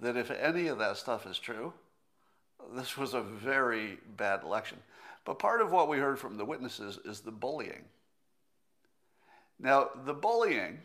that, 0.00 0.16
if 0.16 0.30
any 0.30 0.66
of 0.66 0.78
that 0.78 0.96
stuff 0.96 1.26
is 1.26 1.38
true, 1.38 1.72
this 2.74 2.96
was 2.96 3.14
a 3.14 3.22
very 3.22 3.98
bad 4.16 4.42
election. 4.42 4.78
But 5.24 5.38
part 5.38 5.60
of 5.60 5.70
what 5.70 5.88
we 5.88 5.98
heard 5.98 6.18
from 6.18 6.36
the 6.36 6.44
witnesses 6.44 6.98
is 7.04 7.20
the 7.20 7.30
bullying. 7.30 7.84
Now, 9.58 9.90
the 10.04 10.14
bullying 10.14 10.80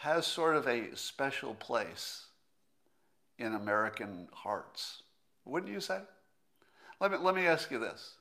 has 0.00 0.26
sort 0.26 0.56
of 0.56 0.66
a 0.66 0.96
special 0.96 1.54
place 1.54 2.26
in 3.38 3.54
American 3.54 4.28
hearts, 4.32 5.02
wouldn't 5.44 5.72
you 5.72 5.80
say? 5.80 6.00
Let 7.00 7.12
me, 7.12 7.18
let 7.18 7.34
me 7.34 7.46
ask 7.46 7.70
you 7.70 7.78
this. 7.78 8.14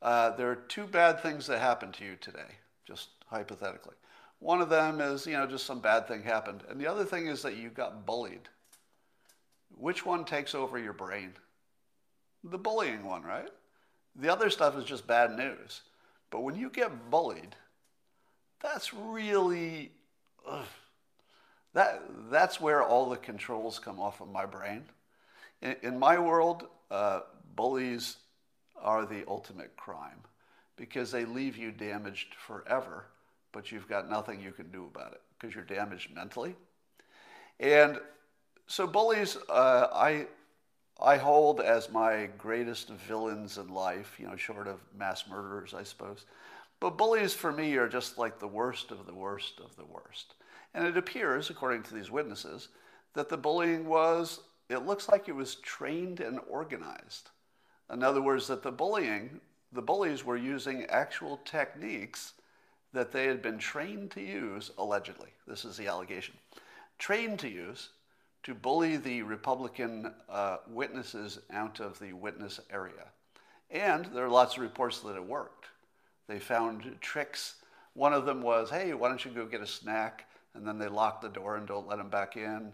Uh, 0.00 0.30
there 0.36 0.50
are 0.50 0.56
two 0.56 0.86
bad 0.86 1.20
things 1.20 1.46
that 1.46 1.58
happened 1.58 1.94
to 1.94 2.04
you 2.04 2.16
today 2.16 2.58
just 2.86 3.08
hypothetically. 3.26 3.94
One 4.38 4.60
of 4.60 4.68
them 4.68 5.00
is, 5.00 5.26
you 5.26 5.32
know, 5.32 5.46
just 5.46 5.66
some 5.66 5.80
bad 5.80 6.06
thing 6.06 6.22
happened. 6.22 6.62
And 6.68 6.80
the 6.80 6.86
other 6.86 7.04
thing 7.04 7.26
is 7.26 7.42
that 7.42 7.56
you 7.56 7.70
got 7.70 8.06
bullied. 8.06 8.48
Which 9.76 10.04
one 10.04 10.24
takes 10.24 10.54
over 10.54 10.78
your 10.78 10.92
brain? 10.92 11.32
The 12.44 12.58
bullying 12.58 13.04
one, 13.04 13.22
right? 13.22 13.48
The 14.14 14.32
other 14.32 14.50
stuff 14.50 14.76
is 14.76 14.84
just 14.84 15.06
bad 15.06 15.36
news. 15.36 15.82
But 16.30 16.42
when 16.42 16.54
you 16.54 16.70
get 16.70 17.10
bullied, 17.10 17.56
that's 18.62 18.92
really, 18.94 19.92
ugh, 20.46 20.64
that, 21.74 22.02
that's 22.30 22.60
where 22.60 22.82
all 22.82 23.08
the 23.08 23.16
controls 23.16 23.78
come 23.78 24.00
off 24.00 24.20
of 24.20 24.30
my 24.30 24.46
brain. 24.46 24.84
In, 25.62 25.76
in 25.82 25.98
my 25.98 26.18
world, 26.18 26.66
uh, 26.90 27.20
bullies 27.54 28.16
are 28.80 29.04
the 29.06 29.24
ultimate 29.28 29.76
crime 29.76 30.20
because 30.76 31.10
they 31.10 31.24
leave 31.24 31.56
you 31.56 31.70
damaged 31.70 32.34
forever, 32.34 33.06
but 33.56 33.72
you've 33.72 33.88
got 33.88 34.10
nothing 34.10 34.38
you 34.38 34.52
can 34.52 34.70
do 34.70 34.84
about 34.94 35.12
it 35.12 35.22
because 35.32 35.54
you're 35.54 35.64
damaged 35.64 36.14
mentally. 36.14 36.54
And 37.58 37.98
so 38.66 38.86
bullies, 38.86 39.38
uh, 39.48 39.86
I, 39.94 40.26
I 41.00 41.16
hold 41.16 41.62
as 41.62 41.90
my 41.90 42.28
greatest 42.36 42.90
villains 42.90 43.56
in 43.56 43.68
life, 43.68 44.16
you 44.18 44.26
know, 44.26 44.36
short 44.36 44.68
of 44.68 44.80
mass 44.94 45.26
murderers, 45.26 45.72
I 45.72 45.84
suppose. 45.84 46.26
But 46.80 46.98
bullies 46.98 47.32
for 47.32 47.50
me 47.50 47.74
are 47.76 47.88
just 47.88 48.18
like 48.18 48.38
the 48.38 48.46
worst 48.46 48.90
of 48.90 49.06
the 49.06 49.14
worst 49.14 49.58
of 49.60 49.74
the 49.76 49.86
worst. 49.86 50.34
And 50.74 50.86
it 50.86 50.98
appears, 50.98 51.48
according 51.48 51.84
to 51.84 51.94
these 51.94 52.10
witnesses, 52.10 52.68
that 53.14 53.30
the 53.30 53.38
bullying 53.38 53.86
was, 53.86 54.40
it 54.68 54.84
looks 54.84 55.08
like 55.08 55.30
it 55.30 55.34
was 55.34 55.54
trained 55.54 56.20
and 56.20 56.40
organized. 56.46 57.30
In 57.90 58.02
other 58.02 58.20
words, 58.20 58.48
that 58.48 58.62
the 58.62 58.70
bullying, 58.70 59.40
the 59.72 59.80
bullies 59.80 60.26
were 60.26 60.36
using 60.36 60.84
actual 60.90 61.38
techniques 61.46 62.34
that 62.92 63.12
they 63.12 63.26
had 63.26 63.42
been 63.42 63.58
trained 63.58 64.10
to 64.12 64.20
use, 64.20 64.70
allegedly. 64.78 65.30
This 65.46 65.64
is 65.64 65.76
the 65.76 65.86
allegation. 65.86 66.34
Trained 66.98 67.38
to 67.40 67.48
use 67.48 67.90
to 68.42 68.54
bully 68.54 68.96
the 68.96 69.22
Republican 69.22 70.12
uh, 70.28 70.58
witnesses 70.68 71.40
out 71.52 71.80
of 71.80 71.98
the 71.98 72.12
witness 72.12 72.60
area. 72.70 73.10
And 73.70 74.06
there 74.06 74.24
are 74.24 74.30
lots 74.30 74.56
of 74.56 74.62
reports 74.62 75.00
that 75.00 75.16
it 75.16 75.24
worked. 75.24 75.66
They 76.28 76.38
found 76.38 76.96
tricks. 77.00 77.56
One 77.94 78.12
of 78.12 78.24
them 78.24 78.42
was, 78.42 78.70
hey, 78.70 78.94
why 78.94 79.08
don't 79.08 79.24
you 79.24 79.30
go 79.30 79.46
get 79.46 79.60
a 79.60 79.66
snack? 79.66 80.28
And 80.54 80.66
then 80.66 80.78
they 80.78 80.88
lock 80.88 81.20
the 81.20 81.28
door 81.28 81.56
and 81.56 81.66
don't 81.66 81.88
let 81.88 81.98
them 81.98 82.08
back 82.08 82.36
in. 82.36 82.72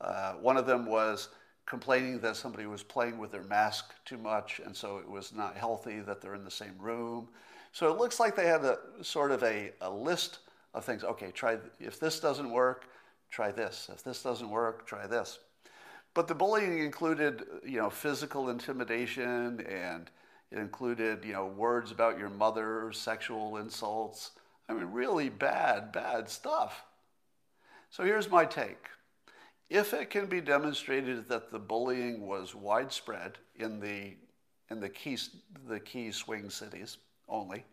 Uh, 0.00 0.32
one 0.34 0.56
of 0.56 0.66
them 0.66 0.84
was 0.84 1.28
complaining 1.66 2.20
that 2.20 2.36
somebody 2.36 2.66
was 2.66 2.82
playing 2.82 3.16
with 3.16 3.32
their 3.32 3.44
mask 3.44 3.94
too 4.04 4.18
much, 4.18 4.60
and 4.64 4.76
so 4.76 4.98
it 4.98 5.08
was 5.08 5.32
not 5.32 5.56
healthy 5.56 6.00
that 6.00 6.20
they're 6.20 6.34
in 6.34 6.44
the 6.44 6.50
same 6.50 6.74
room. 6.78 7.28
So 7.74 7.90
it 7.90 7.98
looks 7.98 8.20
like 8.20 8.36
they 8.36 8.46
had 8.46 8.64
a 8.64 8.78
sort 9.02 9.32
of 9.32 9.42
a, 9.42 9.72
a 9.80 9.90
list 9.90 10.38
of 10.74 10.84
things. 10.84 11.02
Okay, 11.02 11.32
try 11.32 11.58
if 11.80 11.98
this 11.98 12.20
doesn't 12.20 12.48
work, 12.48 12.84
try 13.32 13.50
this. 13.50 13.90
If 13.92 14.04
this 14.04 14.22
doesn't 14.22 14.48
work, 14.48 14.86
try 14.86 15.08
this. 15.08 15.40
But 16.14 16.28
the 16.28 16.36
bullying 16.36 16.78
included, 16.78 17.42
you 17.66 17.78
know, 17.78 17.90
physical 17.90 18.48
intimidation 18.50 19.60
and 19.68 20.08
it 20.52 20.58
included, 20.58 21.24
you 21.24 21.32
know, 21.32 21.46
words 21.46 21.90
about 21.90 22.16
your 22.16 22.28
mother, 22.28 22.92
sexual 22.92 23.56
insults. 23.56 24.30
I 24.68 24.72
mean, 24.72 24.84
really 24.92 25.28
bad, 25.28 25.90
bad 25.90 26.30
stuff. 26.30 26.84
So 27.90 28.04
here's 28.04 28.30
my 28.30 28.44
take. 28.44 28.86
If 29.68 29.94
it 29.94 30.10
can 30.10 30.26
be 30.26 30.40
demonstrated 30.40 31.28
that 31.28 31.50
the 31.50 31.58
bullying 31.58 32.24
was 32.24 32.54
widespread 32.54 33.38
in 33.56 33.80
the, 33.80 34.14
in 34.70 34.78
the, 34.78 34.90
key, 34.90 35.18
the 35.66 35.80
key 35.80 36.12
swing 36.12 36.50
cities 36.50 36.98
only, 37.28 37.64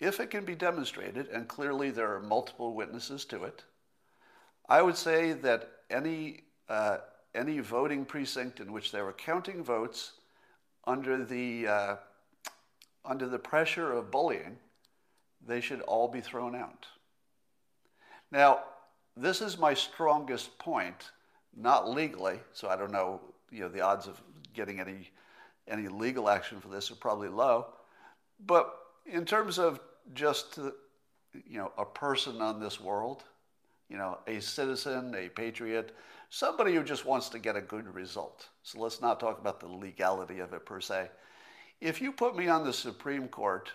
if 0.00 0.20
it 0.20 0.30
can 0.30 0.44
be 0.44 0.54
demonstrated, 0.54 1.28
and 1.28 1.48
clearly 1.48 1.90
there 1.90 2.14
are 2.14 2.20
multiple 2.20 2.74
witnesses 2.74 3.24
to 3.26 3.44
it, 3.44 3.64
I 4.68 4.82
would 4.82 4.96
say 4.96 5.32
that 5.32 5.70
any, 5.90 6.42
uh, 6.68 6.98
any 7.34 7.58
voting 7.58 8.04
precinct 8.04 8.60
in 8.60 8.72
which 8.72 8.92
they 8.92 9.02
were 9.02 9.12
counting 9.12 9.64
votes 9.64 10.12
under 10.86 11.24
the, 11.24 11.66
uh, 11.66 11.96
under 13.04 13.28
the 13.28 13.38
pressure 13.38 13.92
of 13.92 14.10
bullying, 14.10 14.58
they 15.46 15.60
should 15.60 15.80
all 15.82 16.08
be 16.08 16.20
thrown 16.20 16.54
out. 16.54 16.86
Now, 18.30 18.60
this 19.16 19.40
is 19.40 19.58
my 19.58 19.74
strongest 19.74 20.58
point, 20.58 21.10
not 21.56 21.90
legally, 21.90 22.38
so 22.52 22.68
I 22.68 22.76
don't 22.76 22.92
know, 22.92 23.20
you 23.50 23.60
know, 23.60 23.68
the 23.68 23.80
odds 23.80 24.06
of 24.06 24.20
getting 24.54 24.80
any, 24.80 25.10
any 25.66 25.88
legal 25.88 26.28
action 26.28 26.60
for 26.60 26.68
this 26.68 26.90
are 26.90 26.96
probably 26.96 27.28
low. 27.28 27.66
But 28.44 28.74
in 29.06 29.24
terms 29.24 29.58
of 29.58 29.80
just, 30.14 30.58
you 30.58 31.58
know, 31.58 31.72
a 31.76 31.84
person 31.84 32.40
on 32.40 32.60
this 32.60 32.80
world, 32.80 33.24
you 33.88 33.96
know, 33.96 34.18
a 34.26 34.40
citizen, 34.40 35.14
a 35.14 35.28
patriot, 35.28 35.94
somebody 36.30 36.74
who 36.74 36.82
just 36.82 37.06
wants 37.06 37.28
to 37.30 37.38
get 37.38 37.56
a 37.56 37.60
good 37.60 37.94
result. 37.94 38.48
So 38.62 38.80
let's 38.80 39.00
not 39.00 39.18
talk 39.18 39.38
about 39.38 39.60
the 39.60 39.68
legality 39.68 40.40
of 40.40 40.52
it 40.52 40.66
per 40.66 40.80
se. 40.80 41.08
If 41.80 42.00
you 42.00 42.12
put 42.12 42.36
me 42.36 42.48
on 42.48 42.64
the 42.64 42.72
Supreme 42.72 43.28
Court 43.28 43.70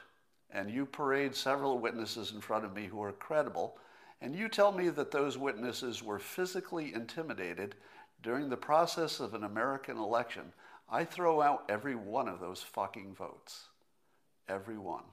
and 0.52 0.70
you 0.70 0.86
parade 0.86 1.36
several 1.36 1.80
witnesses 1.80 2.32
in 2.32 2.42
front 2.42 2.66
of 2.66 2.76
me 2.76 2.86
who 2.86 3.02
are 3.02 3.12
credible, 3.12 3.78
and 4.22 4.36
you 4.36 4.48
tell 4.48 4.72
me 4.72 4.90
that 4.90 5.12
those 5.12 5.38
witnesses 5.38 6.04
were 6.04 6.20
physically 6.20 6.94
intimidated 6.94 7.76
during 8.22 8.50
the 8.50 8.58
process 8.58 9.20
of 9.20 9.34
an 9.34 9.44
American 9.44 9.98
election, 9.98 10.54
I 10.90 11.04
throw 11.06 11.42
out 11.42 11.66
every 11.70 11.96
one 11.96 12.28
of 12.28 12.40
those 12.40 12.62
fucking 12.62 13.16
votes. 13.16 13.68
Every 14.48 14.78
one. 14.78 15.04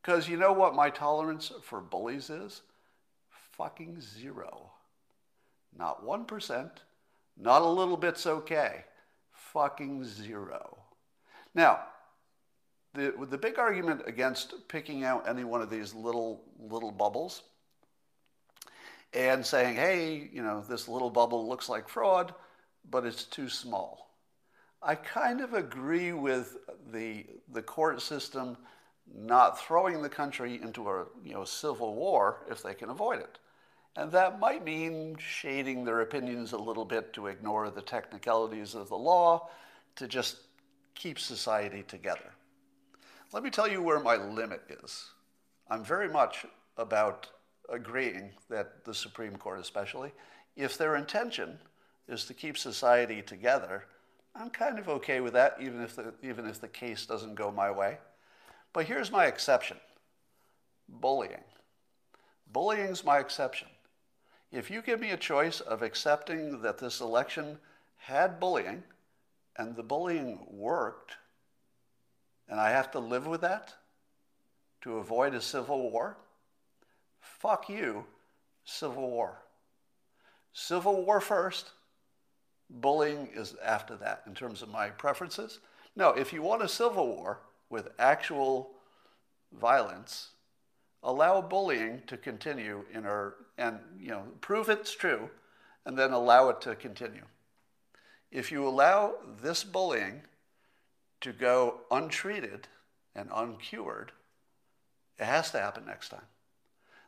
Because 0.00 0.28
you 0.28 0.36
know 0.36 0.52
what 0.52 0.74
my 0.74 0.90
tolerance 0.90 1.52
for 1.62 1.80
bullies 1.80 2.30
is? 2.30 2.62
fucking 3.60 4.00
zero. 4.00 4.70
Not 5.76 6.02
1%, 6.02 6.70
not 7.36 7.62
a 7.62 7.66
little 7.66 7.98
bit's 7.98 8.26
okay. 8.26 8.84
Fucking 9.32 10.02
zero. 10.04 10.78
Now, 11.54 11.80
the, 12.94 13.12
the 13.28 13.36
big 13.36 13.58
argument 13.58 14.02
against 14.06 14.54
picking 14.68 15.04
out 15.04 15.28
any 15.28 15.44
one 15.44 15.60
of 15.60 15.68
these 15.68 15.94
little, 15.94 16.42
little 16.58 16.90
bubbles 16.90 17.42
and 19.12 19.44
saying, 19.44 19.76
hey, 19.76 20.30
you 20.32 20.42
know, 20.42 20.64
this 20.66 20.88
little 20.88 21.10
bubble 21.10 21.46
looks 21.46 21.68
like 21.68 21.86
fraud, 21.86 22.34
but 22.90 23.04
it's 23.04 23.24
too 23.24 23.50
small. 23.50 24.09
I 24.82 24.94
kind 24.94 25.40
of 25.40 25.54
agree 25.54 26.12
with 26.12 26.56
the, 26.92 27.26
the 27.52 27.62
court 27.62 28.00
system 28.00 28.56
not 29.14 29.60
throwing 29.60 30.00
the 30.02 30.08
country 30.08 30.60
into 30.62 30.88
a 30.88 31.04
you 31.24 31.34
know, 31.34 31.44
civil 31.44 31.94
war 31.94 32.46
if 32.50 32.62
they 32.62 32.74
can 32.74 32.90
avoid 32.90 33.20
it. 33.20 33.38
And 33.96 34.10
that 34.12 34.38
might 34.38 34.64
mean 34.64 35.16
shading 35.18 35.84
their 35.84 36.00
opinions 36.00 36.52
a 36.52 36.58
little 36.58 36.84
bit 36.84 37.12
to 37.14 37.26
ignore 37.26 37.70
the 37.70 37.82
technicalities 37.82 38.74
of 38.74 38.88
the 38.88 38.96
law, 38.96 39.48
to 39.96 40.06
just 40.06 40.36
keep 40.94 41.18
society 41.18 41.82
together. 41.82 42.32
Let 43.32 43.42
me 43.42 43.50
tell 43.50 43.68
you 43.68 43.82
where 43.82 44.00
my 44.00 44.16
limit 44.16 44.62
is. 44.82 45.10
I'm 45.68 45.84
very 45.84 46.08
much 46.08 46.46
about 46.76 47.28
agreeing 47.68 48.30
that 48.48 48.84
the 48.84 48.94
Supreme 48.94 49.36
Court, 49.36 49.60
especially, 49.60 50.12
if 50.56 50.78
their 50.78 50.96
intention 50.96 51.58
is 52.08 52.24
to 52.24 52.34
keep 52.34 52.56
society 52.56 53.22
together, 53.22 53.84
I'm 54.34 54.50
kind 54.50 54.78
of 54.78 54.88
okay 54.88 55.20
with 55.20 55.32
that, 55.32 55.56
even 55.60 55.82
if 55.82 55.96
the, 55.96 56.14
even 56.22 56.46
if 56.46 56.60
the 56.60 56.68
case 56.68 57.06
doesn't 57.06 57.34
go 57.34 57.50
my 57.50 57.70
way. 57.70 57.98
But 58.72 58.86
here's 58.86 59.10
my 59.10 59.26
exception 59.26 59.78
bullying. 60.88 61.44
Bullying's 62.52 63.04
my 63.04 63.18
exception. 63.18 63.68
If 64.52 64.70
you 64.70 64.82
give 64.82 65.00
me 65.00 65.10
a 65.10 65.16
choice 65.16 65.60
of 65.60 65.82
accepting 65.82 66.62
that 66.62 66.78
this 66.78 67.00
election 67.00 67.58
had 67.96 68.40
bullying 68.40 68.82
and 69.56 69.76
the 69.76 69.82
bullying 69.82 70.40
worked, 70.48 71.16
and 72.48 72.58
I 72.58 72.70
have 72.70 72.90
to 72.92 72.98
live 72.98 73.26
with 73.26 73.42
that 73.42 73.74
to 74.80 74.98
avoid 74.98 75.34
a 75.34 75.40
civil 75.40 75.90
war, 75.90 76.16
fuck 77.20 77.68
you, 77.68 78.04
civil 78.64 79.08
war. 79.10 79.42
Civil 80.52 81.04
war 81.04 81.20
first, 81.20 81.70
bullying 82.70 83.28
is 83.34 83.54
after 83.64 83.96
that 83.96 84.22
in 84.26 84.34
terms 84.34 84.62
of 84.62 84.68
my 84.68 84.88
preferences. 84.88 85.58
No, 85.96 86.10
if 86.10 86.32
you 86.32 86.42
want 86.42 86.62
a 86.62 86.68
civil 86.68 87.08
war 87.08 87.40
with 87.68 87.88
actual 87.98 88.70
violence, 89.52 90.30
allow 91.02 91.40
bullying 91.40 92.02
to 92.06 92.16
continue 92.16 92.84
in 92.92 93.04
our 93.04 93.34
and 93.58 93.78
you 93.98 94.08
know 94.08 94.22
prove 94.40 94.68
it's 94.68 94.94
true 94.94 95.28
and 95.84 95.96
then 95.98 96.12
allow 96.12 96.48
it 96.48 96.60
to 96.62 96.74
continue. 96.74 97.24
If 98.30 98.52
you 98.52 98.66
allow 98.66 99.14
this 99.42 99.64
bullying 99.64 100.22
to 101.22 101.32
go 101.32 101.80
untreated 101.90 102.68
and 103.14 103.28
uncured 103.34 104.12
it 105.18 105.26
has 105.26 105.50
to 105.50 105.60
happen 105.60 105.84
next 105.84 106.08
time. 106.08 106.24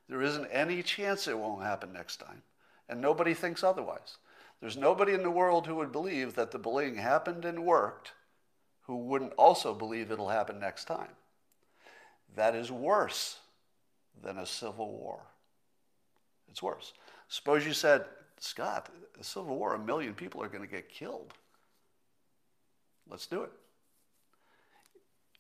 There 0.09 0.21
isn't 0.21 0.47
any 0.47 0.83
chance 0.83 1.27
it 1.27 1.39
won't 1.39 1.63
happen 1.63 1.93
next 1.93 2.17
time 2.17 2.43
and 2.89 3.01
nobody 3.01 3.35
thinks 3.35 3.63
otherwise 3.63 4.17
there's 4.63 4.79
nobody 4.79 5.13
in 5.13 5.23
the 5.23 5.31
world 5.31 5.67
who 5.67 5.75
would 5.75 5.93
believe 5.93 6.35
that 6.37 6.53
the 6.53 6.59
bullying 6.59 6.97
happened 6.97 7.45
and 7.45 7.67
worked 7.67 8.13
who 8.87 8.97
wouldn't 8.97 9.35
also 9.35 9.75
believe 9.75 10.11
it'll 10.11 10.31
happen 10.31 10.59
next 10.59 10.87
time 10.87 11.11
that 12.35 12.55
is 12.55 12.71
worse 12.71 13.39
than 14.23 14.39
a 14.39 14.47
civil 14.47 14.91
war. 14.91 15.23
It's 16.51 16.63
worse. 16.63 16.93
Suppose 17.29 17.67
you 17.67 17.73
said, 17.73 18.05
Scott, 18.39 18.91
a 19.19 19.25
civil 19.25 19.57
war, 19.57 19.75
a 19.75 19.79
million 19.79 20.15
people 20.15 20.43
are 20.43 20.49
going 20.49 20.63
to 20.63 20.71
get 20.71 20.89
killed. 20.89 21.33
Let's 23.09 23.27
do 23.27 23.43
it. 23.43 23.53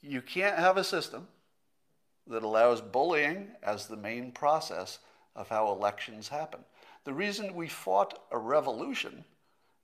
You 0.00 0.20
can't 0.20 0.58
have 0.58 0.76
a 0.76 0.84
system 0.84 1.28
that 2.26 2.42
allows 2.42 2.80
bullying 2.80 3.48
as 3.62 3.86
the 3.86 3.96
main 3.96 4.32
process 4.32 4.98
of 5.34 5.48
how 5.48 5.72
elections 5.72 6.28
happen. 6.28 6.60
The 7.04 7.12
reason 7.12 7.54
we 7.54 7.68
fought 7.68 8.18
a 8.30 8.38
revolution 8.38 9.24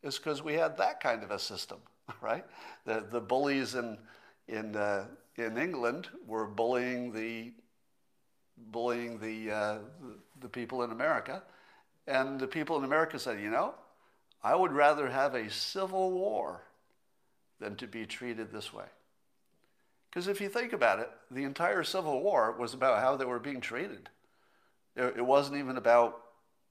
is 0.02 0.18
because 0.18 0.42
we 0.42 0.54
had 0.54 0.76
that 0.76 1.00
kind 1.00 1.22
of 1.22 1.30
a 1.30 1.38
system, 1.38 1.78
right? 2.20 2.44
The, 2.84 3.04
the 3.10 3.20
bullies 3.20 3.74
in, 3.74 3.98
in, 4.46 4.76
uh, 4.76 5.06
in 5.36 5.58
England 5.58 6.08
were 6.26 6.46
bullying 6.46 7.12
the 7.12 7.52
bullying 8.72 9.20
the, 9.20 9.52
uh, 9.52 9.78
the 10.40 10.48
people 10.48 10.82
in 10.82 10.90
America. 10.90 11.44
And 12.08 12.40
the 12.40 12.48
people 12.48 12.76
in 12.76 12.84
America 12.84 13.16
said, 13.16 13.40
you 13.40 13.50
know, 13.50 13.74
I 14.42 14.54
would 14.56 14.72
rather 14.72 15.08
have 15.08 15.34
a 15.34 15.48
civil 15.48 16.10
war 16.10 16.62
than 17.60 17.76
to 17.76 17.86
be 17.86 18.04
treated 18.04 18.52
this 18.52 18.72
way. 18.72 18.86
Because 20.10 20.28
if 20.28 20.40
you 20.40 20.48
think 20.48 20.72
about 20.72 21.00
it, 21.00 21.10
the 21.30 21.44
entire 21.44 21.84
Civil 21.84 22.22
War 22.22 22.54
was 22.58 22.72
about 22.72 23.00
how 23.00 23.16
they 23.16 23.24
were 23.24 23.38
being 23.38 23.60
treated. 23.60 24.08
It 24.96 25.24
wasn't 25.24 25.58
even 25.58 25.76
about, 25.76 26.22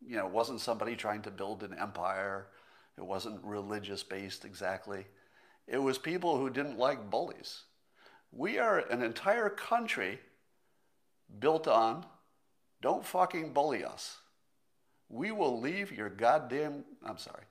you 0.06 0.16
know, 0.16 0.28
wasn't 0.28 0.62
somebody 0.62 0.96
trying 0.96 1.22
to 1.24 1.32
build 1.32 1.64
an 1.64 1.74
empire. 1.78 2.48
It 2.98 3.06
wasn't 3.06 3.44
religious 3.44 4.04
based 4.04 4.46
exactly. 4.46 5.06
It 5.68 5.78
was 5.78 5.98
people 5.98 6.38
who 6.38 6.50
didn't 6.50 6.78
like 6.78 7.10
bullies. 7.10 7.64
We 8.32 8.58
are 8.60 8.80
an 8.80 9.02
entire 9.02 9.50
country 9.50 10.20
built 11.40 11.68
on 11.68 12.06
don't 12.82 13.06
fucking 13.06 13.54
bully 13.54 13.84
us. 13.84 14.18
We 15.10 15.32
will 15.32 15.60
leave 15.60 15.92
your 15.92 16.10
goddamn, 16.10 16.84
I'm 17.04 17.18
sorry. 17.18 17.44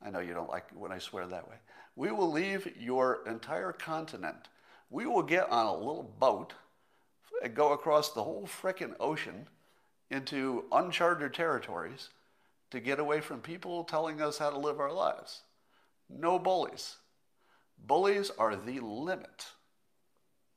I 0.00 0.10
know 0.10 0.20
you 0.20 0.34
don't 0.34 0.50
like 0.50 0.70
when 0.74 0.92
I 0.92 0.98
swear 0.98 1.26
that 1.26 1.48
way. 1.48 1.56
We 1.96 2.12
will 2.12 2.30
leave 2.30 2.76
your 2.78 3.26
entire 3.26 3.72
continent. 3.72 4.48
We 4.88 5.06
will 5.06 5.22
get 5.22 5.50
on 5.50 5.66
a 5.66 5.74
little 5.74 6.14
boat 6.18 6.54
and 7.42 7.54
go 7.54 7.72
across 7.72 8.12
the 8.12 8.22
whole 8.22 8.46
frickin' 8.46 8.94
ocean 9.00 9.48
into 10.10 10.64
uncharted 10.72 11.34
territories 11.34 12.08
to 12.70 12.80
get 12.80 12.98
away 12.98 13.20
from 13.20 13.40
people 13.40 13.84
telling 13.84 14.20
us 14.20 14.38
how 14.38 14.50
to 14.50 14.58
live 14.58 14.80
our 14.80 14.92
lives. 14.92 15.42
No 16.08 16.38
bullies. 16.38 16.96
Bullies 17.86 18.30
are 18.38 18.56
the 18.56 18.80
limit. 18.80 19.46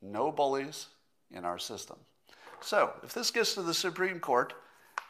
No 0.01 0.31
bullies 0.31 0.87
in 1.31 1.45
our 1.45 1.59
system. 1.59 1.97
So, 2.61 2.93
if 3.03 3.13
this 3.13 3.31
gets 3.31 3.53
to 3.55 3.61
the 3.61 3.73
Supreme 3.73 4.19
Court 4.19 4.53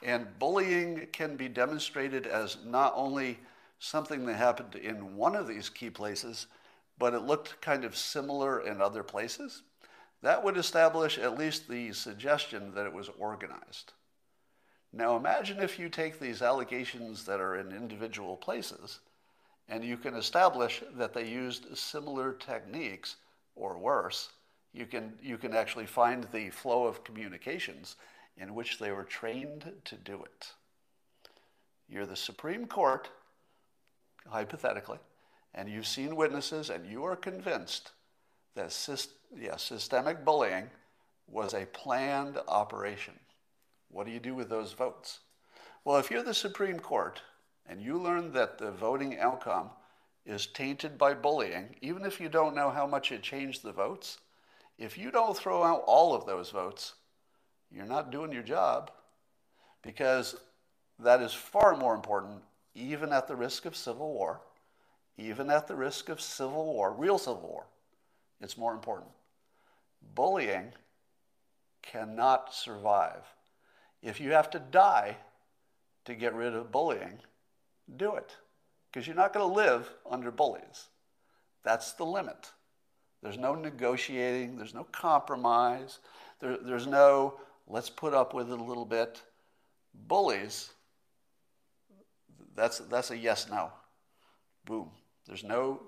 and 0.04 0.28
bullying 0.40 1.08
can 1.12 1.36
be 1.36 1.48
demonstrated 1.48 2.26
as 2.26 2.58
not 2.66 2.94
only 2.96 3.40
something 3.80 4.26
that 4.26 4.36
happened 4.36 4.76
in 4.76 5.16
one 5.16 5.36
of 5.36 5.48
these 5.48 5.70
key 5.70 5.90
places, 5.90 6.48
but 6.98 7.14
it 7.14 7.24
looked 7.24 7.60
kind 7.62 7.84
of 7.84 7.96
similar 7.96 8.62
in 8.62 8.82
other 8.82 9.04
places, 9.04 9.64
that 10.22 10.44
would 10.44 10.58
establish 10.58 11.18
at 11.18 11.38
least 11.38 11.68
the 11.68 11.92
suggestion 11.94 12.74
that 12.76 12.86
it 12.86 12.94
was 12.94 13.10
organized. 13.18 13.94
Now 14.94 15.16
imagine 15.16 15.60
if 15.60 15.80
you 15.80 15.90
take 15.90 16.20
these 16.20 16.42
allegations 16.42 17.26
that 17.26 17.40
are 17.40 17.56
in 17.56 17.72
individual 17.72 18.36
places 18.36 19.00
and 19.70 19.84
you 19.84 19.96
can 19.96 20.16
establish 20.16 20.84
that 20.96 21.14
they 21.14 21.28
used 21.30 21.78
similar 21.78 22.34
techniques 22.34 23.16
or 23.56 23.78
worse. 23.78 24.30
You 24.74 24.86
can, 24.86 25.14
you 25.22 25.38
can 25.38 25.54
actually 25.54 25.86
find 25.86 26.28
the 26.34 26.50
flow 26.50 26.86
of 26.86 27.04
communications 27.04 27.96
in 28.38 28.54
which 28.54 28.80
they 28.80 28.92
were 28.92 29.04
trained 29.04 29.72
to 29.86 29.96
do 29.96 30.22
it. 30.24 30.54
You're 31.88 32.06
the 32.06 32.16
Supreme 32.16 32.66
Court, 32.66 33.10
hypothetically, 34.28 35.00
and 35.54 35.70
you've 35.70 35.88
seen 35.88 36.16
witnesses 36.16 36.70
and 36.70 36.86
you 36.86 37.04
are 37.04 37.16
convinced 37.16 37.92
that 38.56 38.70
syst- 38.70 39.14
yeah, 39.38 39.56
systemic 39.56 40.26
bullying 40.26 40.70
was 41.28 41.54
a 41.54 41.66
planned 41.68 42.38
operation. 42.48 43.14
What 43.92 44.06
do 44.06 44.12
you 44.12 44.20
do 44.20 44.34
with 44.34 44.50
those 44.50 44.74
votes? 44.74 45.20
Well, 45.84 45.98
if 45.98 46.10
you're 46.10 46.24
the 46.24 46.34
Supreme 46.34 46.80
Court 46.80 47.22
and 47.68 47.82
you 47.82 47.98
learn 47.98 48.32
that 48.34 48.58
the 48.58 48.72
voting 48.72 49.20
outcome 49.20 49.70
is 50.26 50.48
tainted 50.48 50.98
by 50.98 51.14
bullying, 51.14 51.76
even 51.82 52.06
if 52.06 52.20
you 52.20 52.30
don't 52.30 52.56
know 52.56 52.70
how 52.70 52.88
much 52.88 53.12
it 53.12 53.22
changed 53.22 53.64
the 53.64 53.72
votes, 53.72 54.20
if 54.78 54.98
you 54.98 55.12
don't 55.12 55.38
throw 55.38 55.64
out 55.64 55.84
all 55.86 56.14
of 56.14 56.26
those 56.26 56.52
votes, 56.52 56.94
you're 57.72 57.86
not 57.86 58.12
doing 58.12 58.32
your 58.32 58.44
job 58.44 58.92
because 59.82 60.36
that 61.00 61.22
is 61.22 61.34
far 61.34 61.76
more 61.76 61.96
important, 61.96 62.42
even 62.76 63.12
at 63.12 63.28
the 63.28 63.36
risk 63.36 63.66
of 63.66 63.76
civil 63.76 64.14
war, 64.14 64.42
even 65.18 65.50
at 65.50 65.68
the 65.68 65.76
risk 65.76 66.10
of 66.10 66.22
civil 66.22 66.66
war, 66.66 66.94
real 66.94 67.18
civil 67.18 67.42
war. 67.42 67.66
It's 68.40 68.58
more 68.58 68.74
important. 68.74 69.12
Bullying 70.16 70.72
cannot 71.82 72.54
survive. 72.54 73.24
If 74.02 74.20
you 74.20 74.32
have 74.32 74.50
to 74.52 74.60
die 74.60 75.18
to 76.06 76.16
get 76.16 76.34
rid 76.34 76.56
of 76.56 76.72
bullying, 76.72 77.20
do 77.98 78.16
it. 78.16 78.36
Because 78.92 79.08
you're 79.08 79.16
not 79.16 79.34
going 79.34 79.48
to 79.48 79.56
live 79.56 79.90
under 80.10 80.32
bullies. 80.32 80.88
That's 81.64 81.94
the 81.94 82.06
limit. 82.06 82.52
There's 83.22 83.38
no 83.38 83.54
negotiating, 83.54 84.58
there's 84.58 84.74
no 84.74 84.84
compromise, 84.86 86.00
there, 86.40 86.58
there's 86.58 86.88
no 86.88 87.40
let's 87.68 87.90
put 87.90 88.14
up 88.14 88.34
with 88.34 88.52
it 88.52 88.60
a 88.60 88.64
little 88.64 88.86
bit. 88.86 89.22
Bullies, 89.94 90.72
that's, 92.56 92.80
that's 92.80 93.12
a 93.12 93.18
yes 93.18 93.50
no. 93.50 93.72
Boom. 94.66 94.90
There's 95.28 95.44
no, 95.44 95.82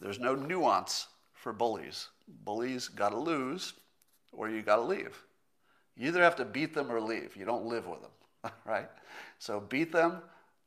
there's 0.00 0.18
no 0.18 0.34
nuance 0.34 1.06
for 1.34 1.52
bullies. 1.52 2.08
Bullies 2.44 2.88
got 2.88 3.10
to 3.10 3.18
lose 3.18 3.74
or 4.32 4.50
you 4.50 4.62
got 4.62 4.76
to 4.76 4.82
leave. 4.82 5.16
You 5.98 6.08
either 6.08 6.22
have 6.22 6.36
to 6.36 6.44
beat 6.44 6.74
them 6.74 6.90
or 6.90 7.00
leave. 7.00 7.36
You 7.36 7.44
don't 7.44 7.66
live 7.66 7.86
with 7.86 8.00
them, 8.00 8.52
right? 8.64 8.88
So 9.38 9.60
beat 9.60 9.92
them 9.92 10.22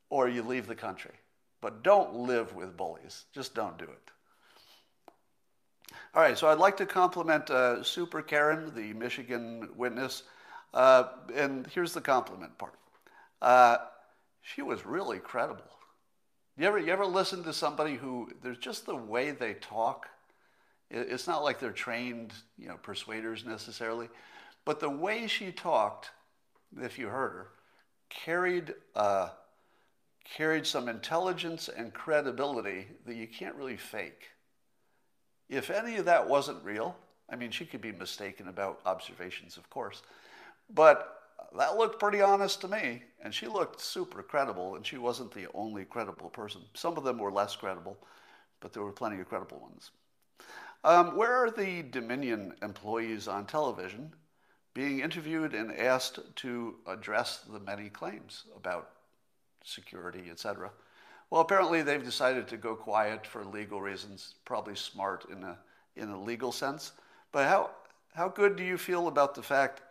or 0.10 0.28
you 0.28 0.44
leave 0.44 0.68
the 0.68 0.76
country. 0.76 1.14
But 1.62 1.84
don't 1.84 2.14
live 2.16 2.54
with 2.54 2.76
bullies. 2.76 3.26
Just 3.34 3.56
don't 3.56 3.78
do 3.78 3.86
it. 3.86 4.12
All 6.14 6.22
right, 6.22 6.38
so 6.38 6.48
I'd 6.48 6.58
like 6.58 6.78
to 6.78 6.86
compliment 6.86 7.50
uh, 7.50 7.84
Super 7.84 8.22
Karen, 8.22 8.74
the 8.76 8.94
Michigan 8.94 9.70
witness. 9.76 10.24
Uh, 10.74 11.06
and 11.34 11.68
here's 11.68 11.94
the 11.94 12.02
compliment 12.02 12.58
part. 12.58 12.76
Uh, 13.42 13.78
she 14.42 14.62
was 14.62 14.86
really 14.86 15.20
credible. 15.20 15.64
You 16.58 16.68
ever, 16.68 16.80
you 16.80 16.92
ever 16.92 17.06
listen 17.06 17.44
to 17.44 17.54
somebody 17.54 17.96
who, 17.96 18.30
there's 18.42 18.58
just 18.58 18.86
the 18.86 18.96
way 18.96 19.32
they 19.32 19.54
talk. 19.56 20.08
It's 20.90 21.28
not 21.28 21.44
like 21.44 21.60
they're 21.60 21.72
trained, 21.72 22.34
you 22.58 22.68
know, 22.68 22.76
persuaders 22.76 23.46
necessarily, 23.46 24.10
but 24.66 24.80
the 24.80 24.90
way 24.90 25.28
she 25.28 25.52
talked, 25.52 26.12
if 26.82 26.98
you 26.98 27.08
heard 27.08 27.34
her, 27.34 27.48
carried 28.10 28.74
uh, 28.96 29.30
carried 30.24 30.66
some 30.66 30.88
intelligence 30.88 31.70
and 31.70 31.94
credibility 31.94 32.88
that 33.06 33.16
you 33.16 33.28
can't 33.28 33.56
really 33.56 33.78
fake. 33.78 34.30
If 35.50 35.70
any 35.70 35.98
of 35.98 36.06
that 36.06 36.28
wasn't 36.28 36.64
real, 36.64 36.96
I 37.30 37.36
mean, 37.36 37.52
she 37.52 37.66
could 37.66 37.82
be 37.82 37.92
mistaken 37.92 38.48
about 38.48 38.80
observations, 38.86 39.58
of 39.58 39.70
course, 39.70 40.04
but 40.70 41.22
that 41.58 41.78
looked 41.78 42.00
pretty 42.00 42.22
honest 42.22 42.62
to 42.62 42.68
me, 42.68 43.04
and 43.22 43.34
she 43.34 43.48
looked 43.48 43.82
super 43.82 44.24
credible, 44.24 44.76
and 44.76 44.86
she 44.86 44.98
wasn't 44.98 45.34
the 45.34 45.48
only 45.54 45.84
credible 45.86 46.30
person. 46.30 46.62
Some 46.74 46.98
of 46.98 47.04
them 47.04 47.18
were 47.18 47.32
less 47.32 47.56
credible, 47.56 47.98
but 48.62 48.72
there 48.72 48.84
were 48.84 48.92
plenty 48.92 49.20
of 49.20 49.28
credible 49.28 49.60
ones. 49.60 49.92
Um, 50.84 51.16
where 51.16 51.36
are 51.36 51.52
the 51.52 51.84
Dominion 51.84 52.54
employees 52.62 53.28
on 53.28 53.46
television 53.46 54.14
being 54.74 55.00
interviewed 55.00 55.54
and 55.54 55.78
asked 55.78 56.20
to 56.38 56.76
address 56.88 57.40
the 57.52 57.60
many 57.60 57.90
claims 57.90 58.46
about 58.56 58.90
security, 59.64 60.30
etc. 60.30 60.72
Well, 61.30 61.42
apparently 61.42 61.82
they've 61.82 62.04
decided 62.04 62.48
to 62.48 62.58
go 62.58 62.76
quiet 62.76 63.26
for 63.26 63.44
legal 63.44 63.82
reasons, 63.82 64.36
probably 64.46 64.76
smart 64.76 65.26
in 65.32 65.44
a, 65.44 65.58
in 65.96 66.10
a 66.10 66.22
legal 66.22 66.52
sense. 66.52 66.94
But 67.32 67.48
how, 67.48 67.72
how 68.14 68.28
good 68.28 68.56
do 68.56 68.64
you 68.64 68.78
feel 68.78 69.08
about 69.08 69.36
the 69.36 69.44
fact 69.44 69.82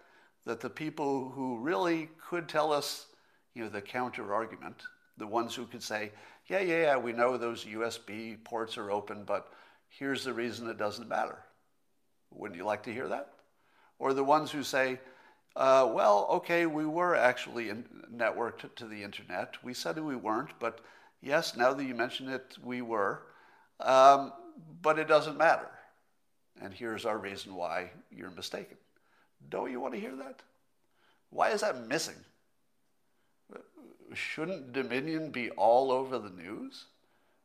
that 0.45 0.61
the 0.61 0.71
people 0.71 1.31
who 1.31 1.59
really 1.59 2.09
could 2.29 2.49
tell 2.49 2.73
us, 2.73 3.07
you 3.55 3.63
know, 3.63 3.71
the 3.71 3.81
counter 3.81 4.35
argument, 4.35 4.83
the 5.17 5.27
ones 5.27 5.55
who 5.55 5.67
could 5.67 5.83
say, 5.83 6.13
yeah, 6.47 6.61
yeah, 6.61 6.83
yeah, 6.83 6.97
we 6.97 7.13
know 7.13 7.37
those 7.37 7.65
USB 7.65 8.43
ports 8.45 8.77
are 8.77 8.91
open, 8.91 9.25
but 9.25 9.53
here's 9.89 10.25
the 10.25 10.33
reason 10.33 10.69
it 10.69 10.79
doesn't 10.79 11.09
matter. 11.09 11.39
Wouldn't 12.33 12.59
you 12.59 12.65
like 12.65 12.83
to 12.85 12.93
hear 12.93 13.09
that? 13.09 13.33
Or 14.01 14.15
the 14.15 14.25
ones 14.25 14.51
who 14.51 14.65
say, 14.65 14.99
uh, 15.55 15.89
well, 15.93 16.27
okay, 16.31 16.65
we 16.65 16.87
were 16.87 17.15
actually 17.15 17.71
networked 18.13 18.75
to 18.75 18.87
the 18.87 19.03
internet. 19.03 19.55
We 19.63 19.75
said 19.75 19.99
we 19.99 20.17
weren't, 20.17 20.59
but 20.59 20.81
yes, 21.21 21.55
now 21.55 21.75
that 21.75 21.85
you 21.85 21.95
mention 21.95 22.29
it, 22.29 22.57
we 22.65 22.81
were. 22.81 23.23
Um, 23.79 24.33
but 24.81 24.99
it 24.99 25.07
doesn't 25.07 25.37
matter. 25.37 25.69
And 26.63 26.73
here's 26.73 27.05
our 27.05 27.19
reason 27.19 27.55
why 27.55 27.91
you're 28.11 28.31
mistaken. 28.31 28.79
Don't 29.51 29.71
you 29.71 29.81
want 29.81 29.95
to 29.95 30.01
hear 30.01 30.17
that? 30.17 30.41
Why 31.29 31.51
is 31.51 31.61
that 31.61 31.87
missing? 31.87 32.17
Shouldn't 34.15 34.73
Dominion 34.73 35.31
be 35.31 35.51
all 35.51 35.93
over 35.93 36.19
the 36.19 36.31
news 36.31 36.87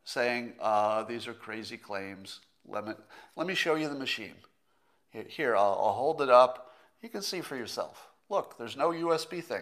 saying, 0.05 0.53
uh, 0.61 1.03
these 1.03 1.27
are 1.27 1.33
crazy 1.33 1.77
claims? 1.77 2.39
Let 2.65 2.87
me, 2.87 2.93
let 3.35 3.45
me 3.45 3.55
show 3.55 3.75
you 3.75 3.89
the 3.89 3.95
machine. 3.95 4.35
Here, 5.27 5.55
I'll, 5.55 5.79
I'll 5.81 5.93
hold 5.93 6.21
it 6.21 6.29
up 6.29 6.65
you 7.05 7.09
can 7.09 7.21
see 7.21 7.41
for 7.41 7.55
yourself. 7.55 8.09
Look, 8.29 8.57
there's 8.57 8.75
no 8.75 8.89
USB 8.89 9.43
thing. 9.43 9.61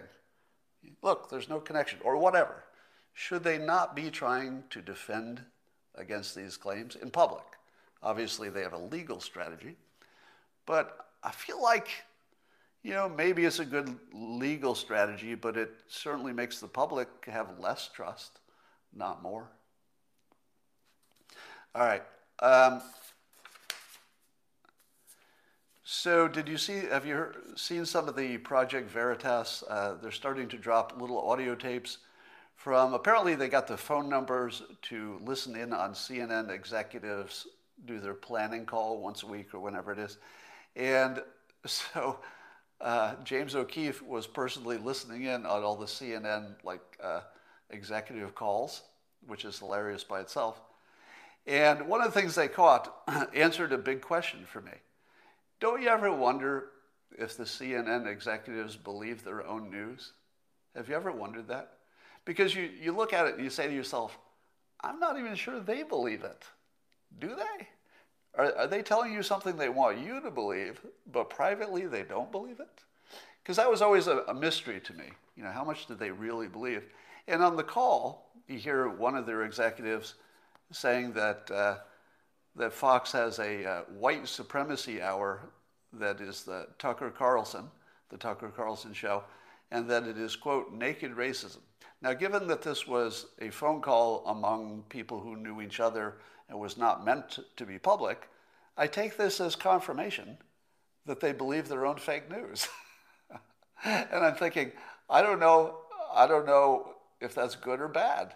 Look, 1.02 1.28
there's 1.28 1.50
no 1.50 1.60
connection, 1.60 1.98
or 2.02 2.16
whatever. 2.16 2.64
Should 3.12 3.44
they 3.44 3.58
not 3.58 3.94
be 3.94 4.10
trying 4.10 4.64
to 4.70 4.80
defend 4.80 5.42
against 5.94 6.34
these 6.34 6.56
claims 6.56 6.96
in 6.96 7.10
public? 7.10 7.44
Obviously, 8.02 8.48
they 8.48 8.62
have 8.62 8.72
a 8.72 8.78
legal 8.78 9.20
strategy, 9.20 9.76
but 10.64 11.06
I 11.22 11.32
feel 11.32 11.62
like, 11.62 11.88
you 12.82 12.94
know, 12.94 13.10
maybe 13.10 13.44
it's 13.44 13.58
a 13.58 13.64
good 13.66 13.94
legal 14.14 14.74
strategy, 14.74 15.34
but 15.34 15.58
it 15.58 15.70
certainly 15.86 16.32
makes 16.32 16.60
the 16.60 16.68
public 16.68 17.08
have 17.26 17.58
less 17.58 17.90
trust, 17.94 18.40
not 18.94 19.22
more. 19.22 19.50
All 21.74 21.82
right. 21.82 22.02
Um, 22.40 22.80
so, 25.84 26.26
did 26.26 26.48
you 26.48 26.56
see? 26.56 26.86
Have 26.90 27.06
you 27.06 27.14
heard, 27.14 27.36
seen 27.56 27.84
some 27.84 28.08
of 28.08 28.16
the 28.16 28.38
Project 28.38 28.90
Veritas? 28.90 29.62
Uh, 29.68 29.94
they're 30.00 30.10
starting 30.10 30.48
to 30.48 30.56
drop 30.56 31.00
little 31.00 31.20
audio 31.20 31.54
tapes 31.54 31.98
from 32.56 32.94
apparently 32.94 33.34
they 33.34 33.48
got 33.48 33.66
the 33.66 33.76
phone 33.76 34.08
numbers 34.08 34.62
to 34.80 35.20
listen 35.24 35.54
in 35.54 35.72
on 35.72 35.92
CNN 35.92 36.50
executives 36.50 37.46
do 37.84 38.00
their 38.00 38.14
planning 38.14 38.64
call 38.64 39.00
once 39.00 39.22
a 39.22 39.26
week 39.26 39.52
or 39.52 39.60
whenever 39.60 39.92
it 39.92 39.98
is. 39.98 40.16
And 40.74 41.22
so 41.66 42.20
uh, 42.80 43.16
James 43.24 43.54
O'Keefe 43.54 44.02
was 44.02 44.26
personally 44.26 44.78
listening 44.78 45.24
in 45.24 45.44
on 45.44 45.62
all 45.62 45.76
the 45.76 45.86
CNN 45.86 46.54
like 46.64 46.80
uh, 47.02 47.20
executive 47.70 48.34
calls, 48.34 48.82
which 49.26 49.44
is 49.44 49.58
hilarious 49.58 50.04
by 50.04 50.20
itself. 50.20 50.60
And 51.46 51.86
one 51.86 52.00
of 52.00 52.12
the 52.12 52.18
things 52.18 52.34
they 52.34 52.48
caught 52.48 52.94
answered 53.34 53.72
a 53.72 53.78
big 53.78 54.00
question 54.00 54.46
for 54.46 54.62
me. 54.62 54.72
Don't 55.60 55.82
you 55.82 55.88
ever 55.88 56.12
wonder 56.12 56.70
if 57.18 57.36
the 57.36 57.44
CNN 57.44 58.06
executives 58.06 58.76
believe 58.76 59.24
their 59.24 59.46
own 59.46 59.70
news? 59.70 60.12
Have 60.74 60.88
you 60.88 60.96
ever 60.96 61.12
wondered 61.12 61.48
that? 61.48 61.74
Because 62.24 62.54
you, 62.54 62.70
you 62.80 62.92
look 62.92 63.12
at 63.12 63.26
it 63.26 63.34
and 63.34 63.44
you 63.44 63.50
say 63.50 63.66
to 63.66 63.74
yourself, 63.74 64.18
I'm 64.82 64.98
not 64.98 65.18
even 65.18 65.34
sure 65.34 65.60
they 65.60 65.82
believe 65.82 66.24
it. 66.24 66.44
Do 67.20 67.28
they? 67.28 67.68
Are, 68.36 68.54
are 68.56 68.66
they 68.66 68.82
telling 68.82 69.12
you 69.12 69.22
something 69.22 69.56
they 69.56 69.68
want 69.68 69.98
you 69.98 70.20
to 70.20 70.30
believe, 70.30 70.80
but 71.12 71.30
privately 71.30 71.86
they 71.86 72.02
don't 72.02 72.32
believe 72.32 72.60
it? 72.60 72.82
Because 73.42 73.56
that 73.56 73.70
was 73.70 73.82
always 73.82 74.06
a, 74.06 74.24
a 74.28 74.34
mystery 74.34 74.80
to 74.80 74.92
me. 74.94 75.04
You 75.36 75.44
know, 75.44 75.50
how 75.50 75.64
much 75.64 75.86
did 75.86 75.98
they 75.98 76.10
really 76.10 76.48
believe? 76.48 76.84
And 77.28 77.42
on 77.42 77.56
the 77.56 77.62
call, 77.62 78.30
you 78.48 78.58
hear 78.58 78.88
one 78.88 79.14
of 79.14 79.26
their 79.26 79.44
executives 79.44 80.14
saying 80.72 81.12
that, 81.12 81.50
uh, 81.50 81.76
that 82.56 82.72
Fox 82.72 83.12
has 83.12 83.38
a 83.38 83.68
uh, 83.68 83.82
white 83.98 84.28
supremacy 84.28 85.02
hour 85.02 85.40
that 85.92 86.20
is 86.20 86.42
the 86.42 86.66
Tucker 86.78 87.10
Carlson, 87.10 87.70
the 88.10 88.16
Tucker 88.16 88.50
Carlson 88.54 88.92
show, 88.92 89.24
and 89.70 89.88
that 89.90 90.06
it 90.06 90.18
is, 90.18 90.36
quote, 90.36 90.72
naked 90.72 91.16
racism. 91.16 91.58
Now, 92.00 92.12
given 92.12 92.46
that 92.48 92.62
this 92.62 92.86
was 92.86 93.26
a 93.40 93.50
phone 93.50 93.80
call 93.80 94.24
among 94.26 94.84
people 94.88 95.20
who 95.20 95.36
knew 95.36 95.60
each 95.60 95.80
other 95.80 96.16
and 96.48 96.58
was 96.58 96.76
not 96.76 97.04
meant 97.04 97.38
to 97.56 97.64
be 97.64 97.78
public, 97.78 98.28
I 98.76 98.86
take 98.86 99.16
this 99.16 99.40
as 99.40 99.56
confirmation 99.56 100.36
that 101.06 101.20
they 101.20 101.32
believe 101.32 101.68
their 101.68 101.86
own 101.86 101.96
fake 101.96 102.30
news. 102.30 102.68
and 103.84 104.24
I'm 104.24 104.34
thinking, 104.34 104.72
I 105.08 105.22
don't 105.22 105.40
know, 105.40 105.78
I 106.14 106.26
don't 106.26 106.46
know 106.46 106.94
if 107.20 107.34
that's 107.34 107.56
good 107.56 107.80
or 107.80 107.88
bad. 107.88 108.34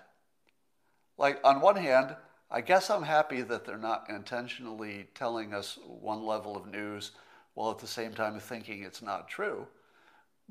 Like 1.16 1.41
on 1.45 1.61
one 1.61 1.77
hand, 1.77 2.14
I 2.51 2.61
guess 2.62 2.88
I'm 2.88 3.03
happy 3.03 3.42
that 3.42 3.64
they're 3.64 3.76
not 3.76 4.07
intentionally 4.09 5.09
telling 5.14 5.53
us 5.53 5.78
one 5.86 6.24
level 6.24 6.57
of 6.57 6.66
news 6.66 7.12
while 7.55 7.70
at 7.70 7.78
the 7.78 7.86
same 7.86 8.14
time 8.14 8.38
thinking 8.40 8.82
it's 8.82 9.03
not 9.03 9.28
true. 9.28 9.66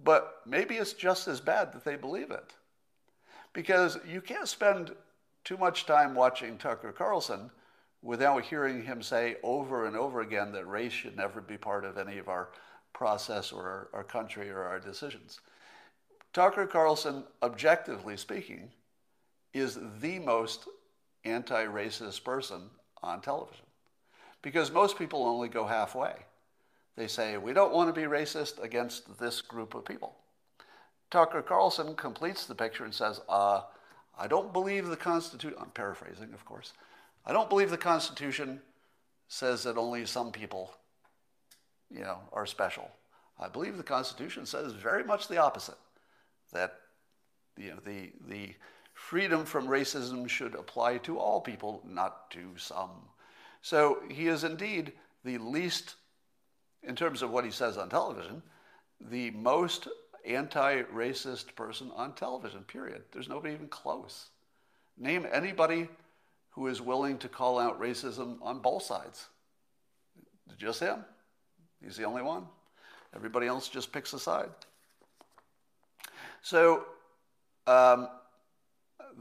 But 0.03 0.41
maybe 0.45 0.75
it's 0.75 0.93
just 0.93 1.27
as 1.27 1.41
bad 1.41 1.73
that 1.73 1.83
they 1.83 1.95
believe 1.95 2.29
it. 2.29 2.53
Because 3.53 3.97
you 4.07 4.21
can't 4.21 4.47
spend 4.47 4.91
too 5.43 5.57
much 5.57 5.85
time 5.85 6.13
watching 6.13 6.57
Tucker 6.57 6.91
Carlson 6.91 7.49
without 8.03 8.43
hearing 8.43 8.83
him 8.83 9.01
say 9.01 9.37
over 9.41 9.85
and 9.85 9.95
over 9.95 10.21
again 10.21 10.51
that 10.51 10.67
race 10.67 10.91
should 10.91 11.17
never 11.17 11.41
be 11.41 11.57
part 11.57 11.83
of 11.83 11.97
any 11.97 12.19
of 12.19 12.29
our 12.29 12.49
process 12.93 13.51
or 13.51 13.89
our, 13.93 14.03
country 14.03 14.49
or 14.49 14.63
our 14.63 14.79
decisions. 14.79 15.39
Tucker 16.33 16.67
Carlson, 16.67 17.23
objectively 17.41 18.17
speaking, 18.17 18.69
is 19.53 19.79
the 19.99 20.19
most 20.19 20.67
anti 21.27 21.65
racist 21.65 22.23
person 22.23 22.69
on 23.03 23.21
television 23.21 23.65
because 24.41 24.71
most 24.71 24.97
people 24.97 25.25
only 25.25 25.49
go 25.49 25.65
halfway. 25.65 26.13
They 26.95 27.07
say, 27.07 27.37
we 27.37 27.53
don't 27.53 27.73
want 27.73 27.93
to 27.93 27.99
be 27.99 28.07
racist 28.07 28.61
against 28.61 29.19
this 29.19 29.41
group 29.41 29.75
of 29.75 29.85
people. 29.85 30.15
Tucker 31.11 31.41
Carlson 31.41 31.95
completes 31.95 32.45
the 32.45 32.55
picture 32.55 32.83
and 32.83 32.93
says, 32.93 33.21
uh, 33.29 33.61
I 34.17 34.27
don't 34.27 34.51
believe 34.51 34.87
the 34.87 34.97
Constitution, 34.97 35.57
I'm 35.59 35.69
paraphrasing, 35.69 36.33
of 36.33 36.43
course. 36.43 36.73
I 37.25 37.33
don't 37.33 37.49
believe 37.49 37.69
the 37.69 37.77
Constitution 37.77 38.61
says 39.27 39.63
that 39.63 39.77
only 39.77 40.05
some 40.05 40.31
people, 40.31 40.73
you 41.91 42.01
know, 42.01 42.19
are 42.33 42.45
special. 42.45 42.89
I 43.39 43.47
believe 43.47 43.77
the 43.77 43.83
Constitution 43.83 44.45
says 44.45 44.73
very 44.73 45.03
much 45.03 45.27
the 45.27 45.37
opposite, 45.37 45.77
that 46.51 46.79
you 47.57 47.69
know, 47.69 47.79
the, 47.85 48.11
the 48.27 48.55
freedom 48.97 49.45
from 49.45 49.67
racism 49.67 50.27
should 50.27 50.55
apply 50.55 50.97
to 50.97 51.19
all 51.19 51.39
people, 51.39 51.81
not 51.85 52.31
to 52.31 52.41
some. 52.57 52.89
So 53.61 53.99
he 54.09 54.27
is 54.27 54.43
indeed 54.43 54.91
the 55.23 55.37
least, 55.37 55.95
in 56.81 56.95
terms 56.95 57.21
of 57.21 57.29
what 57.29 57.45
he 57.45 57.51
says 57.51 57.77
on 57.77 57.89
television, 57.89 58.41
the 58.99 59.29
most 59.31 59.87
anti 60.25 60.81
racist 60.83 61.55
person 61.55 61.91
on 61.95 62.13
television, 62.13 62.63
period. 62.63 63.03
There's 63.11 63.29
nobody 63.29 63.53
even 63.53 63.67
close. 63.67 64.29
Name 64.97 65.27
anybody 65.31 65.87
who 66.49 66.65
is 66.65 66.81
willing 66.81 67.19
to 67.19 67.29
call 67.29 67.59
out 67.59 67.79
racism 67.79 68.37
on 68.41 68.59
both 68.59 68.81
sides. 68.81 69.27
Just 70.57 70.79
him. 70.79 71.05
He's 71.83 71.95
the 71.97 72.03
only 72.03 72.23
one. 72.23 72.47
Everybody 73.15 73.45
else 73.45 73.69
just 73.69 73.91
picks 73.91 74.11
a 74.13 74.19
side. 74.19 74.49
So 76.41 76.85
um, 77.67 78.07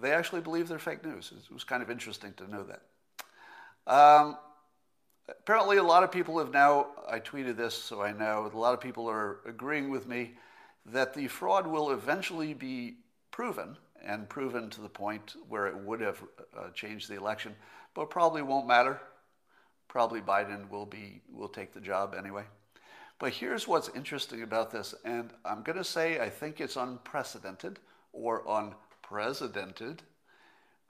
they 0.01 0.13
actually 0.13 0.41
believe 0.41 0.69
their 0.69 0.79
fake 0.79 1.05
news. 1.05 1.33
It 1.35 1.53
was 1.53 1.65
kind 1.65 1.83
of 1.83 1.91
interesting 1.91 2.35
to 2.35 2.51
know 2.51 2.65
that. 2.65 2.83
Um, 3.87 4.37
apparently, 5.29 5.79
a 5.79 5.83
lot 5.83 6.03
of 6.03 6.13
people 6.13 6.39
have 6.39 6.53
now, 6.53 6.89
I 7.09 7.21
tweeted 7.21 7.57
this 7.57 7.75
so 7.75 8.03
I 8.03 8.13
know, 8.13 8.51
a 8.53 8.57
lot 8.57 8.75
of 8.75 8.81
people 8.81 9.09
are 9.09 9.39
agreeing 9.47 9.91
with 9.91 10.07
me 10.07 10.35
that 10.87 11.15
the 11.15 11.29
fraud 11.29 11.67
will 11.67 11.91
eventually 11.91 12.55
be 12.55 12.97
proven 13.31 13.77
and 14.05 14.29
proven 14.29 14.71
to 14.71 14.81
the 14.81 14.89
point 14.89 15.35
where 15.49 15.67
it 15.67 15.77
would 15.77 16.01
have 16.01 16.23
uh, 16.57 16.71
changed 16.71 17.09
the 17.09 17.17
election, 17.17 17.55
but 17.95 18.11
probably 18.11 18.43
won't 18.43 18.67
matter. 18.67 19.01
Probably 19.89 20.21
Biden 20.21 20.69
will 20.69 20.87
be 20.87 21.23
will 21.33 21.49
take 21.49 21.73
the 21.73 21.81
job 21.81 22.15
anyway. 22.17 22.45
But 23.19 23.33
here's 23.33 23.67
what's 23.67 23.89
interesting 23.91 24.43
about 24.43 24.71
this, 24.71 24.95
and 25.05 25.31
I'm 25.45 25.63
going 25.63 25.79
to 25.79 25.85
say 25.85 26.21
I 26.21 26.29
think 26.29 26.61
it's 26.61 26.77
unprecedented 26.77 27.79
or 28.13 28.47
unprecedented, 29.07 30.03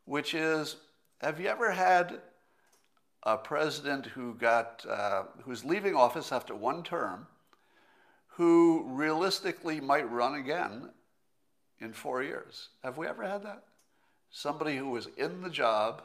which 0.05 0.35
is 0.35 0.77
have 1.21 1.41
you 1.41 1.49
ever 1.49 1.71
had 1.71 2.21
a 3.23 3.37
president 3.37 4.07
who 4.07 4.35
got 4.35 4.85
uh, 4.89 5.25
who's 5.43 5.64
leaving 5.64 5.95
office 5.95 6.33
after 6.33 6.55
one 6.55 6.83
term, 6.83 7.27
who 8.29 8.85
realistically 8.89 9.81
might 9.81 10.11
run 10.11 10.35
again 10.35 10.91
in 11.81 11.93
four 11.93 12.23
years? 12.23 12.69
Have 12.85 12.99
we 12.99 13.07
ever 13.07 13.23
had 13.23 13.43
that? 13.45 13.64
Somebody 14.31 14.77
who 14.77 14.91
was 14.91 15.09
in 15.17 15.43
the 15.43 15.51
job, 15.51 16.03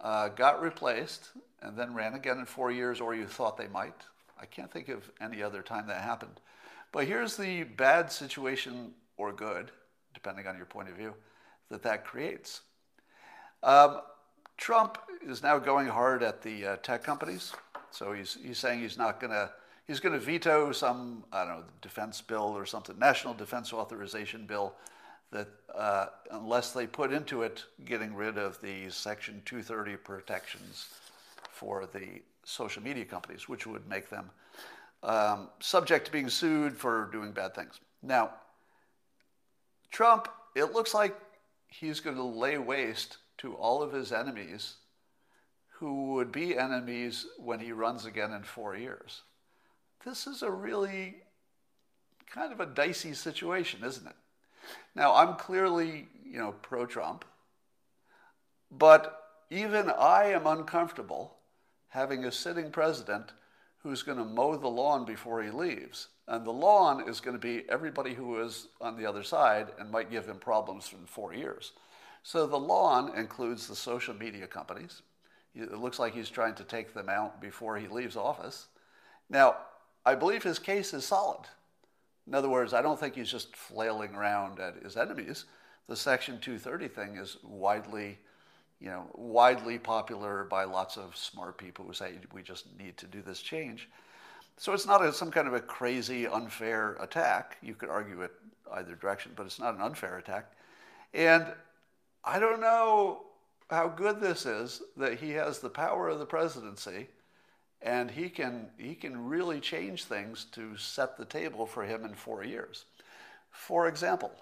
uh, 0.00 0.28
got 0.28 0.62
replaced, 0.62 1.30
and 1.60 1.76
then 1.76 1.94
ran 1.94 2.14
again 2.14 2.38
in 2.38 2.46
four 2.46 2.72
years, 2.72 3.00
or 3.00 3.14
you 3.14 3.26
thought 3.26 3.56
they 3.56 3.68
might. 3.68 4.02
I 4.40 4.46
can't 4.46 4.72
think 4.72 4.88
of 4.88 5.10
any 5.20 5.42
other 5.42 5.62
time 5.62 5.86
that 5.88 6.00
happened. 6.00 6.40
But 6.90 7.06
here's 7.06 7.36
the 7.36 7.64
bad 7.64 8.10
situation, 8.10 8.92
or 9.16 9.32
good, 9.32 9.70
depending 10.14 10.46
on 10.46 10.56
your 10.56 10.66
point 10.66 10.88
of 10.88 10.94
view, 10.94 11.14
that 11.70 11.82
that 11.82 12.04
creates. 12.04 12.62
Um, 13.62 14.00
Trump 14.56 14.98
is 15.26 15.42
now 15.42 15.58
going 15.58 15.86
hard 15.86 16.22
at 16.22 16.42
the 16.42 16.66
uh, 16.66 16.76
tech 16.76 17.02
companies. 17.02 17.52
So 17.90 18.12
he's, 18.12 18.38
he's 18.42 18.58
saying 18.58 18.80
he's 18.80 18.98
not 18.98 19.20
going 19.20 19.32
to 19.32 19.50
he's 19.86 20.00
going 20.00 20.12
to 20.12 20.18
veto 20.18 20.72
some 20.72 21.24
I 21.32 21.44
don't 21.44 21.58
know 21.58 21.64
defense 21.80 22.20
bill 22.20 22.56
or 22.56 22.64
something, 22.66 22.98
national 22.98 23.34
defense 23.34 23.72
authorization 23.72 24.46
bill, 24.46 24.74
that 25.30 25.48
uh, 25.74 26.06
unless 26.30 26.72
they 26.72 26.86
put 26.86 27.12
into 27.12 27.42
it 27.42 27.64
getting 27.84 28.14
rid 28.14 28.38
of 28.38 28.60
the 28.60 28.88
Section 28.90 29.42
230 29.44 29.96
protections 29.96 30.88
for 31.50 31.86
the 31.92 32.22
social 32.44 32.82
media 32.82 33.04
companies, 33.04 33.48
which 33.48 33.66
would 33.66 33.86
make 33.88 34.08
them 34.08 34.30
um, 35.02 35.48
subject 35.60 36.06
to 36.06 36.12
being 36.12 36.28
sued 36.28 36.76
for 36.76 37.08
doing 37.12 37.32
bad 37.32 37.54
things. 37.54 37.80
Now, 38.02 38.30
Trump, 39.92 40.28
it 40.56 40.72
looks 40.72 40.94
like 40.94 41.14
he's 41.68 42.00
going 42.00 42.16
to 42.16 42.22
lay 42.22 42.58
waste 42.58 43.18
to 43.38 43.54
all 43.54 43.82
of 43.82 43.92
his 43.92 44.10
enemies 44.10 44.76
who 45.68 46.14
would 46.14 46.32
be 46.32 46.56
enemies 46.56 47.26
when 47.38 47.60
he 47.60 47.72
runs 47.72 48.06
again 48.06 48.32
in 48.32 48.42
four 48.42 48.74
years. 48.76 49.22
This 50.04 50.26
is 50.26 50.42
a 50.42 50.50
really 50.50 51.16
kind 52.26 52.52
of 52.52 52.60
a 52.60 52.66
dicey 52.66 53.12
situation, 53.14 53.84
isn't 53.84 54.06
it? 54.06 54.16
Now, 54.94 55.14
I'm 55.14 55.34
clearly, 55.36 56.08
you 56.24 56.38
know, 56.38 56.54
pro 56.62 56.86
Trump, 56.86 57.24
but 58.70 59.22
even 59.50 59.90
I 59.90 60.26
am 60.26 60.46
uncomfortable 60.46 61.36
having 61.88 62.24
a 62.24 62.32
sitting 62.32 62.70
president 62.70 63.32
who's 63.82 64.02
going 64.02 64.18
to 64.18 64.24
mow 64.24 64.56
the 64.56 64.68
lawn 64.68 65.04
before 65.04 65.42
he 65.42 65.50
leaves. 65.50 66.08
And 66.28 66.44
the 66.44 66.52
lawn 66.52 67.08
is 67.08 67.20
going 67.20 67.34
to 67.34 67.40
be 67.40 67.68
everybody 67.68 68.14
who 68.14 68.40
is 68.40 68.68
on 68.80 68.96
the 68.96 69.06
other 69.06 69.22
side 69.22 69.68
and 69.78 69.90
might 69.90 70.10
give 70.10 70.26
him 70.26 70.38
problems 70.38 70.92
in 70.92 71.06
four 71.06 71.34
years. 71.34 71.72
So 72.22 72.46
the 72.46 72.58
lawn 72.58 73.16
includes 73.16 73.66
the 73.66 73.74
social 73.74 74.14
media 74.14 74.46
companies. 74.46 75.02
It 75.54 75.76
looks 75.76 75.98
like 75.98 76.14
he's 76.14 76.30
trying 76.30 76.54
to 76.54 76.64
take 76.64 76.94
them 76.94 77.08
out 77.08 77.40
before 77.40 77.76
he 77.76 77.88
leaves 77.88 78.16
office. 78.16 78.66
Now, 79.28 79.56
I 80.06 80.14
believe 80.14 80.42
his 80.42 80.58
case 80.58 80.94
is 80.94 81.04
solid. 81.04 81.46
In 82.26 82.34
other 82.34 82.48
words, 82.48 82.72
I 82.72 82.82
don't 82.82 82.98
think 82.98 83.16
he's 83.16 83.30
just 83.30 83.56
flailing 83.56 84.14
around 84.14 84.60
at 84.60 84.82
his 84.82 84.96
enemies, 84.96 85.44
the 85.88 85.96
Section 85.96 86.38
230 86.38 86.88
thing 86.88 87.16
is 87.16 87.38
widely, 87.42 88.18
you 88.82 88.90
know, 88.90 89.06
widely 89.14 89.78
popular 89.78 90.44
by 90.44 90.64
lots 90.64 90.96
of 90.96 91.16
smart 91.16 91.56
people 91.56 91.84
who 91.84 91.92
say 91.92 92.14
we 92.34 92.42
just 92.42 92.66
need 92.78 92.96
to 92.96 93.06
do 93.06 93.22
this 93.22 93.40
change. 93.40 93.88
So 94.56 94.72
it's 94.72 94.86
not 94.86 95.04
a, 95.04 95.12
some 95.12 95.30
kind 95.30 95.46
of 95.46 95.54
a 95.54 95.60
crazy, 95.60 96.26
unfair 96.26 96.96
attack. 97.00 97.58
You 97.62 97.74
could 97.74 97.88
argue 97.88 98.22
it 98.22 98.32
either 98.72 98.96
direction, 98.96 99.32
but 99.36 99.46
it's 99.46 99.60
not 99.60 99.76
an 99.76 99.80
unfair 99.80 100.18
attack. 100.18 100.50
And 101.14 101.46
I 102.24 102.40
don't 102.40 102.60
know 102.60 103.22
how 103.70 103.88
good 103.88 104.20
this 104.20 104.46
is 104.46 104.82
that 104.96 105.18
he 105.18 105.30
has 105.30 105.60
the 105.60 105.70
power 105.70 106.08
of 106.08 106.18
the 106.18 106.26
presidency 106.26 107.06
and 107.82 108.10
he 108.10 108.28
can, 108.28 108.68
he 108.78 108.94
can 108.94 109.28
really 109.28 109.60
change 109.60 110.04
things 110.04 110.44
to 110.52 110.76
set 110.76 111.16
the 111.16 111.24
table 111.24 111.66
for 111.66 111.84
him 111.84 112.04
in 112.04 112.14
four 112.14 112.44
years. 112.44 112.84
For 113.50 113.86
example, 113.86 114.32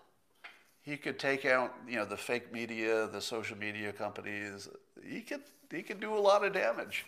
he 0.82 0.96
could 0.96 1.18
take 1.18 1.44
out 1.44 1.74
you 1.88 1.96
know 1.96 2.04
the 2.04 2.16
fake 2.16 2.52
media, 2.52 3.06
the 3.06 3.20
social 3.20 3.56
media 3.56 3.92
companies. 3.92 4.68
He 5.04 5.20
could 5.20 5.42
he 5.70 5.82
could 5.82 6.00
do 6.00 6.14
a 6.14 6.18
lot 6.18 6.44
of 6.44 6.52
damage, 6.52 7.06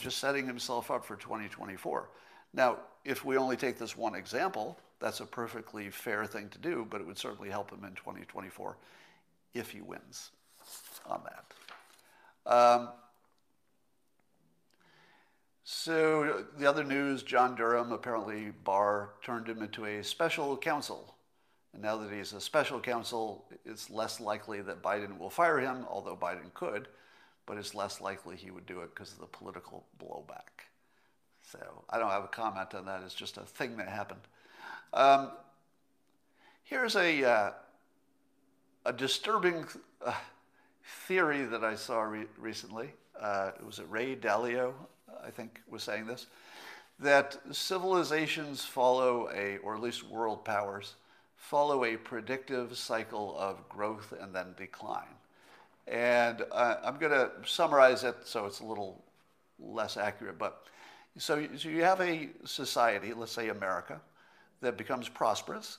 just 0.00 0.18
setting 0.18 0.46
himself 0.46 0.90
up 0.90 1.04
for 1.04 1.16
2024. 1.16 2.08
Now, 2.52 2.78
if 3.04 3.24
we 3.24 3.36
only 3.36 3.56
take 3.56 3.78
this 3.78 3.96
one 3.96 4.14
example, 4.14 4.78
that's 5.00 5.20
a 5.20 5.26
perfectly 5.26 5.90
fair 5.90 6.24
thing 6.26 6.48
to 6.50 6.58
do, 6.58 6.86
but 6.88 7.00
it 7.00 7.06
would 7.06 7.18
certainly 7.18 7.50
help 7.50 7.70
him 7.70 7.84
in 7.84 7.94
2024 7.94 8.76
if 9.54 9.70
he 9.70 9.80
wins 9.80 10.30
on 11.06 11.22
that. 11.24 12.52
Um, 12.52 12.90
so 15.64 16.44
the 16.58 16.66
other 16.66 16.84
news, 16.84 17.22
John 17.22 17.54
Durham, 17.54 17.90
apparently 17.90 18.52
Barr 18.64 19.10
turned 19.22 19.48
him 19.48 19.62
into 19.62 19.86
a 19.86 20.04
special 20.04 20.56
counsel. 20.56 21.13
And 21.74 21.82
now 21.82 21.96
that 21.96 22.10
he's 22.10 22.32
a 22.32 22.40
special 22.40 22.80
counsel, 22.80 23.44
it's 23.66 23.90
less 23.90 24.20
likely 24.20 24.62
that 24.62 24.82
Biden 24.82 25.18
will 25.18 25.30
fire 25.30 25.58
him, 25.58 25.84
although 25.88 26.16
Biden 26.16 26.54
could, 26.54 26.88
but 27.46 27.58
it's 27.58 27.74
less 27.74 28.00
likely 28.00 28.36
he 28.36 28.50
would 28.50 28.64
do 28.64 28.80
it 28.80 28.94
because 28.94 29.12
of 29.12 29.18
the 29.18 29.26
political 29.26 29.84
blowback. 30.02 30.64
So 31.42 31.58
I 31.90 31.98
don't 31.98 32.10
have 32.10 32.24
a 32.24 32.28
comment 32.28 32.74
on 32.74 32.86
that. 32.86 33.02
It's 33.04 33.14
just 33.14 33.36
a 33.36 33.42
thing 33.42 33.76
that 33.76 33.88
happened. 33.88 34.22
Um, 34.94 35.30
here's 36.62 36.96
a, 36.96 37.24
uh, 37.24 37.50
a 38.86 38.92
disturbing 38.92 39.66
uh, 40.04 40.14
theory 41.06 41.44
that 41.44 41.64
I 41.64 41.74
saw 41.74 42.00
re- 42.02 42.26
recently. 42.38 42.94
Uh, 43.20 43.50
it 43.58 43.66
was 43.66 43.80
Ray 43.80 44.16
Dalio 44.16 44.72
I 45.24 45.30
think, 45.30 45.60
was 45.68 45.82
saying 45.82 46.06
this, 46.06 46.26
that 46.98 47.38
civilizations 47.50 48.64
follow 48.64 49.28
a, 49.34 49.58
or 49.58 49.74
at 49.74 49.82
least 49.82 50.08
world 50.08 50.44
powers, 50.44 50.94
follow 51.48 51.84
a 51.84 51.96
predictive 51.96 52.76
cycle 52.76 53.36
of 53.38 53.68
growth 53.68 54.14
and 54.18 54.34
then 54.34 54.54
decline. 54.56 55.14
And 55.86 56.42
uh, 56.50 56.76
I'm 56.82 56.96
going 56.98 57.12
to 57.12 57.30
summarize 57.44 58.02
it 58.02 58.16
so 58.24 58.46
it's 58.46 58.60
a 58.60 58.64
little 58.64 59.04
less 59.58 59.98
accurate. 59.98 60.38
But 60.38 60.64
so, 61.18 61.46
so 61.56 61.68
you 61.68 61.82
have 61.82 62.00
a 62.00 62.30
society, 62.44 63.12
let's 63.12 63.32
say 63.32 63.50
America, 63.50 64.00
that 64.62 64.78
becomes 64.78 65.08
prosperous, 65.08 65.78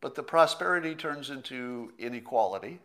but 0.00 0.16
the 0.16 0.22
prosperity 0.22 0.96
turns 0.96 1.30
into 1.30 1.92
inequality, 1.98 2.80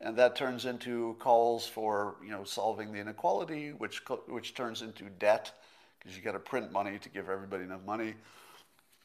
and 0.00 0.16
that 0.16 0.36
turns 0.36 0.64
into 0.64 1.14
calls 1.18 1.66
for 1.66 2.16
you 2.24 2.30
know 2.30 2.44
solving 2.44 2.90
the 2.92 2.98
inequality, 2.98 3.70
which 3.70 4.02
which 4.28 4.54
turns 4.54 4.82
into 4.82 5.04
debt 5.18 5.52
because 5.98 6.16
you 6.16 6.22
got 6.22 6.32
to 6.32 6.38
print 6.38 6.72
money 6.72 6.98
to 6.98 7.08
give 7.10 7.28
everybody 7.28 7.64
enough 7.64 7.84
money. 7.86 8.14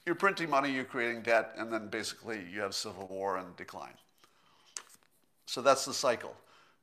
You're 0.10 0.16
printing 0.16 0.50
money, 0.50 0.72
you're 0.72 0.86
creating 0.86 1.22
debt, 1.22 1.54
and 1.56 1.72
then 1.72 1.88
basically 1.88 2.44
you 2.52 2.62
have 2.62 2.74
civil 2.74 3.06
war 3.06 3.38
and 3.38 3.56
decline. 3.56 3.94
So 5.46 5.62
that's 5.62 5.86
the 5.86 5.94
cycle: 5.94 6.36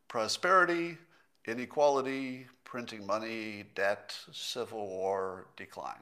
prosperity, 0.07 0.97
inequality, 1.45 2.47
printing 2.63 3.05
money, 3.05 3.65
debt, 3.75 4.15
civil 4.31 4.87
war, 4.87 5.49
decline. 5.57 5.99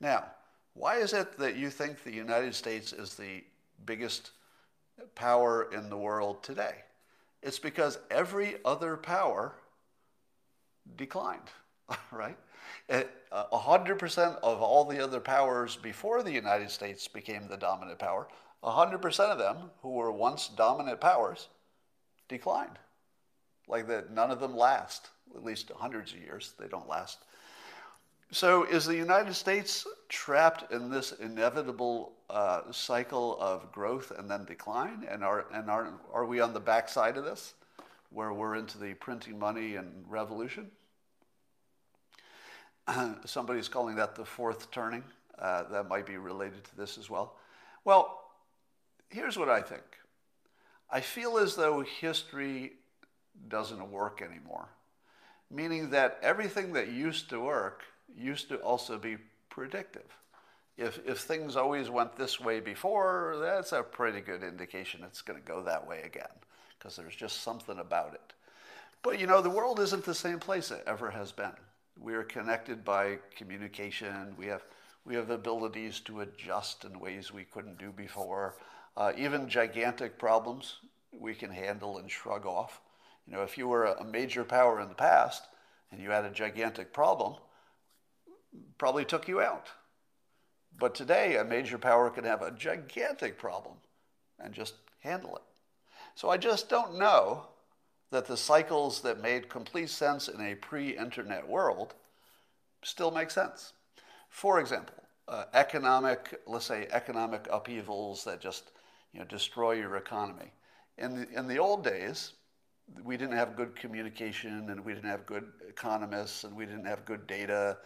Now, 0.00 0.26
why 0.74 0.96
is 0.96 1.14
it 1.14 1.38
that 1.38 1.56
you 1.56 1.70
think 1.70 2.04
the 2.04 2.12
United 2.12 2.54
States 2.54 2.92
is 2.92 3.14
the 3.14 3.42
biggest 3.86 4.32
power 5.14 5.70
in 5.72 5.88
the 5.88 5.96
world 5.96 6.42
today? 6.42 6.74
It's 7.42 7.58
because 7.58 7.98
every 8.10 8.56
other 8.66 8.98
power 8.98 9.54
declined, 10.94 11.48
right? 12.12 12.36
Uh, 12.88 13.02
a 13.30 13.58
hundred 13.58 13.98
percent 13.98 14.36
of 14.42 14.60
all 14.60 14.84
the 14.84 15.02
other 15.02 15.20
powers 15.20 15.76
before 15.76 16.22
the 16.22 16.32
United 16.32 16.70
States 16.70 17.06
became 17.06 17.46
the 17.46 17.56
dominant 17.56 17.98
power, 17.98 18.26
a 18.62 18.70
hundred 18.70 19.00
percent 19.00 19.30
of 19.30 19.38
them 19.38 19.70
who 19.82 19.90
were 19.90 20.10
once 20.10 20.48
dominant 20.48 21.00
powers 21.00 21.48
declined. 22.28 22.78
Like 23.68 23.86
that, 23.88 24.10
none 24.10 24.30
of 24.30 24.40
them 24.40 24.56
last. 24.56 25.10
At 25.34 25.44
least 25.44 25.70
hundreds 25.76 26.12
of 26.12 26.18
years, 26.18 26.54
they 26.58 26.66
don't 26.66 26.88
last. 26.88 27.18
So, 28.32 28.64
is 28.64 28.84
the 28.84 28.96
United 28.96 29.34
States 29.34 29.86
trapped 30.08 30.72
in 30.72 30.90
this 30.90 31.12
inevitable 31.12 32.12
uh, 32.28 32.70
cycle 32.70 33.36
of 33.40 33.72
growth 33.72 34.12
and 34.16 34.30
then 34.30 34.44
decline? 34.44 35.04
And, 35.08 35.24
are, 35.24 35.46
and 35.52 35.68
are, 35.68 35.94
are 36.12 36.24
we 36.24 36.40
on 36.40 36.52
the 36.52 36.60
backside 36.60 37.16
of 37.16 37.24
this, 37.24 37.54
where 38.10 38.32
we're 38.32 38.54
into 38.54 38.78
the 38.78 38.94
printing 38.94 39.38
money 39.38 39.76
and 39.76 40.04
revolution? 40.08 40.70
Somebody's 43.24 43.68
calling 43.68 43.96
that 43.96 44.14
the 44.14 44.24
fourth 44.24 44.70
turning. 44.70 45.04
Uh, 45.38 45.62
that 45.70 45.88
might 45.88 46.04
be 46.04 46.18
related 46.18 46.62
to 46.64 46.76
this 46.76 46.98
as 46.98 47.08
well. 47.08 47.34
Well, 47.84 48.20
here's 49.08 49.38
what 49.38 49.48
I 49.48 49.62
think 49.62 49.82
I 50.90 51.00
feel 51.00 51.38
as 51.38 51.56
though 51.56 51.80
history 51.80 52.74
doesn't 53.48 53.90
work 53.90 54.22
anymore, 54.22 54.68
meaning 55.50 55.90
that 55.90 56.18
everything 56.22 56.72
that 56.74 56.88
used 56.88 57.30
to 57.30 57.40
work 57.40 57.82
used 58.14 58.48
to 58.48 58.56
also 58.56 58.98
be 58.98 59.16
predictive. 59.48 60.16
If, 60.76 61.00
if 61.06 61.18
things 61.18 61.56
always 61.56 61.90
went 61.90 62.16
this 62.16 62.40
way 62.40 62.60
before, 62.60 63.36
that's 63.40 63.72
a 63.72 63.82
pretty 63.82 64.20
good 64.20 64.42
indication 64.42 65.02
it's 65.04 65.22
going 65.22 65.40
to 65.40 65.46
go 65.46 65.62
that 65.62 65.86
way 65.86 66.02
again, 66.02 66.28
because 66.78 66.96
there's 66.96 67.16
just 67.16 67.42
something 67.42 67.78
about 67.78 68.14
it. 68.14 68.32
But 69.02 69.18
you 69.18 69.26
know, 69.26 69.40
the 69.40 69.50
world 69.50 69.80
isn't 69.80 70.04
the 70.04 70.14
same 70.14 70.38
place 70.38 70.70
it 70.70 70.82
ever 70.86 71.10
has 71.10 71.32
been. 71.32 71.52
We 72.00 72.14
are 72.14 72.22
connected 72.22 72.82
by 72.82 73.18
communication. 73.36 74.34
We 74.38 74.46
have, 74.46 74.64
we 75.04 75.14
have 75.16 75.28
abilities 75.28 76.00
to 76.00 76.22
adjust 76.22 76.84
in 76.84 76.98
ways 76.98 77.30
we 77.30 77.44
couldn't 77.44 77.78
do 77.78 77.92
before. 77.92 78.56
Uh, 78.96 79.12
even 79.18 79.50
gigantic 79.50 80.18
problems 80.18 80.76
we 81.12 81.34
can 81.34 81.50
handle 81.50 81.98
and 81.98 82.10
shrug 82.10 82.46
off. 82.46 82.80
You 83.26 83.34
know, 83.34 83.42
if 83.42 83.58
you 83.58 83.68
were 83.68 83.84
a 83.84 84.04
major 84.04 84.44
power 84.44 84.80
in 84.80 84.88
the 84.88 84.94
past 84.94 85.42
and 85.92 86.00
you 86.00 86.10
had 86.10 86.24
a 86.24 86.30
gigantic 86.30 86.94
problem, 86.94 87.34
probably 88.78 89.04
took 89.04 89.28
you 89.28 89.42
out. 89.42 89.68
But 90.78 90.94
today, 90.94 91.36
a 91.36 91.44
major 91.44 91.76
power 91.76 92.08
can 92.08 92.24
have 92.24 92.40
a 92.40 92.50
gigantic 92.50 93.38
problem 93.38 93.76
and 94.38 94.54
just 94.54 94.74
handle 95.00 95.36
it. 95.36 95.42
So 96.14 96.30
I 96.30 96.38
just 96.38 96.70
don't 96.70 96.98
know 96.98 97.46
that 98.10 98.26
the 98.26 98.36
cycles 98.36 99.00
that 99.02 99.20
made 99.20 99.48
complete 99.48 99.90
sense 99.90 100.28
in 100.28 100.40
a 100.40 100.54
pre 100.54 100.96
internet 100.96 101.46
world 101.48 101.94
still 102.82 103.10
make 103.10 103.30
sense. 103.30 103.72
For 104.28 104.60
example, 104.60 104.94
uh, 105.28 105.44
economic, 105.54 106.40
let's 106.46 106.66
say 106.66 106.88
economic 106.90 107.46
upheavals 107.50 108.24
that 108.24 108.40
just 108.40 108.72
you 109.12 109.20
know, 109.20 109.26
destroy 109.26 109.72
your 109.72 109.96
economy. 109.96 110.52
In 110.98 111.20
the, 111.20 111.38
in 111.38 111.46
the 111.46 111.58
old 111.58 111.84
days, 111.84 112.32
we 113.04 113.16
didn't 113.16 113.36
have 113.36 113.56
good 113.56 113.76
communication 113.76 114.70
and 114.70 114.84
we 114.84 114.94
didn't 114.94 115.10
have 115.10 115.26
good 115.26 115.44
economists 115.68 116.44
and 116.44 116.56
we 116.56 116.66
didn't 116.66 116.86
have 116.86 117.04
good 117.04 117.26
data 117.26 117.78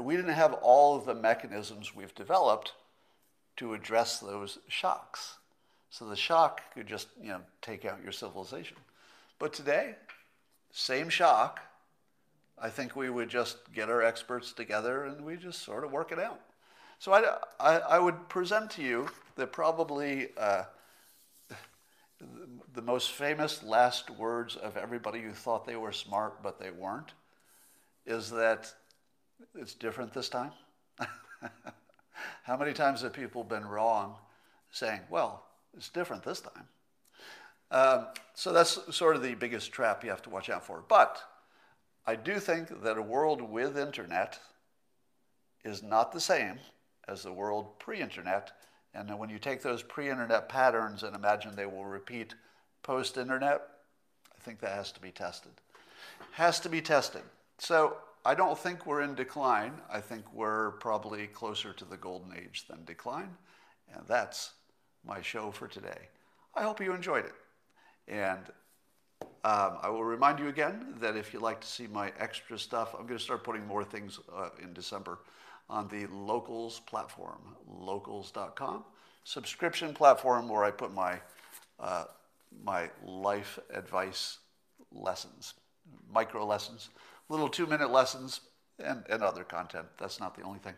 we 0.00 0.16
didn't 0.16 0.34
have 0.34 0.54
all 0.54 0.96
of 0.96 1.04
the 1.04 1.14
mechanisms 1.14 1.94
we've 1.94 2.14
developed 2.14 2.72
to 3.56 3.74
address 3.74 4.18
those 4.18 4.58
shocks. 4.68 5.36
So 5.90 6.06
the 6.06 6.16
shock 6.16 6.74
could 6.74 6.86
just, 6.86 7.08
you 7.20 7.28
know, 7.28 7.40
take 7.62 7.84
out 7.84 8.02
your 8.02 8.12
civilization. 8.12 8.76
But 9.38 9.52
today, 9.52 9.96
same 10.70 11.08
shock, 11.08 11.60
I 12.58 12.70
think 12.70 12.96
we 12.96 13.10
would 13.10 13.28
just 13.28 13.58
get 13.74 13.90
our 13.90 14.02
experts 14.02 14.52
together 14.52 15.04
and 15.04 15.24
we 15.24 15.36
just 15.36 15.62
sort 15.62 15.84
of 15.84 15.92
work 15.92 16.12
it 16.12 16.18
out. 16.18 16.40
So 16.98 17.12
I, 17.12 17.36
I, 17.60 17.78
I 17.78 17.98
would 17.98 18.28
present 18.28 18.70
to 18.72 18.82
you 18.82 19.08
that 19.36 19.52
probably 19.52 20.28
uh, 20.38 20.64
the 22.72 22.82
most 22.82 23.12
famous 23.12 23.62
last 23.62 24.08
words 24.10 24.56
of 24.56 24.76
everybody 24.78 25.20
who 25.20 25.32
thought 25.32 25.66
they 25.66 25.76
were 25.76 25.92
smart 25.92 26.42
but 26.42 26.58
they 26.58 26.70
weren't 26.70 27.12
is 28.06 28.30
that 28.30 28.72
it's 29.54 29.74
different 29.74 30.14
this 30.14 30.30
time? 30.30 30.52
How 32.44 32.56
many 32.56 32.72
times 32.72 33.02
have 33.02 33.12
people 33.12 33.44
been 33.44 33.66
wrong 33.66 34.16
saying, 34.70 35.00
well, 35.10 35.44
it's 35.76 35.90
different 35.90 36.22
this 36.22 36.40
time? 36.40 36.68
Um, 37.70 38.06
so 38.34 38.52
that's 38.52 38.94
sort 38.94 39.16
of 39.16 39.22
the 39.22 39.34
biggest 39.34 39.72
trap 39.72 40.04
you 40.04 40.10
have 40.10 40.22
to 40.22 40.30
watch 40.30 40.50
out 40.50 40.64
for. 40.64 40.84
But 40.88 41.20
I 42.06 42.14
do 42.16 42.38
think 42.38 42.82
that 42.82 42.98
a 42.98 43.02
world 43.02 43.42
with 43.42 43.76
internet 43.76 44.38
is 45.64 45.82
not 45.82 46.12
the 46.12 46.20
same 46.20 46.58
as 47.08 47.22
the 47.22 47.32
world 47.32 47.78
pre 47.78 48.00
internet. 48.00 48.52
And 48.94 49.18
when 49.18 49.28
you 49.28 49.38
take 49.38 49.62
those 49.62 49.82
pre 49.82 50.08
internet 50.08 50.48
patterns 50.48 51.02
and 51.02 51.16
imagine 51.16 51.54
they 51.54 51.66
will 51.66 51.84
repeat 51.84 52.34
post 52.82 53.18
internet, 53.18 53.62
I 54.34 54.40
think 54.42 54.60
that 54.60 54.72
has 54.72 54.92
to 54.92 55.00
be 55.00 55.10
tested. 55.10 55.52
Has 56.32 56.60
to 56.60 56.68
be 56.68 56.80
tested. 56.80 57.22
So 57.58 57.96
I 58.24 58.34
don't 58.34 58.58
think 58.58 58.86
we're 58.86 59.02
in 59.02 59.14
decline. 59.14 59.72
I 59.90 60.00
think 60.00 60.24
we're 60.32 60.72
probably 60.72 61.26
closer 61.26 61.72
to 61.72 61.84
the 61.84 61.96
golden 61.96 62.32
age 62.36 62.66
than 62.68 62.84
decline. 62.84 63.36
And 63.92 64.06
that's 64.06 64.52
my 65.04 65.22
show 65.22 65.50
for 65.50 65.68
today. 65.68 66.08
I 66.54 66.62
hope 66.62 66.80
you 66.80 66.92
enjoyed 66.92 67.24
it. 67.24 67.34
And 68.08 68.40
um, 69.44 69.78
I 69.82 69.88
will 69.88 70.04
remind 70.04 70.38
you 70.38 70.48
again 70.48 70.94
that 71.00 71.16
if 71.16 71.32
you'd 71.32 71.42
like 71.42 71.60
to 71.60 71.66
see 71.66 71.86
my 71.86 72.12
extra 72.18 72.58
stuff, 72.58 72.94
I'm 72.94 73.06
going 73.06 73.18
to 73.18 73.24
start 73.24 73.44
putting 73.44 73.66
more 73.66 73.84
things 73.84 74.18
uh, 74.34 74.50
in 74.62 74.72
December 74.72 75.20
on 75.68 75.88
the 75.88 76.06
Locals 76.06 76.80
platform, 76.80 77.40
locals.com, 77.66 78.84
subscription 79.24 79.94
platform 79.94 80.48
where 80.48 80.64
I 80.64 80.70
put 80.70 80.92
my, 80.92 81.20
uh, 81.80 82.04
my 82.64 82.90
life 83.04 83.58
advice 83.72 84.38
lessons, 84.92 85.54
micro 86.12 86.44
lessons, 86.46 86.90
little 87.28 87.48
two 87.48 87.66
minute 87.66 87.90
lessons, 87.90 88.40
and, 88.78 89.04
and 89.08 89.22
other 89.22 89.44
content. 89.44 89.86
That's 89.98 90.20
not 90.20 90.36
the 90.36 90.42
only 90.42 90.58
thing 90.58 90.74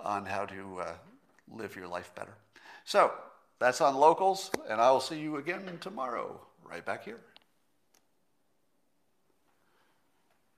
on 0.00 0.26
how 0.26 0.46
to 0.46 0.80
uh, 0.80 0.92
live 1.50 1.76
your 1.76 1.86
life 1.86 2.12
better. 2.14 2.34
So 2.84 3.12
that's 3.62 3.80
on 3.80 3.94
Locals, 3.94 4.50
and 4.68 4.80
I 4.80 4.90
will 4.90 5.00
see 5.00 5.18
you 5.18 5.36
again 5.36 5.78
tomorrow, 5.80 6.40
right 6.68 6.84
back 6.84 7.04
here. 7.04 7.20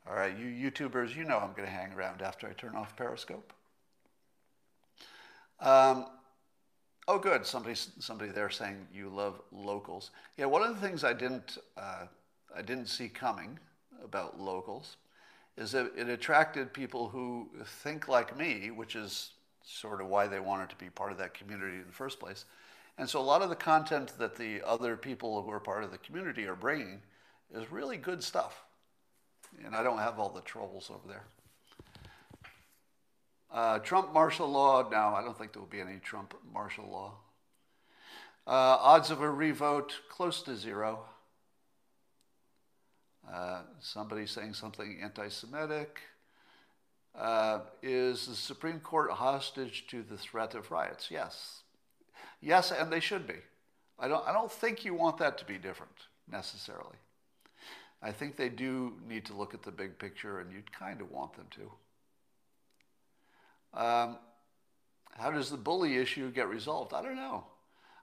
All 0.09 0.15
right, 0.15 0.37
you 0.37 0.47
YouTubers, 0.71 1.17
you 1.17 1.25
know 1.25 1.39
I'm 1.39 1.53
going 1.53 1.67
to 1.67 1.75
hang 1.75 1.93
around 1.93 2.23
after 2.23 2.47
I 2.47 2.53
turn 2.53 2.75
off 2.77 2.95
Periscope. 2.97 3.53
Um, 5.61 6.07
oh, 7.09 7.19
good. 7.19 7.47
Somebody, 7.47 7.75
somebody 7.75 8.31
there 8.31 8.51
saying 8.51 8.87
you 8.93 9.09
love 9.09 9.41
locals. 9.51 10.11
Yeah, 10.37 10.47
one 10.47 10.63
of 10.63 10.75
the 10.75 10.87
things 10.87 11.05
I 11.05 11.15
didn't, 11.15 11.59
uh, 11.77 12.07
I 12.55 12.63
didn't 12.63 12.89
see 12.89 13.09
coming 13.09 13.59
about 14.03 14.39
locals 14.39 14.97
is 15.57 15.73
that 15.73 15.93
it 15.97 16.09
attracted 16.09 16.73
people 16.73 17.09
who 17.09 17.49
think 17.83 18.09
like 18.09 18.37
me, 18.37 18.71
which 18.71 18.97
is 18.97 19.31
sort 19.63 20.01
of 20.01 20.09
why 20.09 20.27
they 20.27 20.41
wanted 20.41 20.69
to 20.69 20.77
be 20.77 20.91
part 20.91 21.13
of 21.13 21.19
that 21.19 21.33
community 21.33 21.77
in 21.77 21.87
the 21.87 21.93
first 21.93 22.21
place. 22.21 22.45
And 22.97 23.09
so 23.09 23.21
a 23.21 23.23
lot 23.23 23.43
of 23.43 23.49
the 23.49 23.57
content 23.57 24.13
that 24.19 24.37
the 24.37 24.63
other 24.65 24.97
people 24.97 25.43
who 25.43 25.51
are 25.51 25.61
part 25.61 25.83
of 25.83 25.91
the 25.91 25.99
community 25.99 26.47
are 26.47 26.55
bringing 26.55 27.03
is 27.53 27.71
really 27.71 27.97
good 27.97 28.23
stuff. 28.23 28.63
And 29.65 29.75
I 29.75 29.83
don't 29.83 29.99
have 29.99 30.19
all 30.19 30.31
the 30.31 30.41
trolls 30.41 30.91
over 30.91 31.07
there. 31.09 31.25
Uh, 33.53 33.79
Trump 33.81 34.13
martial 34.13 34.49
law, 34.49 34.89
no, 34.89 34.97
I 34.97 35.23
don't 35.23 35.37
think 35.37 35.53
there 35.53 35.63
will 35.63 35.69
be 35.69 35.81
any 35.81 35.99
Trump 35.99 36.35
martial 36.53 36.89
law. 36.91 37.15
Uh, 38.47 38.77
odds 38.81 39.11
of 39.11 39.23
a 39.23 39.31
revote, 39.31 39.95
close 40.09 40.43
to 40.43 40.57
zero. 40.57 41.05
Uh, 43.33 43.63
somebody 43.81 44.27
saying 44.27 44.55
something 44.55 44.99
anti 45.03 45.29
Semitic. 45.29 46.01
Uh, 47.15 47.61
is 47.81 48.27
the 48.27 48.35
Supreme 48.35 48.81
Court 48.81 49.13
hostage 49.13 49.87
to 49.87 50.03
the 50.03 50.17
threat 50.17 50.55
of 50.55 50.71
riots? 50.73 51.11
Yes. 51.11 51.64
Yes, 52.41 52.71
and 52.73 52.93
they 52.93 53.01
should 53.01 53.27
be. 53.27 53.35
I 53.99 54.09
don't, 54.09 54.27
I 54.27 54.33
don't 54.33 54.51
think 54.51 54.85
you 54.85 54.95
want 54.95 55.19
that 55.19 55.39
to 55.39 55.45
be 55.45 55.59
different 55.59 55.93
necessarily. 56.31 56.97
I 58.03 58.13
think 58.13 58.37
they 58.37 58.49
do 58.49 58.95
need 59.09 59.25
to 59.27 59.35
look 59.35 59.55
at 59.55 59.63
the 59.63 59.71
big 59.71 59.99
picture, 59.99 60.41
and 60.41 60.53
you'd 60.53 60.73
kind 60.73 61.01
of 61.01 61.11
want 61.11 61.35
them 61.35 61.47
to. 61.53 61.71
Um, 63.81 64.19
how 65.17 65.31
does 65.31 65.51
the 65.51 65.57
bully 65.57 65.97
issue 65.97 66.31
get 66.31 66.49
resolved? 66.49 66.93
I 66.93 67.03
don't 67.03 67.17
know. 67.17 67.45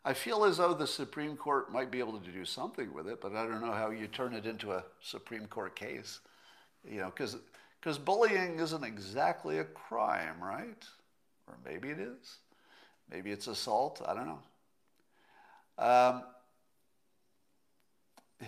I 0.04 0.14
feel 0.14 0.44
as 0.46 0.58
though 0.58 0.74
the 0.74 0.88
Supreme 0.88 1.38
Court 1.38 1.72
might 1.72 1.92
be 1.92 2.00
able 2.00 2.20
to 2.20 2.32
do 2.32 2.44
something 2.46 2.92
with 2.92 3.08
it, 3.08 3.22
but 3.22 3.36
I 3.36 3.46
don't 3.46 3.62
know 3.62 3.72
how 3.72 3.92
you 3.92 4.08
turn 4.08 4.34
it 4.34 4.48
into 4.48 4.72
a 4.72 4.84
Supreme 5.02 5.46
Court 5.46 5.76
case. 5.76 6.20
You 6.84 7.02
know, 7.02 7.12
because 7.16 7.38
because 7.80 7.98
bullying 7.98 8.60
isn't 8.60 8.84
exactly 8.84 9.60
a 9.60 9.64
crime, 9.64 10.42
right? 10.42 10.84
Or 11.48 11.58
maybe 11.64 11.90
it 11.90 12.00
is. 12.00 12.38
Maybe 13.12 13.32
it's 13.32 13.48
assault. 13.48 14.02
I 14.06 14.14
don't 14.14 14.28
know. 14.28 14.40
Um, 15.78 16.24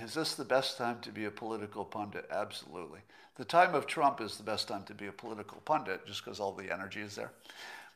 is 0.01 0.13
this 0.13 0.35
the 0.35 0.45
best 0.45 0.77
time 0.77 0.99
to 1.01 1.11
be 1.11 1.25
a 1.25 1.31
political 1.31 1.85
pundit? 1.85 2.25
Absolutely. 2.31 2.99
The 3.35 3.45
time 3.45 3.75
of 3.75 3.85
Trump 3.87 4.21
is 4.21 4.37
the 4.37 4.43
best 4.43 4.67
time 4.67 4.83
to 4.83 4.93
be 4.93 5.07
a 5.07 5.11
political 5.11 5.61
pundit 5.65 6.05
just 6.05 6.23
because 6.23 6.39
all 6.39 6.53
the 6.53 6.71
energy 6.71 7.01
is 7.01 7.15
there. 7.15 7.31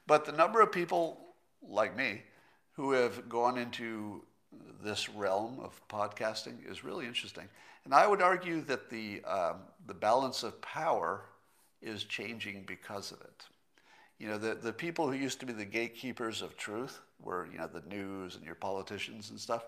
But 0.05 0.25
the 0.25 0.31
number 0.31 0.61
of 0.61 0.71
people 0.71 1.19
like 1.67 1.95
me 1.95 2.21
who 2.73 2.91
have 2.91 3.27
gone 3.29 3.57
into 3.57 4.23
this 4.83 5.09
realm 5.09 5.59
of 5.59 5.79
podcasting 5.89 6.69
is 6.69 6.83
really 6.83 7.05
interesting. 7.05 7.47
And 7.85 7.93
I 7.93 8.07
would 8.07 8.21
argue 8.21 8.61
that 8.61 8.89
the, 8.89 9.23
um, 9.23 9.57
the 9.85 9.93
balance 9.93 10.43
of 10.43 10.59
power 10.61 11.21
is 11.81 12.03
changing 12.03 12.63
because 12.67 13.11
of 13.11 13.21
it. 13.21 13.45
You 14.19 14.27
know, 14.27 14.37
the, 14.37 14.55
the 14.55 14.73
people 14.73 15.07
who 15.07 15.17
used 15.17 15.39
to 15.41 15.45
be 15.45 15.53
the 15.53 15.65
gatekeepers 15.65 16.41
of 16.41 16.57
truth 16.57 16.99
were, 17.21 17.47
you 17.51 17.57
know, 17.57 17.67
the 17.67 17.83
news 17.87 18.35
and 18.35 18.43
your 18.43 18.55
politicians 18.55 19.29
and 19.29 19.39
stuff 19.39 19.63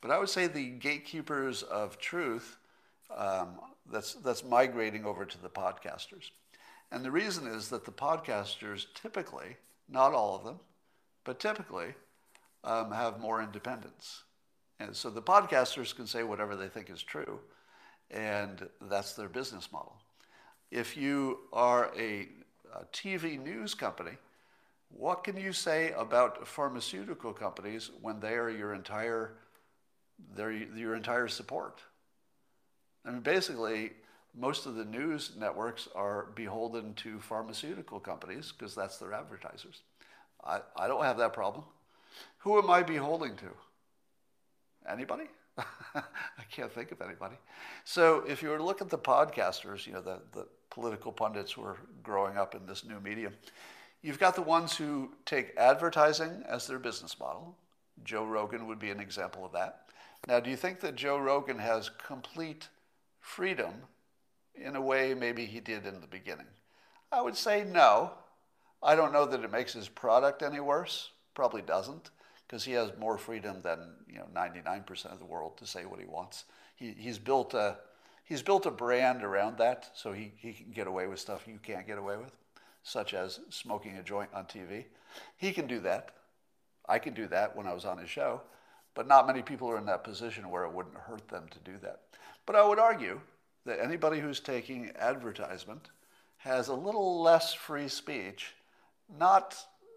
but 0.00 0.10
I 0.10 0.18
would 0.18 0.28
say 0.28 0.46
the 0.46 0.70
gatekeepers 0.70 1.62
of 1.62 1.98
truth, 1.98 2.56
um, 3.14 3.60
that's, 3.90 4.14
that's 4.14 4.44
migrating 4.44 5.04
over 5.04 5.24
to 5.24 5.42
the 5.42 5.48
podcasters. 5.48 6.30
And 6.90 7.04
the 7.04 7.10
reason 7.10 7.46
is 7.46 7.68
that 7.70 7.84
the 7.84 7.92
podcasters 7.92 8.86
typically, 8.94 9.56
not 9.88 10.14
all 10.14 10.36
of 10.36 10.44
them, 10.44 10.60
but 11.24 11.40
typically 11.40 11.94
um, 12.64 12.92
have 12.92 13.20
more 13.20 13.42
independence. 13.42 14.22
And 14.80 14.94
so 14.94 15.10
the 15.10 15.22
podcasters 15.22 15.94
can 15.94 16.06
say 16.06 16.22
whatever 16.22 16.54
they 16.54 16.68
think 16.68 16.88
is 16.90 17.02
true, 17.02 17.40
and 18.10 18.68
that's 18.82 19.14
their 19.14 19.28
business 19.28 19.72
model. 19.72 19.96
If 20.70 20.96
you 20.96 21.40
are 21.52 21.90
a, 21.98 22.28
a 22.74 22.84
TV 22.86 23.42
news 23.42 23.74
company, 23.74 24.12
what 24.90 25.24
can 25.24 25.36
you 25.36 25.52
say 25.52 25.92
about 25.92 26.46
pharmaceutical 26.46 27.32
companies 27.32 27.90
when 28.00 28.20
they 28.20 28.34
are 28.34 28.48
your 28.48 28.74
entire 28.74 29.32
their, 30.34 30.50
your 30.50 30.94
entire 30.94 31.28
support. 31.28 31.80
I 33.04 33.10
mean, 33.10 33.20
basically, 33.20 33.92
most 34.34 34.66
of 34.66 34.74
the 34.74 34.84
news 34.84 35.32
networks 35.38 35.88
are 35.94 36.28
beholden 36.34 36.94
to 36.94 37.20
pharmaceutical 37.20 38.00
companies 38.00 38.52
because 38.52 38.74
that's 38.74 38.98
their 38.98 39.12
advertisers. 39.12 39.82
I, 40.44 40.60
I 40.76 40.88
don't 40.88 41.04
have 41.04 41.18
that 41.18 41.32
problem. 41.32 41.64
Who 42.38 42.58
am 42.58 42.70
I 42.70 42.82
beholden 42.82 43.36
to? 43.36 43.50
Anybody? 44.90 45.24
I 45.94 46.44
can't 46.50 46.72
think 46.72 46.92
of 46.92 47.00
anybody. 47.00 47.36
So 47.84 48.24
if 48.26 48.42
you 48.42 48.50
were 48.50 48.58
to 48.58 48.64
look 48.64 48.80
at 48.80 48.88
the 48.88 48.98
podcasters, 48.98 49.86
you 49.86 49.92
know, 49.92 50.00
the, 50.00 50.20
the 50.32 50.46
political 50.70 51.12
pundits 51.12 51.52
who 51.52 51.62
are 51.62 51.78
growing 52.02 52.36
up 52.36 52.54
in 52.54 52.66
this 52.66 52.84
new 52.84 53.00
medium, 53.00 53.34
you've 54.02 54.18
got 54.18 54.34
the 54.34 54.42
ones 54.42 54.76
who 54.76 55.10
take 55.24 55.56
advertising 55.56 56.42
as 56.48 56.66
their 56.66 56.78
business 56.78 57.18
model. 57.18 57.56
Joe 58.04 58.24
Rogan 58.24 58.66
would 58.66 58.78
be 58.78 58.90
an 58.90 59.00
example 59.00 59.44
of 59.44 59.52
that. 59.52 59.88
Now, 60.26 60.40
do 60.40 60.50
you 60.50 60.56
think 60.56 60.80
that 60.80 60.94
Joe 60.94 61.18
Rogan 61.18 61.58
has 61.58 61.90
complete 62.06 62.68
freedom 63.20 63.72
in 64.54 64.76
a 64.76 64.80
way 64.80 65.14
maybe 65.14 65.46
he 65.46 65.60
did 65.60 65.86
in 65.86 66.00
the 66.00 66.06
beginning? 66.06 66.46
I 67.10 67.22
would 67.22 67.36
say 67.36 67.64
no. 67.64 68.12
I 68.82 68.94
don't 68.94 69.12
know 69.12 69.26
that 69.26 69.42
it 69.42 69.50
makes 69.50 69.72
his 69.72 69.88
product 69.88 70.42
any 70.42 70.60
worse. 70.60 71.10
Probably 71.34 71.62
doesn't, 71.62 72.10
because 72.48 72.64
he 72.64 72.72
has 72.72 72.90
more 72.98 73.18
freedom 73.18 73.60
than 73.62 73.78
you 74.08 74.18
know 74.18 74.26
99% 74.34 75.12
of 75.12 75.18
the 75.18 75.24
world 75.24 75.56
to 75.58 75.66
say 75.66 75.84
what 75.84 76.00
he 76.00 76.06
wants. 76.06 76.44
He, 76.76 76.94
he's 76.96 77.18
built 77.18 77.54
a 77.54 77.76
he's 78.24 78.42
built 78.42 78.66
a 78.66 78.70
brand 78.70 79.22
around 79.22 79.58
that, 79.58 79.90
so 79.94 80.12
he, 80.12 80.32
he 80.36 80.52
can 80.52 80.70
get 80.72 80.86
away 80.86 81.06
with 81.06 81.20
stuff 81.20 81.46
you 81.46 81.58
can't 81.62 81.86
get 81.86 81.98
away 81.98 82.16
with, 82.16 82.32
such 82.82 83.14
as 83.14 83.40
smoking 83.50 83.96
a 83.96 84.02
joint 84.02 84.30
on 84.32 84.44
TV. 84.44 84.84
He 85.36 85.52
can 85.52 85.66
do 85.66 85.80
that. 85.80 86.12
I 86.88 86.98
can 86.98 87.12
do 87.12 87.26
that 87.28 87.54
when 87.54 87.66
I 87.66 87.74
was 87.74 87.84
on 87.84 87.98
his 87.98 88.08
show. 88.08 88.40
But 88.94 89.06
not 89.06 89.26
many 89.26 89.42
people 89.42 89.70
are 89.70 89.78
in 89.78 89.86
that 89.86 90.02
position 90.02 90.50
where 90.50 90.64
it 90.64 90.72
wouldn't 90.72 90.96
hurt 90.96 91.28
them 91.28 91.44
to 91.50 91.58
do 91.70 91.78
that. 91.82 92.00
But 92.46 92.56
I 92.56 92.66
would 92.66 92.78
argue 92.78 93.20
that 93.66 93.80
anybody 93.80 94.18
who's 94.18 94.40
taking 94.40 94.90
advertisement 94.98 95.90
has 96.38 96.68
a 96.68 96.74
little 96.74 97.20
less 97.22 97.52
free 97.52 97.88
speech, 97.88 98.54
not, 99.18 99.56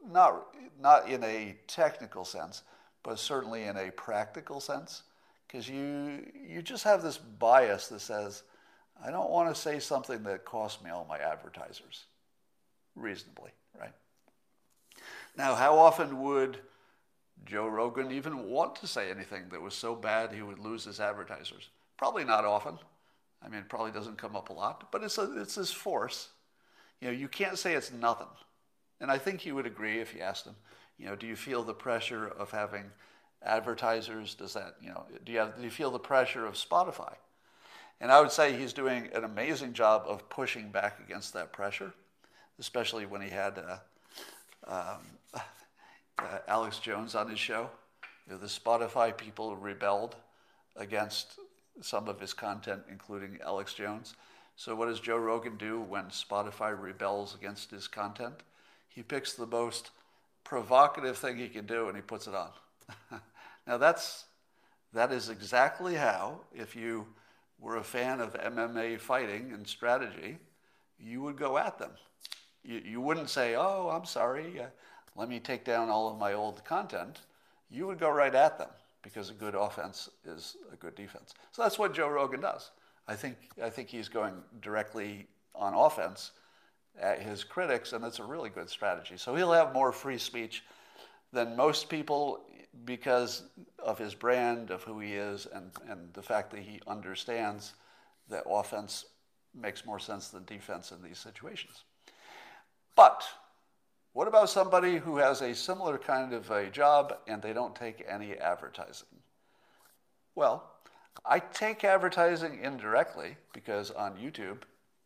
not, 0.09 0.47
not 0.79 1.09
in 1.09 1.23
a 1.23 1.55
technical 1.67 2.25
sense, 2.25 2.63
but 3.03 3.19
certainly 3.19 3.63
in 3.63 3.77
a 3.77 3.91
practical 3.91 4.59
sense, 4.59 5.03
because 5.47 5.67
you, 5.67 6.25
you 6.47 6.61
just 6.61 6.83
have 6.83 7.01
this 7.01 7.17
bias 7.17 7.87
that 7.89 8.01
says, 8.01 8.43
I 9.03 9.09
don't 9.09 9.29
want 9.29 9.53
to 9.53 9.59
say 9.59 9.79
something 9.79 10.23
that 10.23 10.45
costs 10.45 10.83
me 10.83 10.91
all 10.91 11.05
my 11.09 11.17
advertisers, 11.17 12.05
reasonably, 12.95 13.51
right? 13.79 13.93
Now, 15.35 15.55
how 15.55 15.77
often 15.77 16.21
would 16.21 16.57
Joe 17.45 17.67
Rogan 17.67 18.11
even 18.11 18.49
want 18.49 18.75
to 18.75 18.87
say 18.87 19.09
anything 19.09 19.45
that 19.51 19.61
was 19.61 19.73
so 19.73 19.95
bad 19.95 20.31
he 20.31 20.41
would 20.41 20.59
lose 20.59 20.83
his 20.83 20.99
advertisers? 20.99 21.69
Probably 21.97 22.23
not 22.23 22.45
often. 22.45 22.77
I 23.43 23.49
mean, 23.49 23.61
it 23.61 23.69
probably 23.69 23.91
doesn't 23.91 24.17
come 24.17 24.35
up 24.35 24.49
a 24.49 24.53
lot, 24.53 24.91
but 24.91 25.03
it's, 25.03 25.17
a, 25.17 25.39
it's 25.41 25.55
this 25.55 25.71
force. 25.71 26.29
You 26.99 27.07
know, 27.07 27.13
you 27.13 27.27
can't 27.27 27.57
say 27.57 27.73
it's 27.73 27.91
nothing. 27.91 28.27
And 29.01 29.11
I 29.11 29.17
think 29.17 29.41
he 29.41 29.51
would 29.51 29.65
agree 29.65 29.99
if 29.99 30.13
you 30.13 30.21
asked 30.21 30.45
him, 30.45 30.55
you 30.97 31.07
know, 31.07 31.15
do 31.15 31.25
you 31.25 31.35
feel 31.35 31.63
the 31.63 31.73
pressure 31.73 32.27
of 32.27 32.51
having 32.51 32.85
advertisers? 33.43 34.35
Does 34.35 34.53
that, 34.53 34.75
you 34.79 34.89
know, 34.89 35.03
do 35.25 35.31
you, 35.31 35.39
have, 35.39 35.57
do 35.57 35.63
you 35.63 35.71
feel 35.71 35.89
the 35.89 35.99
pressure 35.99 36.45
of 36.45 36.53
Spotify? 36.53 37.15
And 37.99 38.11
I 38.11 38.21
would 38.21 38.31
say 38.31 38.55
he's 38.55 38.73
doing 38.73 39.09
an 39.13 39.23
amazing 39.23 39.73
job 39.73 40.03
of 40.07 40.29
pushing 40.29 40.69
back 40.69 40.99
against 40.99 41.33
that 41.33 41.51
pressure, 41.51 41.93
especially 42.59 43.07
when 43.07 43.21
he 43.21 43.29
had 43.29 43.57
uh, 43.57 43.77
um, 44.67 45.41
uh, 46.19 46.37
Alex 46.47 46.77
Jones 46.77 47.15
on 47.15 47.27
his 47.27 47.39
show. 47.39 47.71
You 48.27 48.33
know, 48.33 48.37
the 48.37 48.45
Spotify 48.45 49.15
people 49.17 49.55
rebelled 49.55 50.15
against 50.75 51.39
some 51.81 52.07
of 52.07 52.19
his 52.19 52.33
content, 52.33 52.83
including 52.89 53.39
Alex 53.43 53.73
Jones. 53.73 54.15
So, 54.55 54.75
what 54.75 54.87
does 54.87 54.99
Joe 54.99 55.17
Rogan 55.17 55.57
do 55.57 55.79
when 55.81 56.05
Spotify 56.05 56.79
rebels 56.79 57.33
against 57.33 57.71
his 57.71 57.87
content? 57.87 58.35
He 58.93 59.03
picks 59.03 59.33
the 59.33 59.47
most 59.47 59.91
provocative 60.43 61.17
thing 61.17 61.37
he 61.37 61.47
can 61.47 61.65
do 61.65 61.87
and 61.87 61.95
he 61.95 62.01
puts 62.01 62.27
it 62.27 62.35
on. 62.35 62.49
now, 63.67 63.77
that's, 63.77 64.25
that 64.93 65.11
is 65.11 65.29
exactly 65.29 65.95
how, 65.95 66.41
if 66.53 66.75
you 66.75 67.07
were 67.59 67.77
a 67.77 67.83
fan 67.83 68.19
of 68.19 68.33
MMA 68.33 68.99
fighting 68.99 69.51
and 69.53 69.65
strategy, 69.65 70.37
you 70.99 71.21
would 71.21 71.37
go 71.37 71.57
at 71.57 71.79
them. 71.79 71.91
You, 72.63 72.81
you 72.83 73.01
wouldn't 73.01 73.29
say, 73.29 73.55
oh, 73.55 73.89
I'm 73.93 74.05
sorry, 74.05 74.59
uh, 74.59 74.65
let 75.15 75.29
me 75.29 75.39
take 75.39 75.63
down 75.63 75.89
all 75.89 76.11
of 76.11 76.17
my 76.17 76.33
old 76.33 76.63
content. 76.65 77.21
You 77.69 77.87
would 77.87 77.99
go 77.99 78.09
right 78.09 78.33
at 78.33 78.57
them 78.57 78.69
because 79.01 79.29
a 79.29 79.33
good 79.33 79.55
offense 79.55 80.09
is 80.25 80.57
a 80.71 80.75
good 80.75 80.95
defense. 80.95 81.33
So 81.51 81.63
that's 81.63 81.79
what 81.79 81.93
Joe 81.93 82.09
Rogan 82.09 82.41
does. 82.41 82.71
I 83.07 83.15
think, 83.15 83.37
I 83.63 83.69
think 83.69 83.89
he's 83.89 84.09
going 84.09 84.33
directly 84.61 85.27
on 85.55 85.73
offense 85.73 86.31
at 86.99 87.21
his 87.21 87.43
critics, 87.43 87.93
and 87.93 88.03
it's 88.03 88.19
a 88.19 88.23
really 88.23 88.49
good 88.49 88.69
strategy. 88.69 89.15
So 89.17 89.35
he'll 89.35 89.51
have 89.51 89.73
more 89.73 89.91
free 89.91 90.17
speech 90.17 90.63
than 91.31 91.55
most 91.55 91.89
people 91.89 92.43
because 92.85 93.43
of 93.79 93.97
his 93.97 94.15
brand, 94.15 94.71
of 94.71 94.83
who 94.83 94.99
he 94.99 95.13
is, 95.13 95.47
and, 95.53 95.71
and 95.89 96.13
the 96.13 96.21
fact 96.21 96.51
that 96.51 96.61
he 96.61 96.79
understands 96.87 97.73
that 98.29 98.43
offense 98.47 99.05
makes 99.53 99.85
more 99.85 99.99
sense 99.99 100.29
than 100.29 100.45
defense 100.45 100.91
in 100.91 101.01
these 101.01 101.17
situations. 101.17 101.83
But 102.95 103.23
what 104.13 104.27
about 104.27 104.49
somebody 104.49 104.97
who 104.97 105.17
has 105.17 105.41
a 105.41 105.55
similar 105.55 105.97
kind 105.97 106.33
of 106.33 106.49
a 106.51 106.69
job 106.69 107.17
and 107.27 107.41
they 107.41 107.53
don't 107.53 107.75
take 107.75 108.03
any 108.07 108.33
advertising? 108.37 109.07
Well, 110.35 110.69
I 111.25 111.39
take 111.39 111.83
advertising 111.83 112.59
indirectly 112.63 113.37
because 113.53 113.91
on 113.91 114.17
YouTube, 114.17 114.59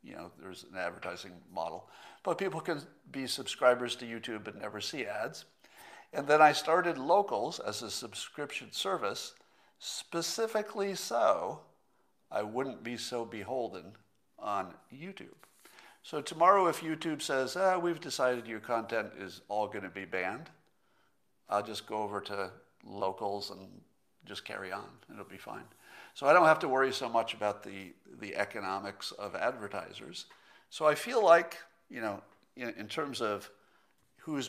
you 0.06 0.16
know, 0.16 0.32
there's 0.42 0.66
an 0.72 0.78
advertising 0.78 1.32
model, 1.54 1.90
but 2.24 2.38
people 2.38 2.62
can 2.62 2.82
be 3.12 3.28
subscribers 3.28 3.96
to 3.98 4.06
YouTube 4.06 4.48
and 4.48 4.62
never 4.62 4.80
see 4.80 5.06
ads. 5.06 5.46
And 6.14 6.28
then 6.28 6.42
I 6.42 6.52
started 6.52 6.98
Locals 6.98 7.60
as 7.60 7.82
a 7.82 7.90
subscription 7.90 8.72
service, 8.72 9.34
specifically 9.80 10.96
so 10.96 11.60
I 12.32 12.44
wouldn't 12.44 12.84
be 12.84 12.98
so 12.98 13.26
beholden 13.26 13.94
on 14.40 14.74
YouTube. 14.94 15.28
So 16.04 16.22
tomorrow, 16.22 16.68
if 16.68 16.82
YouTube 16.82 17.22
says, 17.22 17.58
ah, 17.58 17.80
we've 17.80 18.00
decided 18.00 18.46
your 18.46 18.60
content 18.60 19.10
is 19.20 19.42
all 19.50 19.68
going 19.68 19.84
to 19.84 19.90
be 19.90 20.06
banned, 20.06 20.50
I'll 21.50 21.64
just 21.64 21.88
go 21.88 22.04
over 22.04 22.22
to 22.22 22.52
Locals 22.86 23.50
and 23.50 23.68
just 24.26 24.46
carry 24.46 24.72
on. 24.72 24.86
It'll 25.12 25.26
be 25.26 25.38
fine. 25.38 25.64
So 26.16 26.28
I 26.28 26.34
don't 26.34 26.46
have 26.46 26.60
to 26.60 26.70
worry 26.70 26.94
so 26.94 27.10
much 27.10 27.34
about 27.34 27.62
the, 27.62 27.94
the 28.20 28.38
economics 28.38 29.12
of 29.12 29.36
advertisers. 29.36 30.28
So 30.70 30.88
I 30.88 30.96
feel 30.96 31.24
like, 31.24 31.58
you 31.90 32.00
know, 32.00 32.22
in, 32.56 32.70
in 32.78 32.88
terms 32.88 33.22
of 33.22 33.52
who's 34.20 34.44